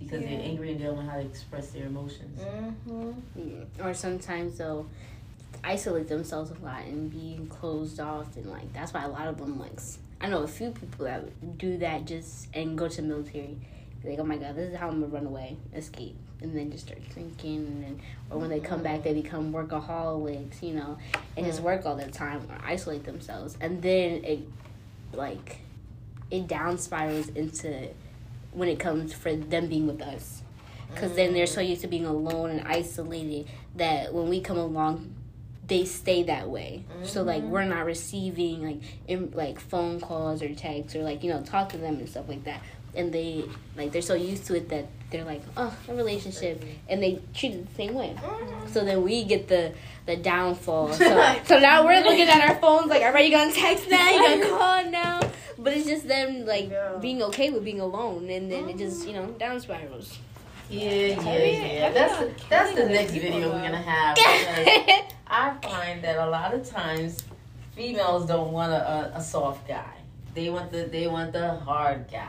because 0.00 0.20
they're 0.22 0.40
angry 0.42 0.72
and 0.72 0.80
they 0.80 0.84
don't 0.84 0.96
know 1.04 1.10
how 1.10 1.16
to 1.16 1.22
express 1.24 1.70
their 1.70 1.86
emotions. 1.86 2.40
Mm-hmm. 2.40 3.82
Or 3.86 3.94
sometimes 3.94 4.58
they'll 4.58 4.86
isolate 5.64 6.08
themselves 6.08 6.50
a 6.50 6.64
lot 6.64 6.82
and 6.84 7.10
be 7.10 7.40
closed 7.48 8.00
off 8.00 8.36
and 8.36 8.46
like 8.50 8.72
that's 8.72 8.92
why 8.94 9.04
a 9.04 9.08
lot 9.08 9.28
of 9.28 9.36
them 9.38 9.58
like 9.58 9.72
s- 9.76 9.98
I 10.20 10.28
know 10.28 10.42
a 10.42 10.48
few 10.48 10.70
people 10.70 11.06
that 11.06 11.58
do 11.58 11.78
that 11.78 12.04
just 12.04 12.48
and 12.52 12.76
go 12.76 12.88
to 12.88 12.96
the 12.96 13.02
military. 13.02 13.56
Like, 14.02 14.18
oh 14.18 14.24
my 14.24 14.36
god, 14.36 14.56
this 14.56 14.70
is 14.72 14.76
how 14.78 14.88
I'm 14.88 15.00
gonna 15.00 15.12
run 15.12 15.26
away, 15.26 15.58
escape, 15.74 16.16
and 16.40 16.56
then 16.56 16.70
just 16.70 16.86
start 16.86 17.00
drinking, 17.12 17.66
and 17.66 17.84
then, 17.84 18.00
or 18.30 18.38
when 18.38 18.48
they 18.48 18.60
come 18.60 18.82
back, 18.82 19.02
they 19.02 19.12
become 19.12 19.52
workaholics, 19.52 20.62
you 20.62 20.72
know, 20.72 20.96
and 21.36 21.44
just 21.44 21.60
work 21.60 21.84
all 21.84 21.96
the 21.96 22.10
time 22.10 22.40
or 22.48 22.56
isolate 22.64 23.04
themselves, 23.04 23.58
and 23.60 23.82
then 23.82 24.24
it, 24.24 24.40
like, 25.12 25.58
it 26.30 26.48
down 26.48 26.78
spirals 26.78 27.28
into 27.28 27.88
when 28.52 28.70
it 28.70 28.78
comes 28.78 29.12
for 29.12 29.36
them 29.36 29.66
being 29.66 29.86
with 29.86 30.00
us, 30.00 30.42
because 30.94 31.14
then 31.14 31.34
they're 31.34 31.46
so 31.46 31.60
mm. 31.60 31.68
used 31.68 31.82
to 31.82 31.86
being 31.86 32.06
alone 32.06 32.48
and 32.48 32.66
isolated 32.66 33.46
that 33.76 34.14
when 34.14 34.30
we 34.30 34.40
come 34.40 34.56
along, 34.56 35.14
they 35.70 35.84
stay 35.84 36.24
that 36.24 36.48
way. 36.48 36.84
So 37.04 37.22
like 37.22 37.44
we're 37.44 37.60
mm-hmm. 37.60 37.70
not 37.70 37.86
receiving 37.86 38.62
like 38.62 38.82
in, 39.06 39.30
like 39.30 39.60
phone 39.60 40.00
calls 40.00 40.42
or 40.42 40.52
texts 40.52 40.96
or 40.96 41.02
like 41.04 41.22
you 41.22 41.32
know 41.32 41.42
talk 41.42 41.70
to 41.70 41.78
them 41.78 41.94
and 41.94 42.08
stuff 42.08 42.28
like 42.28 42.44
that. 42.44 42.60
And 42.94 43.12
they 43.12 43.44
like 43.76 43.92
they're 43.92 44.02
so 44.02 44.14
used 44.14 44.46
to 44.46 44.56
it 44.56 44.68
that 44.70 44.86
they're 45.10 45.24
like 45.24 45.42
oh 45.56 45.72
a 45.88 45.94
relationship 45.94 46.64
and 46.88 47.00
they 47.00 47.22
treat 47.32 47.52
it 47.52 47.68
the 47.68 47.74
same 47.76 47.94
way. 47.94 48.16
Mm-hmm. 48.16 48.68
So 48.72 48.84
then 48.84 49.04
we 49.04 49.22
get 49.24 49.46
the 49.46 49.72
the 50.06 50.16
downfall. 50.16 50.92
So, 51.00 51.36
so 51.44 51.58
now 51.60 51.86
we're 51.86 52.02
looking 52.02 52.28
at 52.28 52.50
our 52.50 52.56
phones 52.56 52.88
like 52.88 53.02
are 53.02 53.20
you 53.20 53.30
gonna 53.30 53.52
text 53.52 53.88
now? 53.88 54.10
You 54.10 54.40
gonna 54.40 54.50
call 54.58 54.90
now? 54.90 55.20
But 55.56 55.74
it's 55.74 55.86
just 55.86 56.08
them 56.08 56.46
like 56.46 56.68
Yeah. 56.68 56.98
being 57.00 57.22
okay 57.30 57.50
with 57.50 57.64
being 57.64 57.80
alone 57.80 58.28
and 58.28 58.50
then 58.50 58.68
it 58.68 58.76
just 58.76 59.06
you 59.06 59.12
know 59.12 59.26
down 59.38 59.60
spirals. 59.60 60.18
Yeah, 60.70 60.90
yeah, 60.90 61.72
yeah. 61.72 61.90
That's 61.90 62.16
feel 62.16 62.30
that's 62.48 62.74
the 62.74 62.86
next 62.88 63.12
video 63.12 63.50
we're 63.52 63.60
gonna 63.62 63.76
have. 63.82 64.16
I 65.26 65.54
find 65.62 66.02
that 66.02 66.16
a 66.18 66.26
lot 66.30 66.54
of 66.54 66.68
times 66.68 67.24
females 67.74 68.26
don't 68.26 68.52
want 68.52 68.72
a, 68.72 69.12
a, 69.14 69.18
a 69.18 69.22
soft 69.22 69.66
guy. 69.66 69.94
They 70.34 70.48
want 70.50 70.70
the 70.70 70.84
they 70.84 71.06
want 71.08 71.32
the 71.32 71.54
hard 71.56 72.06
guy. 72.10 72.28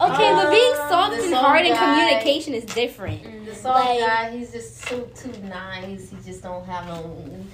Okay, 0.00 0.32
but 0.32 0.50
being 0.50 0.72
Um, 0.74 0.88
soft 0.88 1.16
the 1.16 1.22
and 1.22 1.30
soft 1.32 1.44
hard 1.46 1.66
in 1.66 1.76
communication 1.76 2.54
is 2.54 2.64
different. 2.64 3.46
The 3.46 3.54
soft 3.54 3.84
Like- 3.84 3.98
guy, 4.00 4.30
he's 4.36 4.52
just 4.52 4.78
so 4.78 5.00
too 5.14 5.32
nice. 5.42 6.10
He 6.10 6.16
just 6.24 6.42
don't 6.42 6.64
have 6.66 6.86
no 6.86 7.02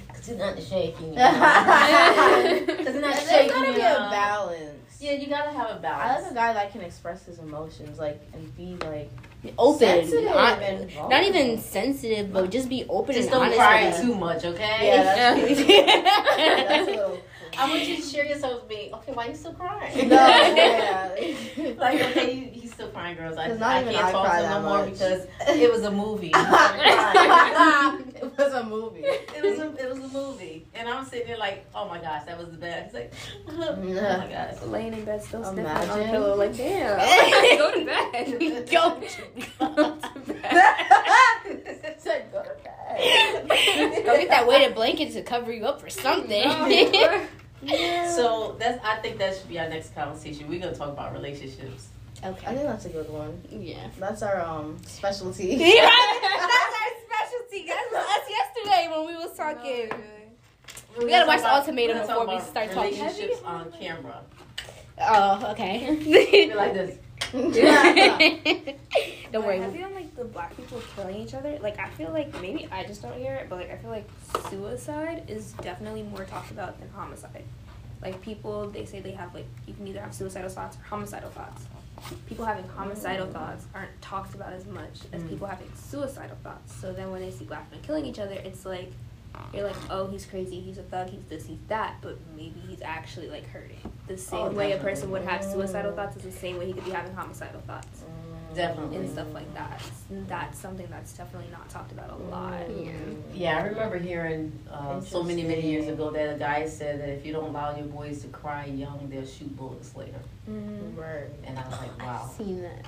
because 0.08 0.26
he's 0.26 0.36
not 0.36 0.62
shaking. 0.62 1.08
You 1.14 1.14
There's 1.16 2.66
Because 2.66 2.94
he's 2.94 3.02
not 3.02 3.16
shaking. 3.18 3.48
gotta 3.54 3.68
you 3.68 3.74
be 3.74 3.80
know. 3.80 3.96
a 4.06 4.10
balance. 4.10 4.98
Yeah, 5.00 5.12
you 5.12 5.26
gotta 5.28 5.50
have 5.52 5.70
a 5.76 5.80
balance. 5.80 6.18
I 6.18 6.20
like 6.22 6.30
a 6.32 6.34
guy 6.34 6.52
that 6.52 6.72
can 6.72 6.80
express 6.82 7.24
his 7.24 7.38
emotions, 7.38 7.98
like, 7.98 8.20
and 8.34 8.54
be 8.56 8.76
like 8.86 9.10
Open, 9.56 9.78
sensitive 9.78 10.24
not, 10.24 10.58
not 11.08 11.22
even 11.22 11.58
sensitive, 11.60 12.32
but 12.32 12.50
just 12.50 12.68
be 12.68 12.84
open 12.88 13.14
Just 13.14 13.26
and 13.28 13.32
don't 13.32 13.42
honest 13.44 13.58
cry 13.58 13.90
too 14.00 14.14
much, 14.14 14.44
okay? 14.44 14.88
Yeah, 14.88 15.02
that's, 15.04 15.48
that's 15.48 16.88
a 16.88 16.90
us. 16.90 16.96
little. 16.96 17.20
I 17.56 17.68
want 17.68 17.88
you 17.88 17.96
to 17.96 18.02
share 18.02 18.24
yourself 18.24 18.62
with 18.62 18.68
me. 18.70 18.90
Okay, 18.94 19.12
why 19.12 19.26
are 19.26 19.30
you 19.30 19.34
still 19.36 19.52
crying? 19.54 20.08
No, 20.08 20.14
yeah. 20.16 21.14
like, 21.78 22.00
okay, 22.08 22.32
you, 22.34 22.48
he's 22.52 22.72
still 22.72 22.88
crying, 22.88 23.16
girls. 23.16 23.36
I, 23.36 23.48
'Cause 23.48 23.58
not 23.58 23.76
I 23.76 23.80
even 23.82 23.94
can't 23.94 24.06
I 24.06 24.12
talk 24.12 24.26
cry 24.26 24.40
to 24.40 24.46
him 24.46 24.50
no 24.52 24.60
that 24.62 24.68
more 24.68 24.86
because 24.86 25.26
it 25.48 25.70
was 25.72 25.82
a 25.82 25.90
movie. 25.90 26.32
It 28.38 28.44
was 28.44 28.52
was 28.52 28.62
a 28.62 28.66
movie. 28.66 29.00
It 29.00 29.42
was 29.42 29.58
a 29.58 29.74
it 29.76 29.88
was 29.88 29.98
a 29.98 30.08
movie, 30.08 30.66
and 30.74 30.88
I'm 30.88 31.04
sitting 31.04 31.26
there 31.26 31.38
like, 31.38 31.66
oh 31.74 31.88
my 31.88 32.00
gosh, 32.00 32.24
that 32.24 32.38
was 32.38 32.50
the 32.50 32.56
best. 32.56 32.86
He's 32.86 32.94
like, 32.94 33.12
oh 33.48 33.76
my 33.76 34.28
gosh. 34.30 34.62
Laying 34.62 34.94
in 34.94 35.04
bed 35.04 35.22
still 35.22 35.42
sniffing 35.44 35.66
on 35.66 35.88
the 35.88 35.94
Imagine. 35.94 36.10
pillow 36.10 36.36
like, 36.36 36.56
damn. 36.56 36.98
Go 37.58 37.74
to 37.74 37.84
bed. 37.84 38.70
Go. 38.70 39.02
Said 41.98 42.30
go 42.32 42.42
to 42.42 42.54
bed. 42.62 44.04
Go 44.04 44.16
get 44.16 44.28
that 44.28 44.46
weighted 44.46 44.74
blanket 44.74 45.12
to 45.14 45.22
cover 45.22 45.52
you 45.52 45.66
up 45.66 45.80
for 45.80 45.90
something. 45.90 46.42
So 48.14 48.56
that's 48.58 48.84
I 48.84 48.96
think 49.02 49.18
that 49.18 49.36
should 49.36 49.48
be 49.48 49.58
our 49.58 49.68
next 49.68 49.94
conversation. 49.94 50.48
We're 50.48 50.60
gonna 50.60 50.76
talk 50.76 50.90
about 50.90 51.12
relationships. 51.12 51.88
Okay. 52.24 52.46
I 52.46 52.54
think 52.54 52.66
that's 52.66 52.84
a 52.84 52.88
good 52.88 53.08
one. 53.10 53.40
Yeah. 53.50 53.88
That's 53.98 54.22
our 54.22 54.40
um 54.40 54.76
specialty. 54.86 55.56
That's 55.56 55.74
our 55.74 56.90
specialty. 57.06 57.66
That's 57.66 57.94
us 57.94 58.30
yesterday 58.30 58.87
when 59.02 59.14
we 59.14 59.20
was 59.20 59.36
talking. 59.36 59.90
We're 60.96 61.04
We 61.04 61.10
gotta 61.10 61.26
watch 61.26 61.40
The 61.40 61.54
Ultimatum 61.54 61.98
before 61.98 62.26
we 62.26 62.34
about 62.34 62.46
start 62.46 62.72
talking. 62.72 62.98
Relationships 62.98 63.42
on 63.44 63.72
camera. 63.72 64.22
Oh, 65.00 65.50
okay. 65.52 65.96
Be 65.96 66.52
like 66.56 66.74
this. 66.74 66.98
Don't 69.32 69.44
worry. 69.44 69.58
Have 69.58 69.76
you 69.76 69.84
on 69.84 69.94
like 69.94 70.14
the 70.16 70.24
black 70.24 70.56
people 70.56 70.80
killing 70.96 71.16
each 71.16 71.34
other? 71.34 71.58
Like 71.60 71.78
I 71.78 71.88
feel 71.90 72.10
like 72.10 72.32
maybe 72.40 72.66
I 72.72 72.84
just 72.84 73.02
don't 73.02 73.18
hear 73.18 73.34
it, 73.34 73.50
but 73.50 73.56
like 73.56 73.70
I 73.70 73.76
feel 73.76 73.90
like 73.90 74.08
suicide 74.48 75.24
is 75.28 75.52
definitely 75.60 76.02
more 76.04 76.24
talked 76.24 76.50
about 76.50 76.80
than 76.80 76.88
homicide. 76.90 77.44
Like 78.00 78.22
people, 78.22 78.68
they 78.70 78.86
say 78.86 79.00
they 79.00 79.10
have 79.10 79.34
like 79.34 79.46
you 79.66 79.74
can 79.74 79.86
either 79.86 80.00
have 80.00 80.14
suicidal 80.14 80.48
thoughts 80.48 80.78
or 80.78 80.80
homicidal 80.84 81.30
thoughts. 81.30 81.66
People 82.26 82.44
having 82.44 82.66
homicidal 82.68 83.26
thoughts 83.28 83.66
aren't 83.74 84.00
talked 84.00 84.34
about 84.34 84.52
as 84.52 84.66
much 84.66 85.00
as 85.12 85.22
Mm. 85.22 85.28
people 85.28 85.46
having 85.46 85.70
suicidal 85.74 86.36
thoughts. 86.42 86.74
So 86.74 86.92
then 86.92 87.10
when 87.10 87.20
they 87.20 87.30
see 87.30 87.44
black 87.44 87.70
men 87.70 87.80
killing 87.82 88.04
each 88.06 88.18
other, 88.18 88.34
it's 88.34 88.64
like 88.64 88.92
you're 89.54 89.64
like, 89.66 89.76
oh, 89.90 90.06
he's 90.08 90.26
crazy, 90.26 90.58
he's 90.60 90.78
a 90.78 90.82
thug, 90.82 91.08
he's 91.10 91.22
this, 91.28 91.46
he's 91.46 91.58
that, 91.68 91.96
but 92.02 92.18
maybe 92.36 92.60
he's 92.68 92.82
actually 92.82 93.28
like 93.28 93.46
hurting. 93.48 93.78
The 94.08 94.16
same 94.18 94.38
Oh, 94.40 94.50
way 94.50 94.72
a 94.72 94.78
person 94.78 95.10
would 95.12 95.22
have 95.22 95.44
suicidal 95.44 95.92
thoughts 95.92 96.16
is 96.16 96.22
the 96.22 96.32
same 96.32 96.58
way 96.58 96.66
he 96.66 96.72
could 96.72 96.84
be 96.84 96.90
having 96.90 97.14
homicidal 97.14 97.60
thoughts 97.60 98.02
Definitely. 98.54 98.96
and 98.96 99.10
stuff 99.10 99.32
like 99.34 99.52
that. 99.54 99.80
That's 100.26 100.58
something 100.58 100.88
that's 100.90 101.12
definitely 101.12 101.50
not 101.52 101.68
talked 101.68 101.92
about 101.92 102.10
a 102.10 102.16
lot. 102.16 102.68
Yeah. 103.38 103.58
Yeah, 103.58 103.64
I 103.64 103.66
remember 103.68 103.98
hearing 103.98 104.52
uh, 104.70 105.00
so 105.00 105.22
many 105.22 105.42
many 105.42 105.70
years 105.70 105.86
ago 105.88 106.10
that 106.10 106.34
a 106.34 106.38
guy 106.38 106.66
said 106.66 107.00
that 107.00 107.08
if 107.08 107.24
you 107.24 107.32
don't 107.32 107.44
allow 107.50 107.76
your 107.76 107.86
boys 107.86 108.22
to 108.22 108.28
cry 108.28 108.66
young, 108.66 109.08
they'll 109.08 109.26
shoot 109.26 109.54
bullets 109.56 109.94
later. 109.94 110.20
Mm-hmm. 110.50 110.98
Right. 110.98 111.30
And 111.44 111.58
I 111.58 111.68
was 111.68 111.78
like, 111.78 111.98
wow, 112.00 112.28
I've 112.28 112.36
seen 112.36 112.62
that. 112.62 112.84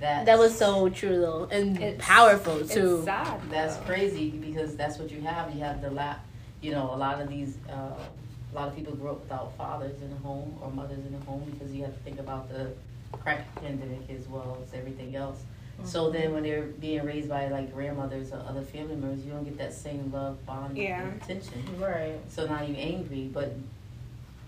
that 0.00 0.26
That 0.26 0.38
was 0.38 0.56
so 0.56 0.88
true 0.88 1.20
though, 1.20 1.48
and 1.50 1.76
It's- 1.76 2.00
powerful 2.00 2.66
too. 2.66 2.96
It's 2.96 3.04
sad. 3.04 3.40
That's 3.50 3.76
crazy 3.86 4.30
because 4.30 4.76
that's 4.76 4.98
what 4.98 5.10
you 5.10 5.20
have. 5.22 5.54
You 5.54 5.60
have 5.60 5.82
the 5.82 5.90
la 5.90 6.16
you 6.62 6.70
know, 6.70 6.94
a 6.94 6.96
lot 6.96 7.20
of 7.20 7.28
these, 7.28 7.58
uh, 7.68 7.72
a 7.72 8.54
lot 8.54 8.68
of 8.68 8.76
people 8.76 8.94
grew 8.94 9.10
up 9.10 9.20
without 9.20 9.56
fathers 9.56 10.00
in 10.00 10.10
the 10.10 10.16
home 10.18 10.56
or 10.62 10.70
mothers 10.70 11.04
in 11.04 11.12
the 11.18 11.24
home 11.26 11.42
because 11.50 11.74
you 11.74 11.82
have 11.82 11.92
to 11.92 12.00
think 12.00 12.20
about 12.20 12.48
the 12.48 12.70
crack 13.18 13.52
pandemic 13.56 14.08
as 14.10 14.28
well 14.28 14.58
as 14.64 14.72
everything 14.72 15.16
else. 15.16 15.42
So 15.84 16.10
then 16.10 16.32
when 16.32 16.42
they're 16.44 16.62
being 16.62 17.04
raised 17.04 17.28
by 17.28 17.48
like 17.48 17.72
grandmothers 17.74 18.32
or 18.32 18.38
other 18.48 18.62
family 18.62 18.94
members, 18.96 19.24
you 19.24 19.32
don't 19.32 19.44
get 19.44 19.58
that 19.58 19.72
same 19.72 20.12
love, 20.12 20.44
bond, 20.46 20.76
Yeah. 20.78 21.02
and 21.02 21.20
attention. 21.22 21.64
Right. 21.80 22.18
So 22.28 22.46
now 22.46 22.62
you're 22.62 22.76
angry, 22.78 23.30
but 23.32 23.52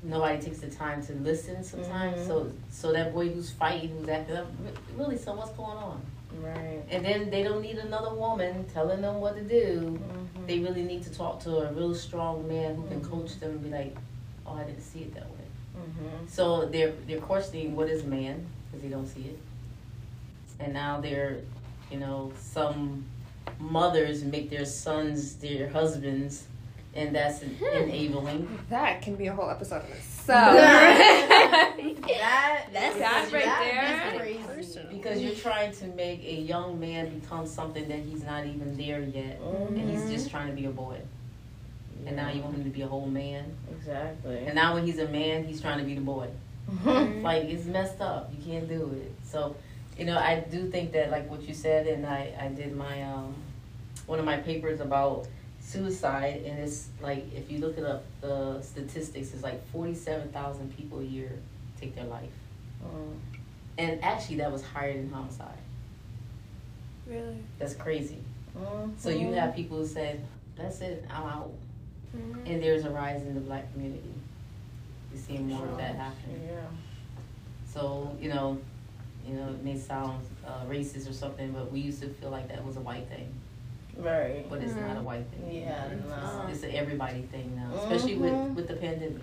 nobody 0.03 0.41
takes 0.41 0.59
the 0.61 0.71
time 0.71 1.05
to 1.07 1.13
listen 1.15 1.65
sometimes. 1.65 2.21
Mhm. 2.21 2.27
So 2.27 2.53
so 2.71 2.93
that 2.93 3.13
boy 3.13 3.29
who's 3.31 3.51
fighting, 3.51 3.91
who's 3.99 4.09
acting 4.09 4.37
up, 4.37 4.47
really, 4.97 5.17
so 5.19 5.35
what's 5.35 5.51
going 5.53 5.77
on? 5.77 6.01
Right. 6.41 6.83
And 6.91 7.05
then 7.05 7.31
they 7.31 7.43
don't 7.43 7.63
need 7.63 7.79
another 7.79 8.15
woman 8.15 8.65
telling 8.73 9.01
them 9.01 9.21
what 9.21 9.35
to 9.37 9.43
do. 9.43 9.99
Mhm. 9.99 10.47
They 10.47 10.59
really 10.61 10.83
need 10.83 11.03
to 11.05 11.11
talk 11.13 11.41
to 11.45 11.59
a 11.69 11.73
real 11.73 11.95
strong 11.95 12.47
man 12.47 12.75
who 12.77 12.87
can 12.89 13.01
Mhm. 13.01 13.11
coach 13.11 13.39
them 13.41 13.51
and 13.53 13.63
be 13.65 13.71
like, 13.71 13.97
"Oh, 14.47 14.53
I 14.55 14.65
didn't 14.65 14.83
see 14.83 15.01
it 15.01 15.15
that 15.15 15.27
way." 15.31 15.47
Mhm. 15.77 16.29
So 16.29 16.67
they're 16.67 16.93
they're 17.07 17.21
questioning 17.21 17.75
what 17.75 17.89
is 17.89 18.05
man 18.05 18.47
because 18.67 18.83
they 18.83 18.89
don't 18.91 19.07
see 19.07 19.23
it, 19.23 19.39
and 20.61 20.73
now 20.73 21.01
they're, 21.01 21.39
you 21.91 21.99
know, 21.99 22.33
some 22.39 23.05
mothers 23.59 24.23
make 24.25 24.51
their 24.51 24.65
sons 24.65 25.35
their 25.37 25.69
husbands, 25.69 26.45
and 26.95 27.15
that's 27.15 27.43
en- 27.43 27.57
enabling. 27.83 28.59
That 28.71 29.03
can 29.03 29.17
be 29.17 29.27
a 29.27 29.33
whole 29.35 29.51
episode 29.51 29.85
in 29.87 29.93
itself. 29.93 30.55
That 32.07 32.67
That's- 32.73 32.99
That 32.99 33.33
right 33.33 33.45
that 33.45 33.61
there. 33.61 34.55
is 34.59 34.77
crazy. 34.77 34.81
Because 34.91 35.21
you're 35.23 35.35
trying 35.35 35.73
to 35.73 35.87
make 35.89 36.25
a 36.25 36.35
young 36.35 36.79
man 36.81 37.19
become 37.19 37.47
something 37.47 37.89
that 37.89 37.99
he's 38.01 38.23
not 38.25 38.47
even 38.47 38.77
there 38.77 39.01
yet, 39.03 39.41
and 39.41 39.91
he's 39.91 40.01
Mhm. 40.03 40.11
just 40.11 40.31
trying 40.31 40.49
to 40.49 40.53
be 40.55 40.65
a 40.67 40.71
boy. 40.71 40.99
And 42.07 42.17
now 42.17 42.31
you 42.31 42.43
want 42.43 42.57
him 42.57 42.65
to 42.65 42.71
be 42.71 42.83
a 42.83 42.87
whole 42.87 43.07
man. 43.07 43.45
Exactly. 43.71 44.39
And 44.47 44.55
now 44.55 44.75
when 44.75 44.85
he's 44.87 44.99
a 44.99 45.09
man, 45.09 45.45
he's 45.45 45.61
trying 45.61 45.79
to 45.79 45.85
be 45.85 45.95
the 45.95 46.01
boy. 46.01 46.29
Like 47.23 47.45
it's 47.45 47.65
messed 47.67 48.01
up. 48.01 48.31
You 48.37 48.43
can't 48.45 48.69
do 48.69 48.91
it. 49.03 49.13
So, 49.25 49.57
you 49.99 50.05
know, 50.05 50.19
I 50.19 50.41
do 50.41 50.69
think 50.71 50.93
that 50.93 51.11
like 51.11 51.31
what 51.31 51.43
you 51.43 51.55
said, 51.55 51.87
and 51.87 52.07
I 52.07 52.35
I 52.41 52.49
did 52.49 52.75
my 52.77 53.03
um 53.03 53.35
one 54.07 54.19
of 54.19 54.25
my 54.25 54.37
papers 54.39 54.81
about 54.81 55.27
suicide, 55.61 56.43
and 56.45 56.59
it's 56.59 56.89
like 57.01 57.33
if 57.35 57.51
you 57.51 57.59
look 57.59 57.79
it 57.79 57.85
up, 57.85 58.05
the 58.21 58.61
statistics 58.63 59.33
is 59.35 59.43
like 59.43 59.67
forty 59.69 59.95
seven 59.95 60.29
thousand 60.31 60.77
people 60.77 61.01
a 61.01 61.05
year 61.05 61.31
take 61.81 61.95
their 61.95 62.05
life, 62.05 62.31
and 63.79 64.03
actually 64.05 64.37
that 64.37 64.51
was 64.53 64.63
higher 64.65 64.93
than 64.97 65.11
homicide. 65.11 65.59
really? 67.07 67.39
That's 67.59 67.75
crazy. 67.75 68.19
Mhm. 68.57 68.93
So 68.99 69.11
you 69.11 69.33
have 69.35 69.55
people 69.55 69.79
who 69.79 69.87
said, 69.87 70.25
"That's 70.57 70.81
it, 70.81 71.05
I'm 71.11 71.25
out," 71.25 71.53
and 72.47 72.63
there's 72.63 72.85
a 72.85 72.91
rise 72.91 73.23
in 73.23 73.35
the 73.35 73.41
black 73.41 73.71
community. 73.73 74.15
You're 75.13 75.21
seeing 75.23 75.49
more 75.49 75.67
of 75.67 75.77
that 75.77 75.95
happening. 75.97 76.41
Yeah. 76.47 76.67
So 77.67 78.17
you 78.21 78.29
know, 78.29 78.59
you 79.27 79.35
know, 79.35 79.49
it 79.49 79.63
may 79.63 79.79
sound 79.79 80.21
uh, 80.47 80.65
racist 80.69 81.09
or 81.09 81.13
something, 81.13 81.53
but 81.53 81.71
we 81.73 81.81
used 81.81 82.01
to 82.03 82.09
feel 82.09 82.31
like 82.31 82.49
that 82.49 82.65
was 82.65 82.77
a 82.77 82.81
white 82.81 83.09
thing, 83.09 83.33
Right. 83.97 84.45
but 84.51 84.63
it's 84.63 84.75
not 84.75 84.97
a 84.97 85.01
white 85.03 85.25
thing. 85.33 85.63
Yeah. 85.63 85.87
It's, 85.87 86.05
No. 86.09 86.47
it's 86.51 86.63
an 86.63 86.71
everybody 86.73 87.23
thing 87.23 87.55
now, 87.57 87.71
especially 87.79 88.17
with 88.17 88.33
Mhm. 88.33 88.55
with 88.55 88.69
the 88.69 88.75
pandemic. 88.77 89.23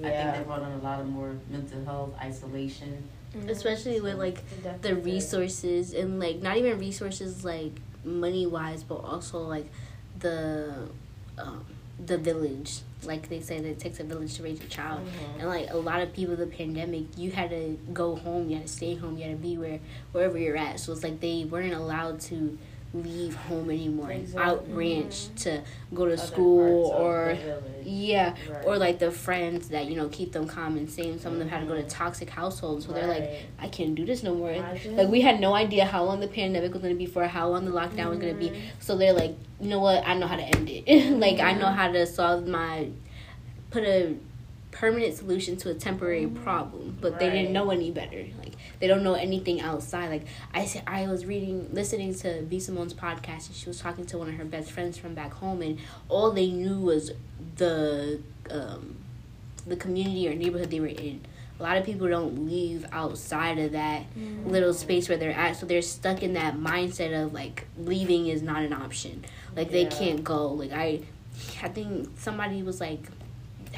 Yeah. 0.00 0.06
I 0.08 0.10
think 0.10 0.14
Yeah. 0.24 0.32
that 0.32 0.46
brought 0.46 0.62
on 0.62 0.72
a 0.72 0.78
lot 0.82 1.00
of 1.00 1.06
more 1.08 1.34
mental 1.50 1.84
health 1.84 2.14
isolation. 2.20 3.02
Especially 3.48 4.00
with 4.00 4.16
like 4.18 4.42
the 4.82 4.94
resources 4.94 5.92
and 5.94 6.20
like 6.20 6.42
not 6.42 6.56
even 6.58 6.78
resources 6.78 7.44
like 7.44 7.72
money 8.04 8.46
wise, 8.46 8.82
but 8.84 8.96
also 8.96 9.38
like 9.40 9.66
the 10.18 10.88
um, 11.38 11.64
the 12.04 12.18
village. 12.18 12.80
Like 13.04 13.28
they 13.28 13.40
say 13.40 13.60
that 13.60 13.68
it 13.68 13.78
takes 13.78 14.00
a 14.00 14.04
village 14.04 14.34
to 14.36 14.42
raise 14.42 14.60
a 14.60 14.66
child. 14.66 15.00
Mhm. 15.00 15.40
And 15.40 15.48
like 15.48 15.70
a 15.70 15.76
lot 15.76 16.00
of 16.02 16.12
people, 16.12 16.36
the 16.36 16.46
pandemic, 16.46 17.04
you 17.16 17.30
had 17.30 17.50
to 17.50 17.76
go 17.92 18.16
home, 18.16 18.48
you 18.48 18.56
had 18.56 18.66
to 18.66 18.72
stay 18.72 18.94
home, 18.94 19.16
you 19.16 19.24
had 19.24 19.32
to 19.32 19.42
be 19.42 19.56
where 19.58 19.80
wherever 20.12 20.38
you're 20.38 20.56
at. 20.56 20.80
So 20.80 20.92
it's 20.92 21.02
like 21.02 21.20
they 21.20 21.44
weren't 21.44 21.74
allowed 21.74 22.20
to 22.22 22.58
leave 22.94 23.34
home 23.34 23.70
anymore 23.70 24.10
and 24.10 24.22
out 24.36 24.64
Exactly. 24.64 24.74
ranch 24.74 25.14
mm-hmm. 25.14 25.34
to 25.36 25.62
go 25.94 26.04
to 26.04 26.12
Other 26.12 26.22
school 26.22 26.88
or 26.88 27.36
yeah, 27.84 28.34
Right. 28.50 28.64
or 28.66 28.76
like 28.76 28.98
the 28.98 29.10
friends 29.10 29.68
that 29.70 29.86
you 29.86 29.96
know 29.96 30.08
keep 30.08 30.32
them 30.32 30.46
calm 30.46 30.76
and 30.76 30.90
sane. 30.90 31.18
Some 31.18 31.32
of 31.32 31.38
them 31.38 31.48
had 31.48 31.60
to 31.60 31.66
go 31.66 31.74
to 31.74 31.80
mm-hmm. 31.80 31.88
toxic 31.88 32.28
households, 32.28 32.86
so 32.86 32.92
they're 32.92 33.06
like, 33.06 33.46
I 33.58 33.68
can't 33.68 33.94
do 33.94 34.04
this 34.04 34.22
no 34.22 34.34
more. 34.34 34.52
Imagine. 34.52 34.96
like 34.96 35.08
we 35.08 35.22
had 35.22 35.40
no 35.40 35.54
idea 35.54 35.86
how 35.86 36.04
long 36.04 36.20
the 36.20 36.28
pandemic 36.28 36.72
was 36.72 36.82
gonna 36.82 36.94
be 36.94 37.06
for, 37.06 37.26
how 37.26 37.48
long 37.48 37.64
the 37.64 37.70
lockdown 37.70 38.10
was 38.10 38.18
gonna 38.18 38.34
be. 38.34 38.50
Mm-hmm. 38.50 38.60
So 38.80 38.96
they're 38.96 39.14
like, 39.14 39.36
you 39.60 39.68
know 39.68 39.80
what? 39.80 40.06
I 40.06 40.14
know 40.14 40.26
how 40.26 40.36
to 40.36 40.42
end 40.42 40.68
it. 40.68 41.12
like 41.18 41.40
I 41.40 41.52
know 41.52 41.68
how 41.68 41.90
to 41.90 42.06
solve 42.06 42.46
my, 42.46 42.88
put 43.70 43.84
a 43.84 44.16
permanent 44.72 45.14
solution 45.14 45.56
to 45.58 45.70
a 45.70 45.74
temporary 45.74 46.26
problem. 46.26 46.98
But 47.00 47.20
they 47.20 47.30
didn't 47.30 47.52
know 47.52 47.70
any 47.70 47.92
better. 47.92 48.26
Like 48.38 48.54
they 48.80 48.88
don't 48.88 49.04
know 49.04 49.14
anything 49.14 49.60
outside. 49.60 50.08
Like 50.10 50.26
I 50.52 50.66
said, 50.66 50.82
I 50.86 51.06
was 51.06 51.24
reading, 51.24 51.68
listening 51.72 52.14
to 52.16 52.42
B 52.42 52.58
Simone's 52.58 52.94
podcast, 52.94 53.46
and 53.46 53.54
she 53.54 53.68
was 53.68 53.78
talking 53.78 54.04
to 54.06 54.18
one 54.18 54.28
of 54.28 54.34
her 54.34 54.44
best 54.44 54.72
friends 54.72 54.98
from 54.98 55.14
back 55.14 55.32
home, 55.34 55.62
and 55.62 55.78
all 56.08 56.32
they 56.32 56.50
knew 56.50 56.80
was 56.80 57.12
the 57.56 58.20
um, 58.50 58.96
the 59.66 59.76
community 59.76 60.28
or 60.28 60.34
neighborhood 60.34 60.70
they 60.70 60.80
were 60.80 60.86
in. 60.86 61.20
A 61.60 61.62
lot 61.62 61.76
of 61.76 61.84
people 61.84 62.08
don't 62.08 62.48
leave 62.48 62.84
outside 62.90 63.58
of 63.58 63.72
that 63.72 64.04
little 64.44 64.74
space 64.74 65.08
where 65.08 65.16
they're 65.16 65.30
at, 65.30 65.56
so 65.56 65.66
they're 65.66 65.82
stuck 65.82 66.22
in 66.22 66.32
that 66.32 66.56
mindset 66.56 67.24
of 67.24 67.32
like 67.32 67.66
leaving 67.78 68.26
is 68.26 68.42
not 68.42 68.62
an 68.62 68.72
option. 68.72 69.24
Like 69.54 69.70
they 69.70 69.84
can't 69.84 70.24
go. 70.24 70.48
Like 70.48 70.72
I, 70.72 71.02
I 71.62 71.68
think 71.68 72.08
somebody 72.18 72.64
was 72.64 72.80
like 72.80 73.02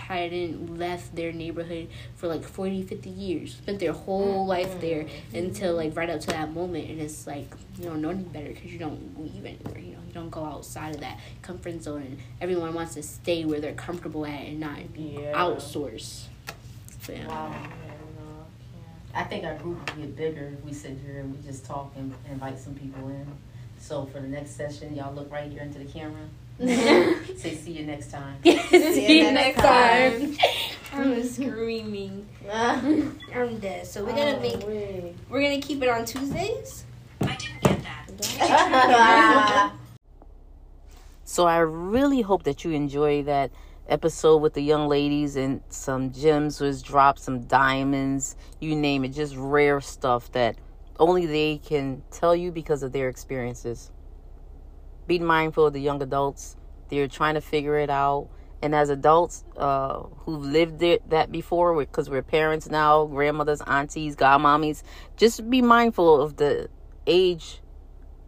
hadn't 0.07 0.78
left 0.78 1.14
their 1.14 1.32
neighborhood 1.32 1.88
for 2.16 2.28
like 2.28 2.44
40 2.44 2.82
50 2.82 3.11
years 3.11 3.55
spent 3.57 3.78
their 3.78 3.92
whole 3.92 4.44
mm. 4.44 4.48
life 4.48 4.80
there 4.80 5.05
mm. 5.05 5.34
until 5.34 5.74
like 5.74 5.96
right 5.96 6.11
up 6.11 6.20
to 6.20 6.26
that 6.28 6.52
moment 6.52 6.90
and 6.90 7.00
it's 7.00 7.26
like 7.26 7.52
you 7.78 7.84
don't 7.84 8.00
know 8.00 8.11
any 8.11 8.22
better 8.22 8.48
because 8.48 8.72
you 8.72 8.78
don't 8.78 9.18
leave 9.18 9.44
anywhere 9.44 9.78
you 9.78 9.92
know 9.92 10.02
you 10.07 10.12
don't 10.12 10.30
go 10.30 10.44
outside 10.44 10.94
of 10.94 11.00
that 11.00 11.18
comfort 11.42 11.82
zone 11.82 12.02
and 12.02 12.18
everyone 12.40 12.74
wants 12.74 12.94
to 12.94 13.02
stay 13.02 13.44
where 13.44 13.61
they're 13.61 13.72
comfortable 13.72 14.24
at 14.26 14.46
and 14.46 14.61
not 14.61 14.78
Yeah. 14.94 15.32
outsource 15.32 16.24
so, 17.05 17.12
yeah. 17.12 17.28
Wow. 17.28 17.55
I 19.14 19.24
think 19.24 19.44
our 19.44 19.57
group 19.57 19.78
would 19.90 20.00
get 20.00 20.16
bigger 20.16 20.55
if 20.59 20.64
we 20.64 20.72
sit 20.72 20.96
here 21.07 21.20
and 21.20 21.36
we 21.36 21.46
just 21.46 21.66
talk 21.66 21.92
and 21.96 22.14
invite 22.30 22.59
some 22.59 22.74
people 22.74 23.09
in. 23.09 23.26
So 23.78 24.07
for 24.07 24.20
the 24.20 24.26
next 24.26 24.52
session, 24.52 24.96
y'all 24.96 25.14
look 25.14 25.30
right 25.30 25.50
here 25.50 25.62
into 25.62 25.78
the 25.78 25.84
camera. 25.84 26.26
Say 26.61 27.57
see 27.57 27.72
you 27.72 27.84
next 27.86 28.11
time. 28.12 28.36
See 28.44 29.18
you 29.18 29.32
next 29.32 29.61
time. 29.61 30.36
I'm 30.92 31.24
screaming. 31.28 32.26
I'm 32.52 33.59
dead. 33.59 33.86
So 33.86 34.05
we're 34.05 34.11
gonna 34.12 34.36
Oh, 34.36 34.40
make. 34.40 34.64
wait. 34.66 35.14
We're 35.28 35.42
gonna 35.42 35.61
keep 35.61 35.82
it 35.82 35.88
on 35.88 36.05
Tuesdays. 36.05 36.84
I 37.20 37.36
didn't 37.36 37.61
get 37.62 37.82
that. 38.38 39.72
so 41.24 41.46
I 41.46 41.59
really 41.59 42.20
hope 42.22 42.44
that 42.44 42.64
you 42.64 42.70
enjoy 42.70 43.22
that 43.24 43.50
episode 43.88 44.36
with 44.38 44.55
the 44.55 44.62
young 44.62 44.88
ladies 44.88 45.36
and 45.36 45.61
some 45.68 46.12
gems 46.12 46.61
was 46.61 46.82
dropped, 46.82 47.18
some 47.18 47.42
diamonds, 47.46 48.36
you 48.61 48.76
name 48.76 49.05
it, 49.05 49.09
just 49.09 49.34
rare 49.36 49.80
stuff 49.80 50.30
that 50.32 50.57
only 51.00 51.26
they 51.26 51.59
can 51.59 52.02
tell 52.12 52.34
you 52.36 52.52
because 52.52 52.82
of 52.82 52.92
their 52.92 53.09
experiences. 53.09 53.90
Be 55.07 55.18
mindful 55.18 55.66
of 55.66 55.72
the 55.72 55.80
young 55.80 56.02
adults. 56.02 56.57
They're 56.88 57.09
trying 57.09 57.34
to 57.34 57.40
figure 57.40 57.78
it 57.78 57.90
out. 57.90 58.28
And 58.62 58.74
as 58.74 58.88
adults 58.88 59.44
uh, 59.57 60.05
who've 60.20 60.42
lived 60.42 60.82
it, 60.82 61.11
that 61.11 61.30
before, 61.30 61.78
because 61.78 62.09
we're 62.09 62.22
parents 62.22 62.68
now, 62.68 63.05
grandmothers, 63.05 63.61
aunties, 63.66 64.16
godmommies, 64.16 64.82
just 65.16 65.48
be 65.50 65.61
mindful 65.61 66.22
of 66.22 66.36
the 66.36 66.70
age 67.07 67.61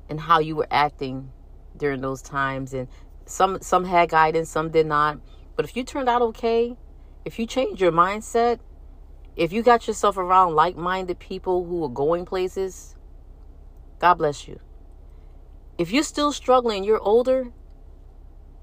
and 0.09 0.21
how 0.21 0.39
you 0.39 0.57
were 0.57 0.69
acting 0.71 1.31
during 1.77 2.01
those 2.01 2.23
times 2.23 2.73
and 2.73 2.89
some 3.27 3.61
some 3.61 3.85
had 3.85 4.09
guidance 4.09 4.49
some 4.49 4.71
did 4.71 4.87
not 4.87 5.19
but 5.57 5.65
if 5.65 5.77
you 5.77 5.83
turned 5.83 6.09
out 6.09 6.23
okay 6.23 6.77
if 7.25 7.39
you 7.39 7.47
change 7.47 7.81
your 7.81 7.93
mindset 7.93 8.61
if 9.35 9.53
you 9.53 9.63
got 9.63 9.87
yourself 9.87 10.17
around 10.17 10.55
like-minded 10.55 11.19
people 11.19 11.65
who 11.65 11.85
are 11.85 11.89
going 11.89 12.25
places 12.25 12.95
god 13.99 14.15
bless 14.15 14.47
you 14.47 14.59
if 15.79 15.91
you're 15.91 16.03
still 16.03 16.33
struggling 16.33 16.85
you're 16.85 17.01
older 17.01 17.53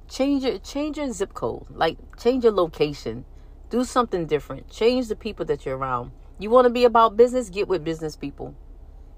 change 0.10 0.44
your 0.44 0.58
change 0.60 0.98
your 0.98 1.12
zip 1.12 1.34
code 1.34 1.66
like 1.70 1.98
change 2.18 2.44
your 2.44 2.54
location 2.54 3.26
do 3.70 3.84
something 3.84 4.26
different 4.26 4.70
change 4.70 5.08
the 5.08 5.16
people 5.16 5.46
that 5.46 5.66
you're 5.66 5.78
around 5.78 6.12
you 6.40 6.50
want 6.50 6.66
to 6.66 6.70
be 6.70 6.84
about 6.84 7.16
business 7.18 7.50
get 7.50 7.68
with 7.68 7.84
business 7.84 8.16
people 8.16 8.56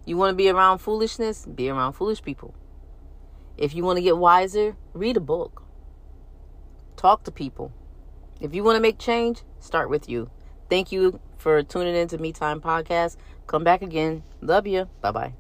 you 0.06 0.16
want 0.18 0.32
to 0.32 0.36
be 0.36 0.50
around 0.50 0.78
foolishness 0.80 1.46
be 1.46 1.70
around 1.70 1.94
foolish 1.94 2.22
people 2.22 2.54
if 3.58 3.74
you 3.74 3.84
want 3.84 3.98
to 3.98 4.04
get 4.04 4.18
wiser, 4.18 4.76
read 4.94 5.18
a 5.18 5.22
book. 5.22 5.64
Talk 6.98 7.24
to 7.24 7.32
people. 7.32 7.72
If 8.42 8.54
you 8.54 8.64
want 8.64 8.76
to 8.76 8.82
make 8.82 9.00
change, 9.00 9.44
start 9.60 9.90
with 9.90 10.10
you. 10.10 10.30
Thank 10.70 10.92
you 10.92 11.20
for 11.38 11.64
tuning 11.64 11.96
in 11.96 12.08
to 12.10 12.18
Me 12.18 12.34
Time 12.34 12.60
Podcast. 12.60 13.18
Come 13.48 13.64
back 13.64 13.82
again. 13.82 14.24
Love 14.42 14.68
you. 14.68 14.90
Bye 15.02 15.12
bye. 15.12 15.36